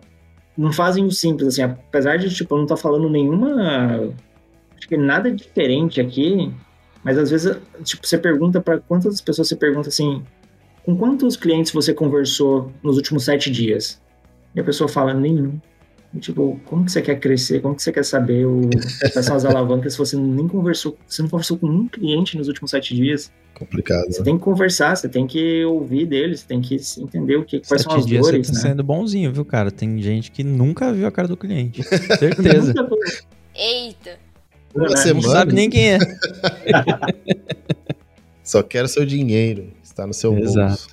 não 0.58 0.72
fazem 0.72 1.06
o 1.06 1.12
simples, 1.12 1.50
assim, 1.50 1.64
apesar 1.64 2.18
de, 2.18 2.34
tipo, 2.34 2.56
não 2.56 2.64
estar 2.64 2.76
tá 2.76 2.82
falando 2.82 3.10
nenhuma 3.10 4.14
acho 4.82 4.88
que 4.88 4.98
nada 4.98 5.32
diferente 5.32 6.02
aqui, 6.02 6.52
mas 7.04 7.18
às 7.18 7.30
vezes, 7.30 7.56
tipo, 7.84 8.06
você 8.06 8.18
pergunta 8.18 8.60
para 8.60 8.80
quantas 8.80 9.22
pessoas 9.22 9.48
você 9.48 9.56
pergunta 9.56 9.90
assim, 9.90 10.24
com 10.84 10.98
quantos 10.98 11.38
clientes 11.38 11.72
você 11.72 11.94
conversou 11.94 12.72
nos 12.82 12.98
últimos 12.98 13.24
sete 13.26 13.52
dias? 13.52 14.02
E 14.56 14.60
a 14.60 14.64
pessoa 14.64 14.88
fala, 14.88 15.14
nenhum. 15.14 15.60
E, 16.14 16.20
tipo, 16.20 16.60
como 16.66 16.84
que 16.84 16.92
você 16.92 17.02
quer 17.02 17.20
crescer? 17.20 17.62
Como 17.62 17.76
que 17.76 17.82
você 17.82 17.92
quer 17.92 18.04
saber 18.04 18.46
o, 18.46 18.70
quais 19.14 19.26
são 19.26 19.36
as 19.36 19.46
alavancas 19.46 19.94
se 19.94 20.00
você 20.00 20.18
nem 20.18 20.48
conversou, 20.48 20.98
você 21.08 21.22
não 21.22 21.30
conversou 21.30 21.58
com 21.58 21.68
um 21.68 21.88
cliente 21.88 22.38
nos 22.38 22.48
últimos 22.48 22.72
sete 22.72 22.94
dias? 22.94 23.32
Complicado. 23.54 24.12
Você 24.12 24.20
né? 24.20 24.26
tem 24.26 24.38
que 24.38 24.44
conversar, 24.44 24.98
você 24.98 25.08
tem 25.08 25.26
que 25.26 25.64
ouvir 25.64 26.06
deles, 26.08 26.42
você 26.42 26.48
tem 26.48 26.60
que 26.60 26.76
entender 26.98 27.38
o 27.38 27.46
que, 27.46 27.62
quais 27.62 27.84
são 27.84 27.94
as 27.94 28.06
dias 28.06 28.26
dores, 28.26 28.48
você 28.48 28.54
tá 28.54 28.58
né? 28.60 28.70
sendo 28.70 28.84
bonzinho, 28.84 29.32
viu, 29.32 29.46
cara? 29.46 29.72
Tem 29.72 30.02
gente 30.02 30.32
que 30.32 30.44
nunca 30.44 30.92
viu 30.92 31.08
a 31.08 31.12
cara 31.12 31.28
do 31.28 31.38
cliente. 31.38 31.82
Certeza. 32.20 32.74
Eita. 33.56 34.31
Uma 34.74 34.90
né? 34.90 34.96
semana. 34.96 35.28
Não 35.28 35.34
sabe 35.34 35.54
nem 35.54 35.70
quem 35.70 35.94
é. 35.94 36.00
Só 38.44 38.64
quero 38.64 38.88
seu 38.88 39.06
dinheiro. 39.06 39.72
Está 39.84 40.08
no 40.08 40.14
seu 40.14 40.38
Exato. 40.38 40.68
bolso. 40.68 40.90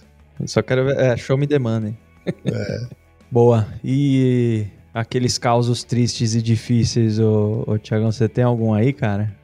Só 0.47 0.62
quero 0.62 0.87
ver. 0.87 0.99
É, 0.99 1.17
show 1.17 1.37
me 1.37 1.47
the 1.47 1.59
money. 1.59 1.97
É. 2.45 2.87
Boa. 3.31 3.69
E 3.85 4.67
aqueles 4.93 5.38
causos 5.38 5.85
tristes 5.85 6.35
e 6.35 6.43
difíceis, 6.43 7.19
ô, 7.19 7.64
ô 7.67 7.79
Tiagão, 7.79 8.11
você 8.11 8.29
tem 8.29 8.45
algum 8.45 8.73
aí, 8.73 8.93
cara? 8.93 9.35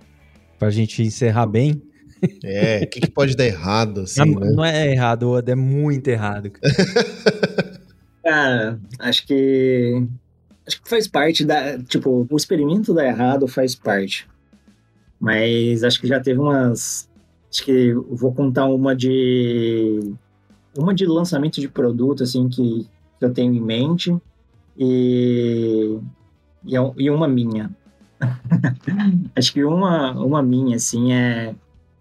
Pra 0.59 0.71
gente 0.71 1.03
encerrar 1.03 1.47
bem? 1.47 1.83
É, 2.43 2.81
o 2.83 2.87
que, 2.87 3.01
que, 3.01 3.11
pode 3.11 3.37
dar 3.37 3.45
errado, 3.45 4.03
assim, 4.03 4.33
não, 4.33 4.41
né? 4.41 4.53
não 4.53 4.65
é 4.65 4.91
errado, 4.91 5.43
é 5.47 5.55
muito 5.55 6.09
errado. 6.09 6.51
Cara. 6.51 6.75
cara, 8.25 8.81
acho 8.99 9.27
que 9.27 10.07
acho 10.67 10.83
que 10.83 10.89
faz 10.89 11.07
parte 11.07 11.45
da. 11.45 11.79
Tipo, 11.83 12.27
o 12.29 12.37
experimento 12.37 12.95
dar 12.95 13.07
errado 13.07 13.47
faz 13.47 13.75
parte. 13.75 14.27
Mas 15.21 15.85
acho 15.85 16.01
que 16.01 16.07
já 16.07 16.21
teve 16.21 16.41
umas. 16.41 17.09
Acho 17.51 17.65
que 17.65 17.93
vou 18.11 18.33
contar 18.33 18.67
uma 18.67 18.95
de. 18.95 20.15
Uma 20.77 20.93
de 20.93 21.07
lançamento 21.07 21.61
de 21.61 21.69
produto, 21.69 22.25
assim, 22.25 22.49
que, 22.49 22.89
que 23.19 23.25
eu 23.25 23.33
tenho 23.33 23.55
em 23.55 23.61
mente. 23.61 24.17
E. 24.77 25.99
E, 26.67 26.77
é 26.77 26.93
e 26.97 27.11
uma 27.11 27.29
minha. 27.29 27.71
acho 29.37 29.53
que 29.53 29.63
uma, 29.65 30.13
uma 30.13 30.43
minha, 30.43 30.77
assim, 30.77 31.13
é. 31.13 31.55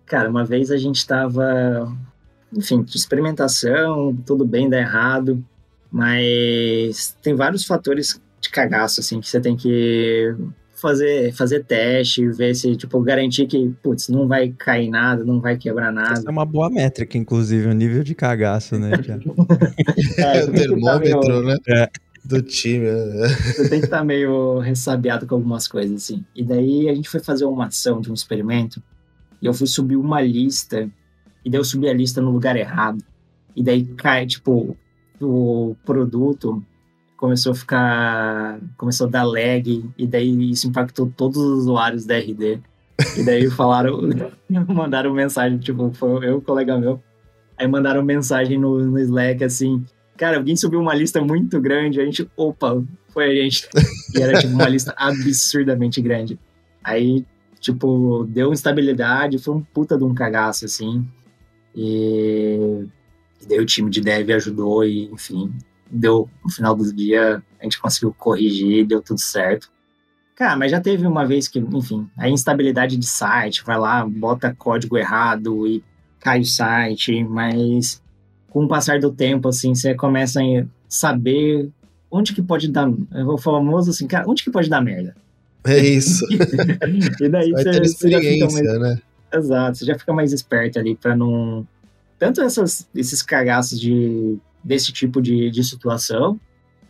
Cara, 0.05 0.29
uma 0.29 0.45
vez 0.45 0.71
a 0.71 0.77
gente 0.77 0.97
estava. 0.97 1.91
Enfim, 2.55 2.85
experimentação, 2.93 4.15
tudo 4.25 4.45
bem, 4.45 4.69
dá 4.69 4.77
errado. 4.77 5.43
Mas 5.91 7.15
tem 7.21 7.35
vários 7.35 7.65
fatores 7.65 8.19
de 8.43 8.49
cagaço, 8.49 8.99
assim, 8.99 9.19
que 9.19 9.27
você 9.27 9.39
tem 9.39 9.55
que 9.55 10.35
fazer, 10.73 11.33
fazer 11.33 11.63
teste, 11.63 12.27
ver 12.27 12.53
se, 12.53 12.75
tipo, 12.75 12.99
garantir 13.01 13.47
que, 13.47 13.73
putz, 13.81 14.09
não 14.09 14.27
vai 14.27 14.49
cair 14.49 14.89
nada, 14.89 15.23
não 15.23 15.39
vai 15.39 15.57
quebrar 15.57 15.93
nada. 15.93 16.11
Essa 16.13 16.27
é 16.27 16.31
uma 16.31 16.45
boa 16.45 16.69
métrica, 16.69 17.17
inclusive, 17.17 17.67
o 17.67 17.73
nível 17.73 18.03
de 18.03 18.13
cagaço, 18.13 18.77
né, 18.77 18.91
é, 20.17 20.43
o 20.43 20.51
termômetro, 20.51 21.41
meio... 21.41 21.43
né? 21.43 21.57
É. 21.69 21.89
Do 22.25 22.41
time. 22.41 22.85
Né? 22.85 23.27
Você 23.27 23.69
tem 23.69 23.79
que 23.79 23.85
estar 23.85 24.01
meio 24.03 24.59
ressabiado 24.59 25.27
com 25.27 25.35
algumas 25.35 25.67
coisas, 25.67 26.03
assim. 26.03 26.23
E 26.33 26.41
daí 26.41 26.87
a 26.87 26.95
gente 26.95 27.09
foi 27.09 27.19
fazer 27.19 27.43
uma 27.43 27.65
ação 27.67 27.99
de 27.99 28.09
um 28.09 28.13
experimento, 28.13 28.81
e 29.41 29.45
eu 29.45 29.53
fui 29.53 29.67
subir 29.67 29.97
uma 29.97 30.21
lista, 30.21 30.89
e 31.43 31.49
daí 31.49 31.59
eu 31.59 31.65
subi 31.65 31.89
a 31.89 31.93
lista 31.93 32.21
no 32.21 32.31
lugar 32.31 32.55
errado. 32.55 33.03
E 33.55 33.63
daí 33.63 33.85
cai, 33.85 34.25
tipo, 34.25 34.75
o 35.21 35.75
produto 35.85 36.63
começou 37.23 37.53
a 37.53 37.55
ficar. 37.55 38.59
começou 38.75 39.07
a 39.07 39.09
dar 39.09 39.23
lag, 39.23 39.89
e 39.97 40.05
daí 40.05 40.51
isso 40.51 40.67
impactou 40.67 41.09
todos 41.15 41.37
os 41.37 41.59
usuários 41.59 42.05
da 42.05 42.17
RD. 42.17 42.59
E 43.17 43.23
daí 43.23 43.47
falaram, 43.55 44.01
mandaram 44.67 45.13
mensagem, 45.13 45.57
tipo, 45.57 45.89
foi 45.93 46.27
eu 46.27 46.39
um 46.39 46.41
colega 46.41 46.77
meu. 46.77 47.01
Aí 47.57 47.65
mandaram 47.65 48.03
mensagem 48.03 48.59
no, 48.59 48.77
no 48.77 48.99
Slack 48.99 49.41
assim, 49.41 49.85
cara, 50.17 50.35
alguém 50.35 50.57
subiu 50.57 50.81
uma 50.81 50.93
lista 50.93 51.21
muito 51.21 51.61
grande, 51.61 52.01
a 52.01 52.03
gente, 52.03 52.29
opa, 52.35 52.83
foi 53.07 53.31
a 53.31 53.41
gente. 53.41 53.69
E 54.13 54.21
era 54.21 54.37
tipo 54.37 54.53
uma 54.53 54.67
lista 54.67 54.93
absurdamente 54.97 56.01
grande. 56.01 56.37
Aí, 56.83 57.25
tipo, 57.57 58.25
deu 58.27 58.51
instabilidade, 58.51 59.37
foi 59.37 59.55
um 59.55 59.61
puta 59.61 59.97
de 59.97 60.03
um 60.03 60.13
cagaço, 60.13 60.65
assim. 60.65 61.07
E, 61.73 62.85
e 63.41 63.47
daí 63.47 63.61
o 63.61 63.65
time 63.65 63.89
de 63.89 64.01
dev 64.01 64.29
ajudou 64.31 64.83
e, 64.83 65.05
enfim, 65.05 65.53
deu, 65.89 66.29
no 66.43 66.51
final 66.51 66.75
do 66.75 66.93
dia, 66.93 67.41
a 67.59 67.63
gente 67.63 67.79
conseguiu 67.79 68.13
corrigir, 68.17 68.85
deu 68.85 69.01
tudo 69.01 69.19
certo. 69.19 69.71
Cara, 70.35 70.55
mas 70.55 70.71
já 70.71 70.81
teve 70.81 71.05
uma 71.05 71.25
vez 71.25 71.47
que, 71.47 71.59
enfim, 71.59 72.09
a 72.17 72.27
instabilidade 72.27 72.97
de 72.97 73.05
site, 73.05 73.63
vai 73.63 73.77
lá, 73.77 74.05
bota 74.05 74.53
código 74.53 74.97
errado 74.97 75.67
e 75.67 75.83
cai 76.19 76.41
o 76.41 76.45
site, 76.45 77.23
mas 77.23 78.01
com 78.49 78.65
o 78.65 78.67
passar 78.67 78.99
do 78.99 79.11
tempo, 79.11 79.47
assim, 79.47 79.75
você 79.75 79.93
começa 79.93 80.39
a 80.41 80.65
saber 80.87 81.69
onde 82.09 82.33
que 82.33 82.41
pode 82.41 82.67
dar, 82.67 82.87
eu 83.11 83.25
vou 83.25 83.37
famoso 83.37 83.89
assim, 83.89 84.07
cara, 84.07 84.29
onde 84.29 84.43
que 84.43 84.51
pode 84.51 84.69
dar 84.69 84.81
merda? 84.81 85.15
É 85.65 85.79
isso. 85.79 86.25
e 87.19 87.29
daí 87.29 87.51
você, 87.51 87.79
você 87.79 88.11
já 88.11 88.19
fica 88.19 88.51
mais, 88.51 88.79
né? 88.79 89.01
exato, 89.33 89.77
você 89.77 89.85
já 89.85 89.97
fica 89.97 90.13
mais 90.13 90.31
esperto 90.31 90.77
ali 90.77 90.95
para 90.95 91.15
não 91.15 91.67
tanto 92.19 92.41
essas, 92.41 92.87
esses 92.95 93.21
cagaços 93.21 93.79
de 93.79 94.37
desse 94.63 94.91
tipo 94.91 95.21
de, 95.21 95.49
de 95.49 95.63
situação, 95.63 96.39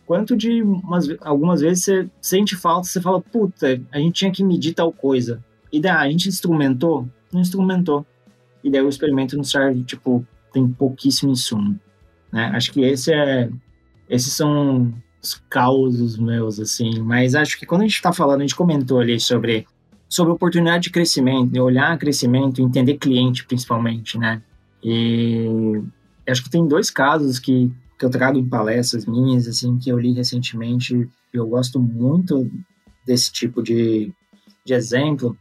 quanto 0.06 0.36
de 0.36 0.62
umas, 0.62 1.08
algumas 1.20 1.60
vezes 1.60 1.84
você 1.84 2.08
sente 2.20 2.56
falta, 2.56 2.88
você 2.88 3.00
fala, 3.00 3.20
puta, 3.20 3.80
a 3.90 3.98
gente 3.98 4.12
tinha 4.12 4.30
que 4.30 4.44
medir 4.44 4.74
tal 4.74 4.92
coisa. 4.92 5.42
E 5.72 5.80
daí, 5.80 5.92
ah, 5.92 6.00
a 6.00 6.10
gente 6.10 6.28
instrumentou? 6.28 7.08
Não 7.32 7.40
instrumentou. 7.40 8.06
E 8.62 8.70
daí 8.70 8.82
o 8.82 8.88
experimento 8.88 9.36
não 9.36 9.44
serve, 9.44 9.82
tipo, 9.82 10.26
tem 10.52 10.66
pouquíssimo 10.68 11.32
insumo. 11.32 11.78
Né? 12.32 12.50
Acho 12.54 12.72
que 12.72 12.80
esse 12.82 13.12
é, 13.12 13.50
esses 14.08 14.32
são 14.32 14.94
os 15.22 15.34
causos 15.48 16.18
meus, 16.18 16.60
assim. 16.60 17.00
Mas 17.00 17.34
acho 17.34 17.58
que 17.58 17.66
quando 17.66 17.82
a 17.82 17.84
gente 17.84 17.94
está 17.94 18.12
falando, 18.12 18.40
a 18.40 18.44
gente 18.44 18.54
comentou 18.54 19.00
ali 19.00 19.18
sobre, 19.18 19.66
sobre 20.08 20.32
oportunidade 20.32 20.84
de 20.84 20.90
crescimento, 20.90 21.50
de 21.50 21.60
olhar 21.60 21.98
crescimento, 21.98 22.62
entender 22.62 22.98
cliente 22.98 23.44
principalmente, 23.46 24.18
né? 24.18 24.42
E 24.82 25.82
acho 26.32 26.42
que 26.42 26.50
tem 26.50 26.66
dois 26.66 26.90
casos 26.90 27.38
que, 27.38 27.70
que 27.98 28.04
eu 28.04 28.10
trago 28.10 28.38
em 28.38 28.48
palestras 28.48 29.06
minhas, 29.06 29.46
assim, 29.46 29.78
que 29.78 29.90
eu 29.90 29.98
li 29.98 30.12
recentemente. 30.12 31.08
Eu 31.32 31.46
gosto 31.46 31.78
muito 31.80 32.50
desse 33.06 33.32
tipo 33.32 33.62
de, 33.62 34.12
de 34.64 34.74
exemplo. 34.74 35.36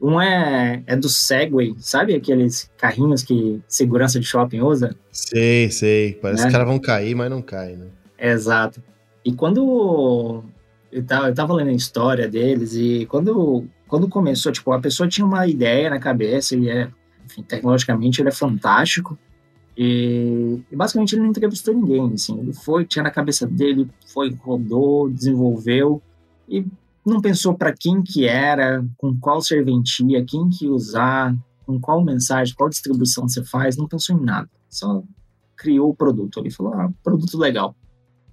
Um 0.00 0.20
é, 0.20 0.82
é 0.86 0.96
do 0.96 1.08
Segway, 1.08 1.74
sabe 1.78 2.14
aqueles 2.14 2.70
carrinhos 2.78 3.22
que 3.22 3.60
segurança 3.66 4.20
de 4.20 4.26
shopping 4.26 4.60
usa? 4.60 4.94
Sei, 5.10 5.70
sei. 5.70 6.14
Parece 6.14 6.42
Né? 6.42 6.46
que 6.46 6.48
os 6.48 6.52
caras 6.52 6.68
vão 6.68 6.78
cair, 6.78 7.14
mas 7.16 7.28
não 7.30 7.42
caem, 7.42 7.76
né? 7.76 7.86
Exato. 8.18 8.80
E 9.24 9.32
quando 9.32 10.44
eu 10.92 11.02
tava, 11.04 11.28
eu 11.28 11.34
tava 11.34 11.52
lendo 11.54 11.70
a 11.70 11.72
história 11.72 12.28
deles 12.28 12.74
e 12.74 13.06
quando, 13.06 13.66
quando 13.88 14.08
começou, 14.08 14.52
tipo, 14.52 14.72
a 14.72 14.80
pessoa 14.80 15.08
tinha 15.08 15.26
uma 15.26 15.46
ideia 15.46 15.90
na 15.90 15.98
cabeça 15.98 16.54
e 16.56 16.68
é, 16.68 16.88
enfim, 17.26 17.42
tecnologicamente 17.42 18.22
ele 18.22 18.28
é 18.28 18.32
fantástico. 18.32 19.18
E, 19.80 20.60
e 20.72 20.74
basicamente 20.74 21.14
ele 21.14 21.22
não 21.22 21.30
entrevistou 21.30 21.72
ninguém, 21.72 22.12
assim, 22.12 22.36
ele 22.40 22.52
foi, 22.52 22.84
tinha 22.84 23.04
na 23.04 23.12
cabeça 23.12 23.46
dele, 23.46 23.88
foi, 24.12 24.34
rodou, 24.34 25.08
desenvolveu 25.08 26.02
e 26.48 26.66
não 27.06 27.20
pensou 27.20 27.54
para 27.54 27.72
quem 27.72 28.02
que 28.02 28.26
era, 28.26 28.84
com 28.96 29.16
qual 29.16 29.40
serventia, 29.40 30.24
quem 30.24 30.48
que 30.48 30.66
usar, 30.66 31.32
com 31.64 31.78
qual 31.78 32.04
mensagem, 32.04 32.56
qual 32.56 32.68
distribuição 32.68 33.28
você 33.28 33.44
faz, 33.44 33.76
não 33.76 33.86
pensou 33.86 34.16
em 34.16 34.24
nada. 34.24 34.50
Só 34.68 35.00
criou 35.56 35.90
o 35.90 35.94
produto. 35.94 36.40
Ele 36.40 36.50
falou, 36.50 36.74
ah, 36.74 36.90
produto 37.04 37.38
legal. 37.38 37.76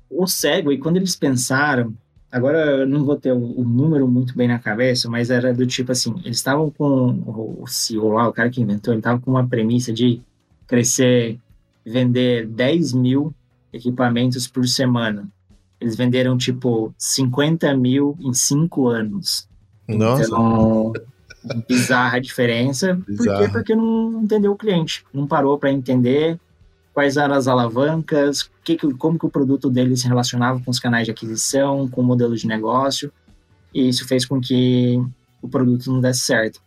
O 0.09 0.25
Segway, 0.25 0.79
quando 0.79 0.97
eles 0.97 1.15
pensaram, 1.15 1.93
agora 2.31 2.81
eu 2.81 2.87
não 2.87 3.05
vou 3.05 3.17
ter 3.17 3.31
o, 3.31 3.63
número 3.63 4.07
muito 4.07 4.35
bem 4.35 4.47
na 4.47 4.57
cabeça, 4.57 5.07
mas 5.09 5.29
era 5.29 5.53
do 5.53 5.67
tipo 5.67 5.91
assim, 5.91 6.15
eles 6.23 6.37
estavam 6.37 6.71
com 6.71 7.23
o 7.61 7.67
CEO 7.67 8.09
lá, 8.09 8.27
o 8.27 8.33
cara 8.33 8.49
que 8.49 8.61
inventou, 8.61 8.93
ele 8.93 8.99
estava 8.99 9.21
com 9.21 9.29
uma 9.29 9.47
premissa 9.47 9.93
de 9.93 10.21
crescer, 10.67 11.39
vender 11.85 12.47
10 12.47 12.93
mil 12.93 13.33
equipamentos 13.71 14.47
por 14.47 14.67
semana. 14.67 15.27
Eles 15.79 15.95
venderam, 15.95 16.37
tipo, 16.37 16.93
50 16.97 17.75
mil 17.75 18.17
em 18.21 18.33
cinco 18.33 18.87
anos. 18.87 19.47
Nossa, 19.87 20.23
Então, 20.23 20.93
bizarra 21.67 22.17
a 22.17 22.19
diferença. 22.19 22.95
Por 22.95 23.05
quê? 23.05 23.11
Bizarro. 23.11 23.51
Porque 23.51 23.75
não 23.75 24.23
entendeu 24.23 24.53
o 24.53 24.55
cliente. 24.57 25.05
Não 25.13 25.27
parou 25.27 25.59
para 25.59 25.71
entender 25.71 26.39
quais 26.93 27.17
eram 27.17 27.35
as 27.35 27.47
alavancas, 27.47 28.49
que 28.63 28.77
que- 28.77 28.93
como 28.93 29.19
que 29.19 29.25
o 29.25 29.29
produto 29.29 29.69
dele 29.69 29.95
se 29.97 30.07
relacionava 30.07 30.59
com 30.61 30.71
os 30.71 30.79
canais 30.79 31.05
de 31.05 31.11
aquisição, 31.11 31.87
com 31.89 32.01
o 32.01 32.03
modelo 32.03 32.35
de 32.35 32.47
negócio. 32.47 33.11
E 33.73 33.87
isso 33.89 34.07
fez 34.07 34.25
com 34.25 34.39
que 34.39 34.99
o 35.41 35.47
produto 35.49 35.91
não 35.91 35.99
desse 35.99 36.21
certo. 36.21 36.61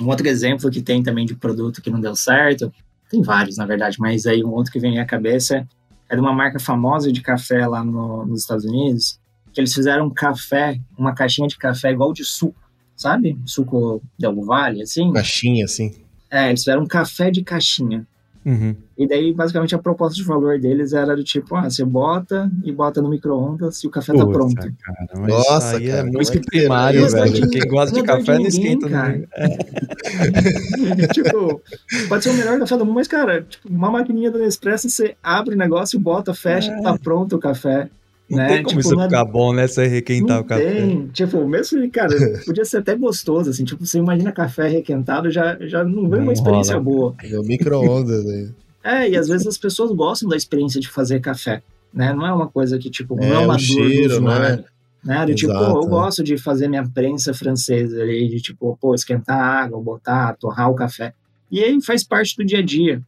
Um 0.00 0.06
outro 0.08 0.28
exemplo 0.28 0.70
que 0.70 0.82
tem 0.82 1.02
também 1.02 1.24
de 1.26 1.34
produto 1.34 1.80
que 1.82 1.90
não 1.90 1.98
deu 2.00 2.14
certo, 2.14 2.72
tem 3.10 3.20
vários, 3.22 3.56
na 3.56 3.66
verdade, 3.66 3.96
mas 4.00 4.24
aí 4.24 4.42
um 4.44 4.50
outro 4.52 4.72
que 4.72 4.78
vem 4.78 4.98
à 5.00 5.04
cabeça 5.04 5.66
é 6.08 6.14
de 6.14 6.20
uma 6.20 6.32
marca 6.32 6.58
famosa 6.58 7.12
de 7.12 7.20
café 7.20 7.66
lá 7.66 7.84
no- 7.84 8.24
nos 8.24 8.40
Estados 8.42 8.64
Unidos, 8.64 9.18
que 9.52 9.60
eles 9.60 9.74
fizeram 9.74 10.06
um 10.06 10.10
café, 10.10 10.78
uma 10.96 11.12
caixinha 11.14 11.48
de 11.48 11.56
café 11.58 11.90
igual 11.92 12.12
de 12.12 12.24
suco, 12.24 12.58
sabe? 12.96 13.36
Suco 13.44 14.00
Del 14.18 14.40
Vale, 14.44 14.82
assim. 14.82 15.12
caixinha, 15.12 15.64
assim. 15.64 15.92
É, 16.30 16.48
eles 16.48 16.60
fizeram 16.60 16.82
um 16.82 16.86
café 16.86 17.30
de 17.30 17.42
caixinha. 17.42 18.06
Uhum. 18.44 18.74
E 18.96 19.06
daí, 19.06 19.34
basicamente, 19.34 19.74
a 19.74 19.78
proposta 19.78 20.14
de 20.16 20.22
valor 20.24 20.58
deles 20.58 20.92
era 20.94 21.14
do 21.14 21.22
tipo, 21.22 21.54
ah, 21.56 21.68
você 21.68 21.84
bota 21.84 22.50
e 22.64 22.72
bota 22.72 23.02
no 23.02 23.10
micro-ondas 23.10 23.82
e 23.84 23.86
o 23.86 23.90
café 23.90 24.12
tá 24.14 24.20
Puta, 24.24 24.32
pronto. 24.32 24.54
cara, 24.56 25.08
mas 25.20 25.28
Nossa, 25.28 25.76
aí 25.76 25.88
cara, 25.88 25.98
é 26.00 26.02
não 26.04 26.12
muito 26.12 26.28
é 26.28 26.32
que- 26.32 26.40
primário, 26.40 27.04
é 27.04 27.08
velho. 27.08 27.50
Quem 27.50 27.68
gosta 27.68 27.94
de 27.94 28.00
é 28.00 28.02
café 28.02 28.38
não 28.38 28.46
esquenta. 28.46 28.88
cara. 28.88 29.18
no- 29.18 29.26
É. 29.36 31.06
tipo, 31.12 31.60
pode 32.08 32.24
ser 32.24 32.30
o 32.30 32.34
melhor 32.34 32.58
café 32.58 32.76
do 32.76 32.84
mundo, 32.86 32.94
mas, 32.94 33.08
cara, 33.08 33.42
tipo, 33.42 33.68
uma 33.68 33.90
maquininha 33.90 34.30
da 34.30 34.38
Nespresso, 34.38 34.88
você 34.88 35.14
abre 35.22 35.54
o 35.54 35.58
negócio, 35.58 35.98
bota, 36.00 36.32
fecha, 36.34 36.74
tá 36.82 36.96
pronto 36.98 37.36
o 37.36 37.38
café. 37.38 37.88
Não 38.30 38.36
né? 38.38 38.46
tem 38.48 38.56
como 38.62 38.68
Tipo, 38.68 38.80
isso 38.80 38.94
não 38.94 39.02
é- 39.02 39.06
ficar 39.06 39.24
bom, 39.24 39.52
né? 39.52 39.66
Você 39.66 39.86
requentar 39.88 40.36
não 40.36 40.42
o 40.42 40.46
café. 40.46 40.72
tem. 40.72 41.08
Tipo, 41.08 41.46
mesmo, 41.48 41.80
que, 41.80 41.88
cara, 41.90 42.14
podia 42.46 42.64
ser 42.64 42.78
até 42.78 42.94
gostoso, 42.94 43.50
assim, 43.50 43.64
tipo, 43.64 43.84
você 43.84 43.98
imagina 43.98 44.30
café 44.30 44.68
requentado, 44.68 45.30
já, 45.30 45.56
já 45.60 45.82
não 45.82 46.08
vem 46.08 46.20
uma 46.20 46.32
experiência 46.32 46.74
rola. 46.74 46.84
boa. 46.84 47.14
No 47.30 47.42
micro-ondas 47.42 48.24
aí. 48.26 48.48
É, 48.84 49.10
e 49.10 49.16
às 49.16 49.28
vezes 49.28 49.46
as 49.46 49.58
pessoas 49.58 49.90
gostam 49.92 50.28
da 50.28 50.36
experiência 50.36 50.80
de 50.80 50.88
fazer 50.88 51.20
café, 51.20 51.62
né? 51.92 52.12
Não 52.14 52.24
é 52.26 52.32
uma 52.32 52.48
coisa 52.48 52.78
que, 52.78 52.88
tipo, 52.88 53.16
não 53.16 53.24
É, 53.24 53.28
é 53.34 53.38
uma 53.38 53.42
o 53.42 53.46
dor 53.48 53.56
do 53.56 53.60
cheiro, 53.62 54.14
usuário, 54.14 54.64
né? 55.04 55.26
Do 55.26 55.34
tipo, 55.34 55.52
Exato, 55.52 55.72
pô, 55.72 55.80
eu 55.80 55.86
é. 55.86 55.90
gosto 55.90 56.22
de 56.22 56.38
fazer 56.38 56.68
minha 56.68 56.86
prensa 56.88 57.34
francesa 57.34 58.00
ali, 58.02 58.28
de 58.28 58.40
tipo, 58.40 58.78
pô, 58.80 58.94
esquentar 58.94 59.36
a 59.38 59.62
água, 59.64 59.80
botar, 59.82 60.36
torrar 60.36 60.70
o 60.70 60.74
café. 60.74 61.14
E 61.50 61.62
aí 61.64 61.82
faz 61.82 62.04
parte 62.04 62.36
do 62.36 62.44
dia 62.44 62.60
a 62.60 62.62
dia. 62.62 63.02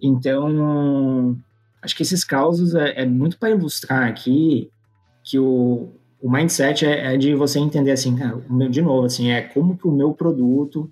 Então, 0.00 1.36
acho 1.88 1.96
que 1.96 2.02
esses 2.02 2.22
causos 2.22 2.74
é, 2.74 3.02
é 3.02 3.06
muito 3.06 3.38
para 3.38 3.50
ilustrar 3.50 4.06
aqui 4.06 4.70
que 5.24 5.38
o, 5.38 5.88
o 6.20 6.30
mindset 6.30 6.84
é, 6.84 7.14
é 7.14 7.16
de 7.16 7.34
você 7.34 7.58
entender 7.58 7.92
assim, 7.92 8.14
cara, 8.14 8.38
de 8.70 8.82
novo, 8.82 9.06
assim, 9.06 9.30
é 9.30 9.40
como 9.40 9.76
que 9.76 9.88
o 9.88 9.90
meu 9.90 10.12
produto 10.12 10.90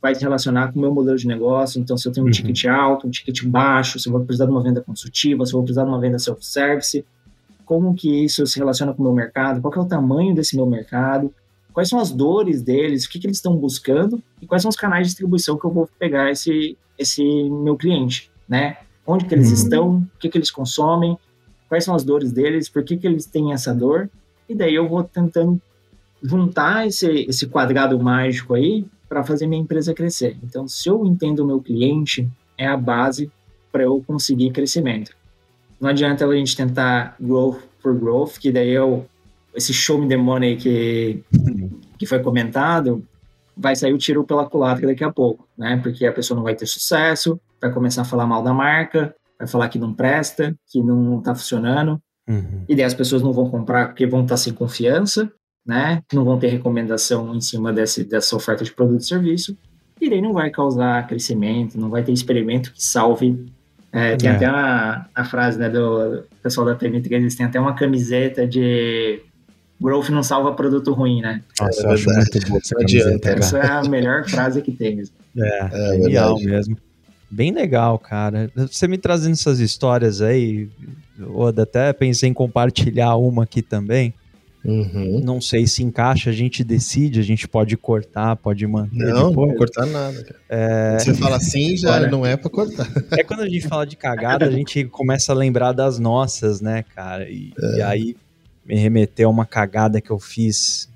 vai 0.00 0.14
se 0.14 0.22
relacionar 0.22 0.72
com 0.72 0.78
o 0.78 0.82
meu 0.82 0.94
modelo 0.94 1.16
de 1.16 1.26
negócio. 1.26 1.80
Então, 1.80 1.96
se 1.96 2.08
eu 2.08 2.12
tenho 2.12 2.24
um 2.24 2.28
Uhum. 2.28 2.32
ticket 2.32 2.64
alto, 2.66 3.06
um 3.06 3.10
ticket 3.10 3.44
baixo, 3.44 3.98
se 3.98 4.08
eu 4.08 4.12
vou 4.12 4.24
precisar 4.24 4.46
de 4.46 4.52
uma 4.52 4.62
venda 4.62 4.80
consultiva, 4.80 5.44
se 5.44 5.52
eu 5.52 5.58
vou 5.58 5.64
precisar 5.64 5.82
de 5.82 5.90
uma 5.90 6.00
venda 6.00 6.18
self-service, 6.18 7.04
como 7.64 7.94
que 7.94 8.24
isso 8.24 8.46
se 8.46 8.58
relaciona 8.58 8.94
com 8.94 9.02
o 9.02 9.04
meu 9.04 9.14
mercado, 9.14 9.60
qual 9.60 9.74
é 9.74 9.78
o 9.80 9.84
tamanho 9.84 10.34
desse 10.34 10.56
meu 10.56 10.66
mercado, 10.66 11.32
quais 11.72 11.88
são 11.88 11.98
as 11.98 12.10
dores 12.12 12.62
deles, 12.62 13.04
o 13.04 13.10
que, 13.10 13.18
que 13.18 13.26
eles 13.26 13.36
estão 13.36 13.56
buscando 13.56 14.22
e 14.40 14.46
quais 14.46 14.62
são 14.62 14.68
os 14.68 14.76
canais 14.76 15.06
de 15.06 15.10
distribuição 15.10 15.58
que 15.58 15.64
eu 15.64 15.70
vou 15.70 15.88
pegar 15.98 16.30
esse, 16.30 16.78
esse 16.98 17.22
meu 17.50 17.76
cliente, 17.76 18.30
né? 18.48 18.78
Onde 19.06 19.24
que 19.24 19.34
eles 19.34 19.48
Uhum. 19.48 19.54
estão, 19.54 19.96
o 19.98 20.18
que, 20.18 20.28
que 20.28 20.38
eles 20.38 20.50
consomem, 20.50 21.16
quais 21.68 21.84
são 21.84 21.94
as 21.94 22.04
dores 22.04 22.32
deles, 22.32 22.68
por 22.68 22.82
que, 22.82 22.96
que 22.96 23.06
eles 23.06 23.26
têm 23.26 23.52
essa 23.52 23.74
dor, 23.74 24.08
e 24.48 24.54
daí 24.54 24.74
eu 24.74 24.88
vou 24.88 25.02
tentando 25.04 25.60
juntar 26.22 26.86
esse, 26.86 27.08
esse 27.28 27.46
quadrado 27.46 27.98
mágico 27.98 28.54
aí 28.54 28.84
para 29.08 29.24
fazer 29.24 29.46
minha 29.46 29.62
empresa 29.62 29.94
crescer. 29.94 30.36
Então, 30.42 30.68
se 30.68 30.88
eu 30.88 31.04
entendo 31.06 31.40
o 31.40 31.46
meu 31.46 31.60
cliente, 31.60 32.28
é 32.58 32.66
a 32.66 32.76
base 32.76 33.30
para 33.72 33.84
eu 33.84 34.02
conseguir 34.06 34.50
crescimento. 34.50 35.12
Não 35.80 35.88
adianta 35.88 36.26
a 36.26 36.36
gente 36.36 36.56
tentar 36.56 37.16
growth 37.18 37.60
por 37.82 37.94
growth, 37.98 38.38
que 38.38 38.52
daí 38.52 38.70
eu, 38.70 39.06
esse 39.54 39.72
show 39.72 39.98
me 39.98 40.08
the 40.08 40.16
money 40.16 40.56
que, 40.56 41.22
que 41.98 42.04
foi 42.04 42.18
comentado, 42.20 43.02
vai 43.56 43.74
sair 43.74 43.92
o 43.94 43.98
tiro 43.98 44.24
pela 44.24 44.48
culatra 44.48 44.86
daqui 44.86 45.02
a 45.04 45.10
pouco, 45.12 45.48
né? 45.56 45.80
Porque 45.82 46.04
a 46.04 46.12
pessoa 46.12 46.36
não 46.36 46.44
vai 46.44 46.54
ter 46.54 46.66
sucesso, 46.66 47.40
vai 47.60 47.70
começar 47.72 48.02
a 48.02 48.04
falar 48.04 48.26
mal 48.26 48.42
da 48.42 48.52
marca, 48.54 49.14
vai 49.38 49.46
falar 49.48 49.68
que 49.68 49.78
não 49.78 49.92
presta, 49.94 50.54
que 50.70 50.82
não 50.82 51.18
está 51.18 51.34
funcionando, 51.34 52.00
Uhum. 52.28 52.64
e 52.68 52.76
daí 52.76 52.84
as 52.84 52.94
pessoas 52.94 53.22
não 53.22 53.32
vão 53.32 53.50
comprar 53.50 53.88
porque 53.88 54.06
vão 54.06 54.22
estar 54.22 54.36
sem 54.36 54.52
confiança, 54.52 55.30
né? 55.66 56.00
Não 56.12 56.24
vão 56.24 56.38
ter 56.38 56.46
recomendação 56.48 57.34
em 57.34 57.40
cima 57.40 57.72
desse, 57.72 58.04
dessa 58.04 58.36
oferta 58.36 58.62
de 58.62 58.72
produto 58.72 59.00
e 59.00 59.06
serviço, 59.06 59.56
e 60.00 60.08
daí 60.08 60.20
não 60.22 60.32
vai 60.32 60.48
causar 60.50 61.06
crescimento, 61.08 61.78
não 61.78 61.90
vai 61.90 62.02
ter 62.04 62.12
experimento 62.12 62.72
que 62.72 62.82
salve. 62.84 63.46
É, 63.92 64.14
tem 64.16 64.30
É. 64.30 64.32
até 64.36 64.46
a, 64.46 65.06
a 65.14 65.24
frase 65.24 65.58
né, 65.58 65.68
do 65.68 66.22
pessoal 66.42 66.64
da 66.66 66.76
PM3, 66.76 67.12
eles 67.12 67.34
têm 67.34 67.44
até 67.46 67.58
uma 67.58 67.74
camiseta 67.74 68.46
de 68.46 69.20
growth 69.80 70.10
não 70.10 70.22
salva 70.22 70.52
produto 70.52 70.92
ruim, 70.92 71.20
né? 71.22 71.42
Nossa, 71.60 71.82
É 71.82 71.86
eu 71.86 71.90
acho 71.90 72.04
muito 72.10 72.48
boa 72.48 72.60
essa 72.62 72.74
adianta, 72.80 73.04
camiseta, 73.04 73.28
cara. 73.28 73.38
Essa 73.40 73.58
é 73.58 73.66
a 73.66 73.82
melhor 73.88 74.28
frase 74.28 74.62
que 74.62 74.70
tem. 74.72 74.96
mesmo. 74.96 75.16
É, 75.36 75.58
É 75.94 76.02
genial 76.02 76.36
verdade. 76.36 76.46
mesmo. 76.46 76.76
Bem 77.30 77.52
legal, 77.52 77.98
cara. 77.98 78.50
Você 78.56 78.88
me 78.88 78.98
trazendo 78.98 79.32
essas 79.32 79.60
histórias 79.60 80.20
aí, 80.20 80.68
Oda, 81.32 81.62
até 81.62 81.92
pensei 81.92 82.28
em 82.28 82.34
compartilhar 82.34 83.16
uma 83.16 83.44
aqui 83.44 83.62
também. 83.62 84.12
Uhum. 84.64 85.20
Não 85.24 85.40
sei 85.40 85.66
se 85.66 85.82
encaixa, 85.82 86.28
a 86.28 86.32
gente 86.32 86.62
decide, 86.62 87.18
a 87.18 87.22
gente 87.22 87.48
pode 87.48 87.76
cortar, 87.76 88.36
pode 88.36 88.66
manter 88.66 88.94
Não, 88.96 89.14
não 89.14 89.28
depois. 89.30 89.48
vou 89.48 89.56
cortar 89.56 89.86
nada, 89.86 90.22
cara. 90.22 90.98
Você 90.98 91.14
fala 91.14 91.36
assim, 91.36 91.76
já 91.76 91.94
Olha. 91.94 92.10
não 92.10 92.26
é 92.26 92.36
pra 92.36 92.50
cortar. 92.50 92.86
É 93.18 93.24
quando 93.24 93.40
a 93.40 93.48
gente 93.48 93.66
fala 93.66 93.86
de 93.86 93.96
cagada, 93.96 94.44
a 94.44 94.50
gente 94.50 94.84
começa 94.84 95.32
a 95.32 95.34
lembrar 95.34 95.72
das 95.72 95.98
nossas, 95.98 96.60
né, 96.60 96.84
cara? 96.94 97.30
E, 97.30 97.54
e 97.76 97.82
aí 97.82 98.16
me 98.66 98.74
remeteu 98.74 99.28
a 99.28 99.32
uma 99.32 99.46
cagada 99.46 100.00
que 100.00 100.10
eu 100.10 100.18
fiz 100.18 100.90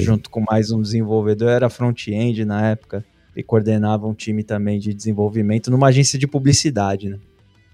junto 0.00 0.28
com 0.28 0.44
mais 0.46 0.70
um 0.70 0.82
desenvolvedor, 0.82 1.48
eu 1.48 1.54
era 1.54 1.70
front-end 1.70 2.44
na 2.44 2.68
época 2.68 3.04
e 3.38 3.42
coordenava 3.44 4.04
um 4.04 4.14
time 4.14 4.42
também 4.42 4.80
de 4.80 4.92
desenvolvimento 4.92 5.70
numa 5.70 5.86
agência 5.86 6.18
de 6.18 6.26
publicidade, 6.26 7.08
né? 7.08 7.18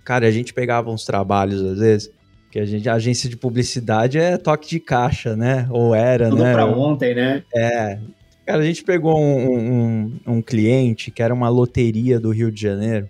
Cara, 0.05 0.29
a 0.29 0.31
gente 0.31 0.53
pegava 0.53 0.91
uns 0.91 1.07
trabalhos 1.07 1.62
às 1.62 1.79
vezes, 1.79 2.11
que 2.51 2.59
a 2.59 2.67
gente, 2.67 2.87
a 2.87 2.93
agência 2.93 3.31
de 3.31 3.37
publicidade 3.39 4.19
é 4.19 4.37
toque 4.37 4.69
de 4.69 4.79
caixa, 4.79 5.35
né? 5.35 5.67
Ou 5.71 5.95
era, 5.95 6.29
Tudo 6.29 6.43
né? 6.43 6.53
pra 6.53 6.67
ontem, 6.67 7.15
né? 7.15 7.43
É. 7.57 7.99
Cara, 8.45 8.61
a 8.61 8.67
gente 8.67 8.85
pegou 8.85 9.19
um, 9.19 9.57
um, 9.57 10.21
um 10.27 10.43
cliente 10.43 11.11
que 11.11 11.23
era 11.23 11.33
uma 11.33 11.49
loteria 11.49 12.21
do 12.21 12.31
Rio 12.31 12.53
de 12.53 12.61
Janeiro, 12.61 13.09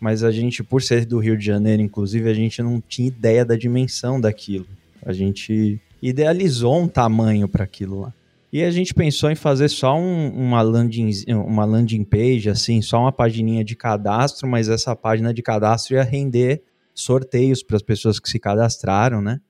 mas 0.00 0.24
a 0.24 0.32
gente, 0.32 0.64
por 0.64 0.80
ser 0.80 1.04
do 1.04 1.18
Rio 1.18 1.36
de 1.36 1.44
Janeiro, 1.44 1.82
inclusive, 1.82 2.26
a 2.30 2.34
gente 2.34 2.62
não 2.62 2.80
tinha 2.80 3.08
ideia 3.08 3.44
da 3.44 3.54
dimensão 3.54 4.18
daquilo. 4.18 4.66
A 5.04 5.12
gente 5.12 5.78
idealizou 6.00 6.80
um 6.80 6.88
tamanho 6.88 7.46
para 7.46 7.64
aquilo 7.64 8.00
lá. 8.00 8.14
E 8.52 8.62
a 8.62 8.70
gente 8.70 8.92
pensou 8.92 9.30
em 9.30 9.34
fazer 9.34 9.68
só 9.68 9.96
um- 9.98 10.28
uma, 10.30 10.60
landing, 10.60 11.10
uma 11.28 11.64
landing 11.64 12.04
page, 12.04 12.50
assim, 12.50 12.82
só 12.82 13.00
uma 13.00 13.12
pagininha 13.12 13.64
de 13.64 13.74
cadastro, 13.74 14.46
mas 14.46 14.68
essa 14.68 14.94
página 14.94 15.32
de 15.32 15.42
cadastro 15.42 15.94
ia 15.94 16.02
render 16.02 16.62
sorteios 16.94 17.62
para 17.62 17.76
as 17.76 17.82
pessoas 17.82 18.20
que 18.20 18.28
se 18.28 18.38
cadastraram, 18.38 19.22
né? 19.22 19.40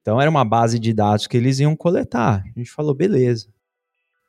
Então 0.00 0.18
era 0.18 0.30
uma 0.30 0.44
base 0.44 0.78
de 0.78 0.94
dados 0.94 1.26
que 1.26 1.36
eles 1.36 1.58
iam 1.60 1.76
coletar. 1.76 2.42
A 2.56 2.58
gente 2.58 2.70
falou, 2.70 2.94
beleza. 2.94 3.48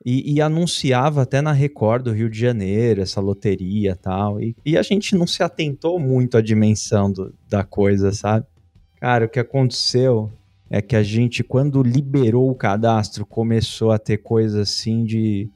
E, 0.05 0.33
e 0.33 0.41
anunciava 0.41 1.21
até 1.21 1.41
na 1.41 1.51
Record 1.53 2.03
do 2.03 2.11
Rio 2.11 2.29
de 2.29 2.37
Janeiro, 2.39 3.01
essa 3.01 3.21
loteria 3.21 3.95
tal. 3.95 4.41
E, 4.41 4.55
e 4.65 4.77
a 4.77 4.81
gente 4.81 5.15
não 5.15 5.25
se 5.27 5.41
atentou 5.43 5.97
muito 5.99 6.37
à 6.37 6.41
dimensão 6.41 7.09
do- 7.11 7.33
da 7.47 7.63
coisa, 7.63 8.11
sabe? 8.11 8.45
Cara, 8.99 9.25
o 9.25 9.29
que 9.29 9.39
aconteceu 9.39 10.29
é 10.69 10.81
que 10.81 10.95
a 10.95 11.01
gente, 11.01 11.43
quando 11.43 11.81
liberou 11.81 12.49
o 12.49 12.55
cadastro, 12.55 13.25
começou 13.25 13.91
a 13.91 13.97
ter 13.97 14.17
coisa 14.17 14.61
assim 14.61 15.03
de 15.03 15.49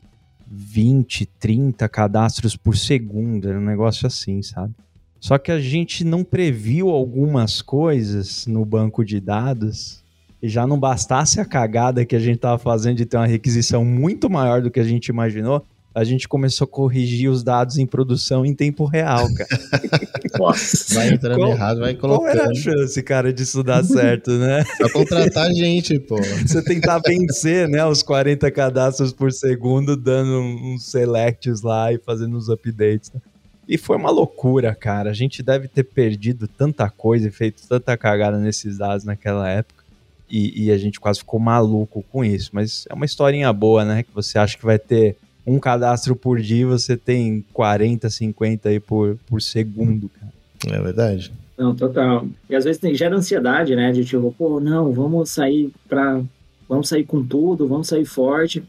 20, 0.48 1.26
30 1.26 1.88
cadastros 1.88 2.56
por 2.56 2.76
segundo. 2.76 3.48
Era 3.48 3.60
um 3.60 3.64
negócio 3.64 4.08
assim, 4.08 4.42
sabe? 4.42 4.74
Só 5.20 5.38
que 5.38 5.52
a 5.52 5.60
gente 5.60 6.04
não 6.04 6.24
previu 6.24 6.90
algumas 6.90 7.62
coisas 7.62 8.46
no 8.46 8.66
banco 8.66 9.06
de 9.06 9.20
dados 9.20 10.04
e 10.42 10.50
já 10.50 10.68
não 10.68 10.78
bastasse 10.78 11.40
a 11.40 11.46
cagada 11.46 12.06
que 12.06 12.16
a 12.16 12.20
gente 12.20 12.40
tava 12.40 12.58
fazendo 12.58 12.98
de 12.98 13.06
ter 13.06 13.16
uma 13.16 13.26
requisição 13.26 13.86
muito 13.86 14.30
maior 14.30 14.62
do 14.62 14.70
que 14.70 14.82
a 14.82 14.84
gente 14.84 15.08
imaginou, 15.08 15.66
a 15.96 16.04
gente 16.04 16.28
começou 16.28 16.66
a 16.66 16.68
corrigir 16.68 17.30
os 17.30 17.44
dados 17.44 17.78
em 17.78 17.86
produção 17.86 18.46
em 18.46 18.54
tempo 18.54 18.86
real, 18.86 19.28
cara. 19.34 19.60
Nossa. 20.40 20.96
Vai 20.96 21.10
entrando 21.10 21.38
Qual- 21.40 21.52
errado, 21.52 21.80
vai 21.80 21.94
Qual 21.96 22.28
era 22.28 22.42
a 22.42 22.46
colocando. 22.48 22.56
chance, 22.58 23.04
cara, 23.04 23.32
disso 23.32 23.62
dar 23.64 23.84
certo, 23.84 24.32
né? 24.32 24.64
Só 24.78 24.90
contratar 24.90 25.48
a 25.48 25.54
gente, 25.54 26.00
pô. 26.00 26.18
Você 26.18 26.62
tentar 26.64 27.00
vencer, 27.06 27.68
né, 27.70 27.86
os 27.86 28.02
40 28.02 28.50
cadastros 28.50 29.14
por 29.14 29.32
segundo, 29.32 29.96
dando 29.96 30.40
um- 30.42 30.74
uns 30.74 30.86
selects 30.86 31.62
lá 31.62 31.94
e 31.94 32.00
fazendo 32.00 32.36
uns 32.38 32.50
updates. 32.50 33.12
né? 33.14 33.22
E 33.70 33.78
foi 33.78 33.96
uma 33.96 34.10
loucura, 34.10 34.74
cara. 34.76 35.12
A 35.12 35.14
gente 35.14 35.42
deve 35.44 35.68
ter 35.68 35.84
perdido 35.84 36.48
tanta 36.48 36.90
coisa 36.90 37.28
e 37.28 37.32
feito 37.32 37.62
tanta 37.70 37.96
cagada 37.96 38.38
nesses 38.38 38.78
dados 38.78 39.06
naquela 39.06 39.48
época. 39.50 39.84
E, 40.30 40.66
e 40.66 40.72
a 40.72 40.78
gente 40.78 41.00
quase 41.00 41.20
ficou 41.20 41.40
maluco 41.40 42.04
com 42.12 42.26
isso. 42.26 42.50
Mas 42.52 42.86
é 42.90 42.94
uma 42.94 43.06
historinha 43.06 43.54
boa, 43.54 43.86
né? 43.86 44.02
Que 44.04 44.10
você 44.14 44.38
acha 44.40 44.58
que 44.58 44.66
vai 44.66 44.80
ter 44.80 45.16
um 45.46 45.60
cadastro 45.60 46.16
por 46.16 46.40
dia 46.40 46.66
você 46.66 46.96
tem 46.96 47.46
40, 47.54 48.10
50 48.10 48.70
aí 48.70 48.80
por, 48.80 49.18
por 49.28 49.42
segundo, 49.42 50.10
cara. 50.10 50.34
É 50.66 50.82
verdade. 50.82 51.32
Não, 51.58 51.76
total. 51.76 52.26
E 52.50 52.56
às 52.56 52.64
vezes 52.64 52.80
tem, 52.80 52.96
gera 52.96 53.16
ansiedade, 53.16 53.76
né? 53.76 53.92
De 53.92 54.04
tipo, 54.04 54.34
pô, 54.38 54.60
não, 54.60 54.92
vamos 54.92 55.30
sair 55.30 55.72
pra. 55.88 56.22
Vamos 56.68 56.88
sair 56.88 57.04
com 57.04 57.24
tudo, 57.24 57.68
vamos 57.68 57.88
sair 57.88 58.06
forte. 58.06 58.64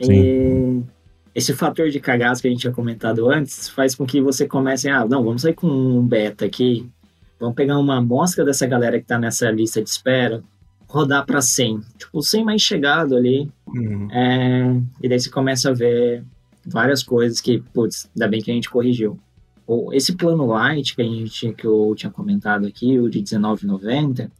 E 0.00 0.80
esse 1.34 1.54
fator 1.54 1.88
de 1.88 1.98
cagaço 1.98 2.42
que 2.42 2.48
a 2.48 2.50
gente 2.50 2.60
tinha 2.60 2.72
comentado 2.72 3.28
antes 3.28 3.68
faz 3.68 3.94
com 3.94 4.06
que 4.06 4.20
você 4.20 4.46
comece, 4.46 4.88
ah, 4.88 5.06
não, 5.06 5.24
vamos 5.24 5.42
sair 5.42 5.54
com 5.54 5.66
um 5.66 6.06
beta 6.06 6.44
aqui, 6.44 6.88
vamos 7.38 7.54
pegar 7.54 7.78
uma 7.78 7.98
amostra 7.98 8.44
dessa 8.44 8.66
galera 8.66 8.98
que 9.00 9.06
tá 9.06 9.18
nessa 9.18 9.50
lista 9.50 9.82
de 9.82 9.88
espera, 9.88 10.42
rodar 10.88 11.24
para 11.26 11.40
100. 11.40 11.80
Tipo, 11.98 12.22
100 12.22 12.44
mais 12.44 12.62
chegado 12.62 13.16
ali, 13.16 13.50
Uhum. 13.66 14.08
é, 14.10 14.80
e 15.02 15.08
daí 15.08 15.20
você 15.20 15.30
começa 15.30 15.70
a 15.70 15.74
ver 15.74 16.24
várias 16.66 17.02
coisas 17.02 17.40
que, 17.40 17.62
putz, 17.72 18.08
ainda 18.16 18.28
bem 18.28 18.40
que 18.40 18.50
a 18.50 18.54
gente 18.54 18.70
corrigiu. 18.70 19.18
Esse 19.92 20.14
plano 20.16 20.46
light 20.46 20.96
que 20.96 21.02
a 21.02 21.04
gente 21.04 21.52
que 21.52 21.66
eu 21.66 21.92
tinha 21.94 22.10
comentado 22.10 22.66
aqui, 22.66 22.98
o 22.98 23.10
de 23.10 23.18
R$19,90, 23.18 24.30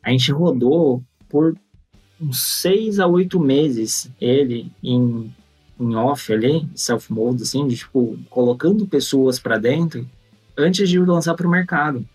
a 0.00 0.10
gente 0.10 0.30
rodou 0.30 1.02
por 1.28 1.56
uns 2.20 2.40
6 2.40 3.00
a 3.00 3.06
8 3.08 3.38
meses 3.40 4.08
ele 4.20 4.70
em, 4.80 5.34
em 5.80 5.94
off 5.96 6.32
ali, 6.32 6.68
self-mode, 6.74 7.42
assim, 7.42 7.66
de 7.66 7.76
tipo, 7.76 8.16
colocando 8.30 8.86
pessoas 8.86 9.40
para 9.40 9.58
dentro 9.58 10.08
antes 10.56 10.88
de 10.88 11.00
lançar 11.00 11.34
para 11.34 11.48
o 11.48 11.50
mercado, 11.50 12.06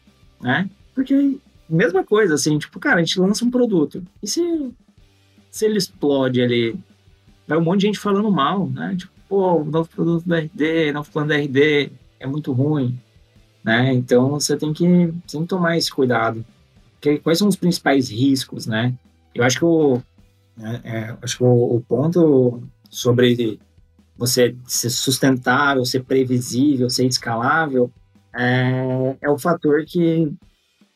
né? 0.41 0.69
Porque, 0.95 1.37
mesma 1.75 2.03
coisa, 2.03 2.35
assim, 2.35 2.57
tipo, 2.57 2.79
cara, 2.79 2.97
a 2.97 3.03
gente 3.03 3.19
lança 3.19 3.45
um 3.45 3.51
produto, 3.51 4.03
e 4.21 4.27
se, 4.27 4.41
se 5.49 5.65
ele 5.65 5.77
explode 5.77 6.41
ali, 6.41 6.75
vai 7.47 7.57
um 7.57 7.63
monte 7.63 7.81
de 7.81 7.87
gente 7.87 7.99
falando 7.99 8.31
mal, 8.31 8.67
né? 8.69 8.95
Tipo, 8.97 9.11
pô, 9.27 9.63
novo 9.63 9.89
produto 9.89 10.27
da 10.27 10.39
RD, 10.39 10.91
novo 10.93 11.11
plano 11.11 11.29
da 11.29 11.37
RD, 11.37 11.91
é 12.19 12.27
muito 12.27 12.51
ruim, 12.51 12.99
né? 13.63 13.93
Então, 13.93 14.31
você 14.31 14.57
tem 14.57 14.73
que, 14.73 14.85
tem 15.29 15.41
que 15.41 15.47
tomar 15.47 15.77
esse 15.77 15.91
cuidado. 15.91 16.45
Que, 16.99 17.17
quais 17.17 17.39
são 17.39 17.47
os 17.47 17.55
principais 17.55 18.09
riscos, 18.09 18.67
né? 18.67 18.93
Eu 19.33 19.43
acho 19.43 19.57
que 19.57 19.65
o, 19.65 20.01
né, 20.57 20.81
é, 20.83 21.17
acho 21.21 21.37
que 21.37 21.43
o, 21.43 21.75
o 21.75 21.81
ponto 21.81 22.61
sobre 22.89 23.59
você 24.17 24.55
ser 24.67 24.89
sustentável, 24.89 25.83
ser 25.85 26.03
previsível, 26.03 26.89
ser 26.89 27.05
escalável, 27.05 27.91
é, 28.35 29.17
é 29.21 29.29
o 29.29 29.37
fator 29.37 29.83
que 29.85 30.31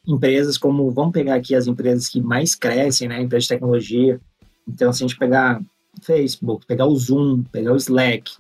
empresas 0.08 0.58
como, 0.58 0.90
vamos 0.92 1.14
pegar 1.14 1.36
aqui 1.36 1.56
as 1.56 1.68
empresas 1.68 2.08
que 2.08 2.22
mais 2.22 2.56
crescem, 2.56 3.08
né, 3.08 3.22
empresas 3.22 3.46
de 3.46 3.50
tecnologia, 3.50 4.20
então 4.68 4.92
se 4.94 5.04
a 5.04 5.08
gente 5.08 5.18
pegar 5.18 5.62
Facebook, 6.02 6.66
pegar 6.66 6.86
o 6.86 6.96
Zoom, 6.96 7.44
pegar 7.52 7.74
o 7.74 7.78
Slack, 7.78 8.32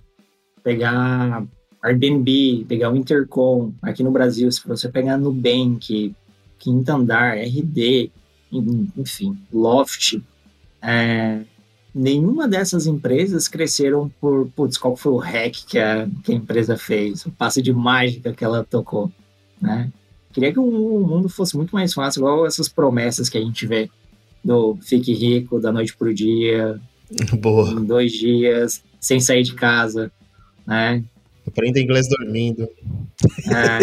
pegar 0.64 1.46
Airbnb, 1.84 2.66
pegar 2.68 2.92
o 2.92 2.96
Intercom, 2.96 3.72
aqui 3.82 4.04
no 4.04 4.12
Brasil, 4.12 4.52
se 4.52 4.66
você 4.68 4.90
pegar 4.90 5.18
Nubank, 5.18 6.14
Quinto 6.60 6.92
Andar, 6.92 7.38
RD, 7.38 8.12
en- 8.52 8.92
enfim, 8.98 9.38
Loft, 9.54 10.20
é, 10.82 11.42
nenhuma 11.94 12.48
dessas 12.48 12.88
empresas 12.88 13.48
cresceram 13.48 14.10
por, 14.20 14.48
putz, 14.56 14.78
qual 14.78 14.96
foi 14.96 15.12
o 15.14 15.18
hack 15.18 15.54
que 15.68 15.78
a, 15.80 16.08
que 16.24 16.32
a 16.32 16.36
empresa 16.36 16.78
fez, 16.78 17.26
o 17.26 17.32
passe 17.32 17.62
de 17.62 17.72
mágica 17.72 18.34
que 18.34 18.44
ela 18.44 18.64
tocou, 18.64 19.12
né? 19.62 19.92
Queria 20.36 20.52
que 20.52 20.60
o 20.60 21.00
mundo 21.00 21.30
fosse 21.30 21.56
muito 21.56 21.74
mais 21.74 21.94
fácil, 21.94 22.20
igual 22.20 22.46
essas 22.46 22.68
promessas 22.68 23.30
que 23.30 23.38
a 23.38 23.42
gente 23.42 23.66
vê 23.66 23.90
do 24.44 24.78
fique 24.82 25.14
rico 25.14 25.62
da 25.62 25.72
noite 25.72 25.96
pro 25.96 26.14
dia, 26.14 26.78
Boa. 27.40 27.72
em 27.72 27.86
dois 27.86 28.12
dias, 28.12 28.84
sem 29.00 29.22
sair 29.22 29.44
de 29.44 29.54
casa, 29.54 30.12
né? 30.68 31.02
Aprenda 31.48 31.80
inglês 31.80 32.10
dormindo. 32.10 32.68
É, 33.50 33.80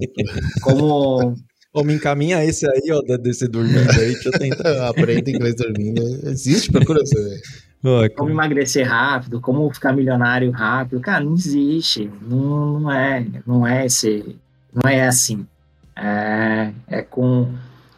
como 0.62 1.36
Ô, 1.74 1.84
me 1.84 1.92
encaminha 1.92 2.42
esse 2.42 2.66
aí, 2.66 2.90
ó, 2.90 3.02
desse 3.18 3.46
dormindo 3.46 3.90
aí, 3.90 4.14
deixa 4.14 4.30
eu 4.30 4.32
tentar. 4.32 4.88
Aprenda 4.88 5.30
inglês 5.30 5.56
dormindo. 5.56 6.02
Existe, 6.26 6.72
procura 6.72 7.00
você. 7.00 7.42
Ó, 7.84 8.08
como 8.16 8.30
emagrecer 8.30 8.88
rápido, 8.88 9.42
como 9.42 9.70
ficar 9.74 9.92
milionário 9.92 10.50
rápido, 10.52 11.02
cara, 11.02 11.22
não 11.22 11.34
existe, 11.34 12.10
não, 12.22 12.80
não 12.80 12.90
é, 12.90 13.26
não 13.46 13.66
é 13.66 13.84
esse, 13.84 14.36
não 14.72 14.90
é 14.90 15.06
assim. 15.06 15.46
É, 15.96 16.72
é 16.88 17.02
com 17.02 17.48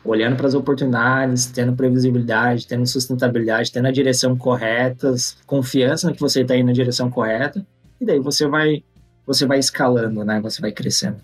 olhando 0.04 0.36
para 0.36 0.46
as 0.46 0.54
oportunidades, 0.54 1.46
tendo 1.46 1.72
previsibilidade, 1.72 2.66
tendo 2.66 2.86
sustentabilidade, 2.86 3.72
tendo 3.72 3.88
a 3.88 3.90
direção 3.90 4.36
correta, 4.36 5.14
confiança 5.46 6.08
no 6.08 6.14
que 6.14 6.20
você 6.20 6.42
está 6.42 6.54
indo 6.54 6.66
na 6.66 6.72
direção 6.72 7.10
correta, 7.10 7.64
e 8.00 8.04
daí 8.04 8.20
você 8.20 8.46
vai 8.46 8.82
você 9.26 9.46
vai 9.46 9.58
escalando, 9.58 10.22
né? 10.22 10.38
Você 10.42 10.60
vai 10.60 10.70
crescendo. 10.70 11.16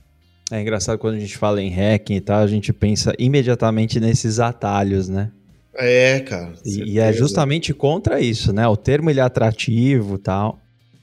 É 0.51 0.61
engraçado 0.61 0.99
quando 0.99 1.17
a 1.17 1.21
gente 1.21 1.37
fala 1.37 1.61
em 1.61 1.69
hacking 1.69 2.17
e 2.17 2.21
tal, 2.21 2.43
a 2.43 2.47
gente 2.47 2.73
pensa 2.73 3.13
imediatamente 3.19 4.01
nesses 4.01 4.41
atalhos, 4.41 5.09
né? 5.09 5.31
É, 5.75 6.21
cara. 6.21 6.55
E, 6.65 6.95
e, 6.95 6.99
é 6.99 7.13
justamente 7.13 7.73
contra 7.73 8.21
isso, 8.21 8.53
né? 8.53 8.67
O 8.67 8.77
termo 8.77 9.11
ele 9.11 9.21
é 9.21 9.23
atrativo 9.23 10.19
tal, 10.19 10.59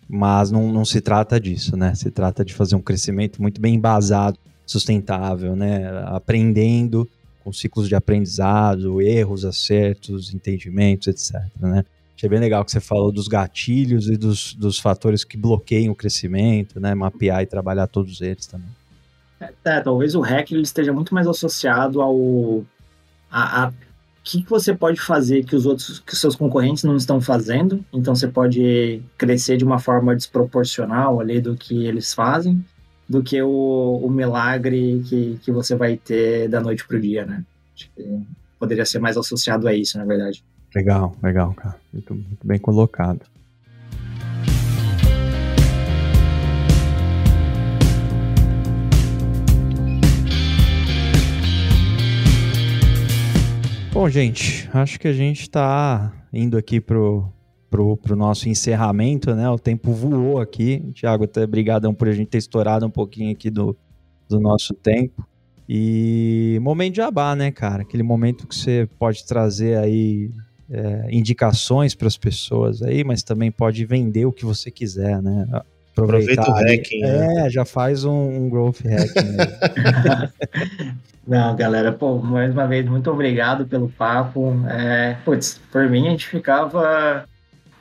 mas 0.09 0.51
não, 0.51 0.71
não 0.71 0.83
se 0.83 0.99
trata 0.99 1.39
disso, 1.39 1.77
né? 1.77 1.95
Se 1.95 2.11
trata 2.11 2.43
de 2.43 2.53
fazer 2.53 2.75
um 2.75 2.81
crescimento 2.81 3.41
muito 3.41 3.61
bem 3.61 3.75
embasado, 3.75 4.37
sustentável, 4.67 5.55
né? 5.55 5.89
Aprendendo 6.05 7.09
com 7.43 7.53
ciclos 7.53 7.87
de 7.87 7.95
aprendizado, 7.95 9.01
erros, 9.01 9.45
acertos, 9.45 10.33
entendimentos, 10.33 11.07
etc. 11.07 11.41
Né? 11.57 11.85
Achei 12.15 12.27
bem 12.27 12.39
legal 12.39 12.65
que 12.65 12.71
você 12.71 12.81
falou 12.81 13.11
dos 13.11 13.27
gatilhos 13.27 14.09
e 14.09 14.17
dos, 14.17 14.53
dos 14.53 14.77
fatores 14.79 15.23
que 15.23 15.37
bloqueiam 15.37 15.93
o 15.93 15.95
crescimento, 15.95 16.79
né? 16.79 16.93
Mapear 16.93 17.41
e 17.41 17.45
trabalhar 17.45 17.87
todos 17.87 18.19
eles 18.19 18.45
também. 18.45 18.67
É, 19.39 19.53
é 19.63 19.79
talvez 19.79 20.13
o 20.13 20.19
hack 20.19 20.51
ele 20.51 20.63
esteja 20.63 20.91
muito 20.91 21.13
mais 21.13 21.25
associado 21.25 22.01
ao 22.01 22.65
a, 23.31 23.65
a 23.65 23.73
que, 24.23 24.43
que 24.43 24.49
você 24.49 24.73
pode 24.73 24.99
fazer 24.99 25.45
que 25.45 25.55
os 25.55 25.65
outros, 25.65 25.99
que 25.99 26.13
seus 26.13 26.35
concorrentes 26.35 26.83
não 26.83 26.97
estão 26.97 27.21
fazendo. 27.21 27.85
Então 27.93 28.13
você 28.13 28.27
pode 28.27 29.01
crescer 29.17 29.55
de 29.55 29.63
uma 29.63 29.79
forma 29.79 30.13
desproporcional 30.13 31.21
ali 31.21 31.39
do 31.39 31.55
que 31.55 31.85
eles 31.85 32.13
fazem 32.13 32.61
do 33.09 33.23
que 33.23 33.41
o, 33.41 34.01
o 34.03 34.09
milagre 34.09 35.01
que, 35.07 35.39
que 35.41 35.51
você 35.51 35.75
vai 35.75 35.97
ter 35.97 36.49
da 36.49 36.59
noite 36.59 36.85
pro 36.85 36.99
dia, 36.99 37.25
né? 37.25 37.43
Poderia 38.59 38.85
ser 38.85 38.99
mais 38.99 39.15
associado 39.17 39.67
a 39.67 39.73
isso, 39.73 39.97
na 39.97 40.05
verdade. 40.05 40.43
Legal, 40.75 41.15
legal, 41.23 41.53
cara. 41.53 41.75
Muito, 41.93 42.13
muito 42.13 42.45
bem 42.45 42.59
colocado. 42.59 43.21
Bom, 53.93 54.07
gente, 54.09 54.69
acho 54.73 54.99
que 54.99 55.07
a 55.07 55.13
gente 55.13 55.41
está 55.41 56.13
indo 56.31 56.55
aqui 56.55 56.79
pro, 56.79 57.33
pro, 57.69 57.97
pro 57.97 58.15
nosso 58.15 58.49
encerramento, 58.49 59.33
né? 59.35 59.49
O 59.49 59.59
tempo 59.59 59.91
voou 59.91 60.39
aqui. 60.39 60.83
Tiago, 60.93 61.25
até 61.25 61.45
brigadão 61.45 61.93
por 61.93 62.07
a 62.07 62.13
gente 62.13 62.27
ter 62.27 62.37
estourado 62.37 62.85
um 62.85 62.89
pouquinho 62.89 63.31
aqui 63.31 63.49
do, 63.49 63.75
do 64.27 64.39
nosso 64.39 64.73
tempo. 64.73 65.27
E 65.69 66.57
momento 66.61 66.95
de 66.95 67.01
abar, 67.01 67.35
né, 67.35 67.51
cara? 67.51 67.81
Aquele 67.81 68.03
momento 68.03 68.47
que 68.47 68.55
você 68.55 68.87
pode 68.97 69.25
trazer 69.25 69.77
aí 69.77 70.31
é, 70.71 71.07
indicações 71.11 71.93
para 71.93 72.07
as 72.07 72.17
pessoas 72.17 72.81
aí, 72.81 73.03
mas 73.03 73.21
também 73.21 73.51
pode 73.51 73.85
vender 73.85 74.25
o 74.25 74.31
que 74.31 74.45
você 74.45 74.71
quiser, 74.71 75.21
né? 75.21 75.45
Aproveitar 75.91 76.43
Aproveita 76.43 76.51
o 76.51 76.53
hacking. 76.53 77.03
É, 77.03 77.43
né? 77.43 77.49
já 77.49 77.65
faz 77.65 78.05
um, 78.05 78.45
um 78.45 78.49
growth 78.49 78.81
hacking. 78.81 79.37
Não, 81.27 81.53
galera, 81.57 81.91
pô, 81.91 82.17
mais 82.19 82.53
uma 82.53 82.65
vez, 82.65 82.87
muito 82.87 83.11
obrigado 83.11 83.65
pelo 83.67 83.89
papo. 83.89 84.53
É, 84.69 85.17
putz, 85.25 85.59
por 85.69 85.89
mim 85.89 86.07
a 86.07 86.11
gente 86.11 86.27
ficava 86.27 87.27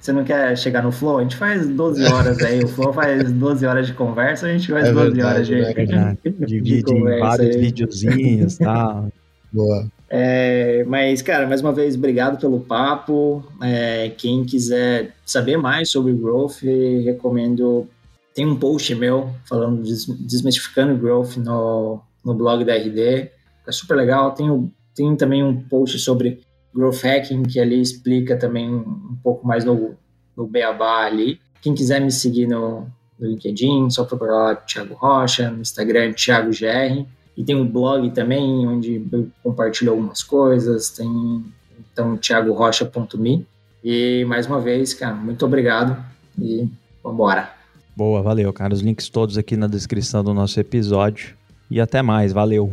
você 0.07 0.13
não 0.13 0.25
quer 0.25 0.57
chegar 0.57 0.83
no 0.85 0.93
Flow? 0.93 1.19
A 1.19 1.23
gente 1.23 1.37
faz 1.37 1.69
12 1.69 2.05
horas 2.05 2.39
aí. 2.39 2.63
O 2.63 2.69
Flow 2.69 2.93
faz 2.93 3.33
12 3.33 3.67
horas 3.67 3.87
de 3.89 3.93
conversa, 3.93 4.47
a 4.47 4.53
gente 4.53 4.71
faz 4.71 4.89
é 4.89 4.93
12 4.93 5.11
verdade, 5.11 5.35
horas 5.35 5.47
de, 5.49 5.55
é 5.55 5.75
de, 6.31 6.47
Divide 6.47 6.83
de 6.85 6.95
em 6.95 7.19
vários 7.19 7.57
videozinhos 7.57 8.55
e 8.55 8.59
tal. 8.65 9.09
Boa. 9.53 9.87
É, 10.09 10.85
mas, 10.85 11.23
cara, 11.23 11.49
mais 11.49 11.61
uma 11.61 11.73
vez, 11.73 11.97
obrigado 11.97 12.39
pelo 12.41 12.61
papo. 12.61 13.45
É, 13.61 14.11
quem 14.17 14.45
quiser 14.45 15.13
saber 15.25 15.57
mais 15.57 15.91
sobre 15.91 16.13
Growth, 16.13 16.63
recomendo. 17.05 17.89
Tem 18.33 18.47
um 18.47 18.55
post 18.55 18.95
meu 18.95 19.31
falando 19.49 19.83
desmistificando 19.83 20.97
Growth 20.97 21.37
no, 21.39 22.01
no 22.25 22.35
blog 22.35 22.65
da 22.65 22.77
RD. 22.77 23.31
É 23.67 23.73
super 23.73 23.97
legal. 23.97 24.33
Tem, 24.33 24.71
tem 24.95 25.17
também 25.17 25.43
um 25.43 25.61
post 25.63 25.99
sobre 25.99 26.43
Growth 26.77 27.03
Hacking, 27.03 27.45
que 27.45 27.59
ali 27.59 27.81
explica 27.81 28.37
também 28.37 28.71
um 28.71 29.17
pouco 29.23 29.47
mais 29.47 29.65
no, 29.65 29.95
no 30.37 30.47
Beabá 30.47 31.07
ali. 31.07 31.41
Quem 31.63 31.75
quiser 31.75 32.01
me 32.01 32.13
seguir 32.13 32.47
no, 32.47 32.87
no 33.19 33.27
LinkedIn, 33.27 33.89
só 33.91 34.05
procurar 34.05 34.35
lá 34.35 34.57
Thiago 34.57 34.95
Rocha, 34.95 35.51
no 35.51 35.63
Instagram 35.63 36.13
Thiago 36.13 36.51
GR. 36.51 37.07
E 37.37 37.45
tem 37.45 37.57
um 37.57 37.67
blog 37.67 38.11
também, 38.11 38.67
onde 38.67 39.07
eu 39.11 39.29
compartilho 39.43 39.91
algumas 39.91 40.23
coisas, 40.23 40.91
tem 40.91 41.45
então 41.93 42.17
thiagorocha.me. 42.17 43.47
E 43.83 44.25
mais 44.27 44.47
uma 44.47 44.61
vez, 44.61 44.93
cara, 44.95 45.15
muito 45.15 45.45
obrigado 45.45 46.03
e 46.39 46.69
vambora. 47.03 47.51
Boa, 47.95 48.21
valeu, 48.21 48.53
cara. 48.53 48.75
Os 48.75 48.81
links 48.81 49.09
todos 49.09 49.39
aqui 49.39 49.57
na 49.57 49.67
descrição 49.67 50.23
do 50.23 50.35
nosso 50.35 50.61
episódio. 50.61 51.35
E 51.71 51.81
até 51.81 52.03
mais, 52.03 52.33
valeu. 52.33 52.73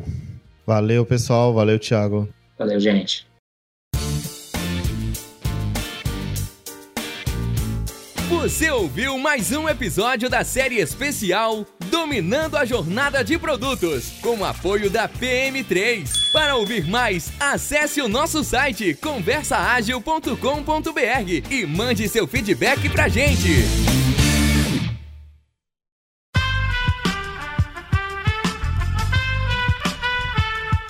Valeu, 0.66 1.06
pessoal. 1.06 1.54
Valeu, 1.54 1.80
Thiago. 1.80 2.28
Valeu, 2.58 2.80
gente. 2.80 3.26
Você 8.44 8.70
ouviu 8.70 9.18
mais 9.18 9.54
um 9.54 9.70
episódio 9.70 10.30
da 10.30 10.44
série 10.44 10.82
especial 10.82 11.66
Dominando 11.86 12.58
a 12.58 12.66
Jornada 12.66 13.24
de 13.24 13.40
Produtos, 13.40 14.16
com 14.22 14.44
apoio 14.44 14.90
da 14.90 15.08
PM3. 15.08 16.30
Para 16.34 16.58
ouvir 16.58 16.86
mais, 16.86 17.32
acesse 17.40 18.02
o 18.02 18.10
nosso 18.10 18.44
site 18.44 18.96
conversaagil.com.br 18.96 21.50
e 21.50 21.66
mande 21.66 22.10
seu 22.10 22.28
feedback 22.28 22.90
pra 22.90 23.08
gente. 23.08 23.48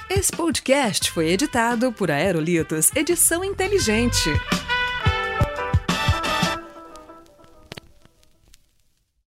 Esse 0.09 0.31
podcast 0.31 1.11
foi 1.11 1.29
editado 1.29 1.91
por 1.91 2.09
Aerolitos 2.09 2.89
Edição 2.95 3.43
Inteligente. 3.43 4.31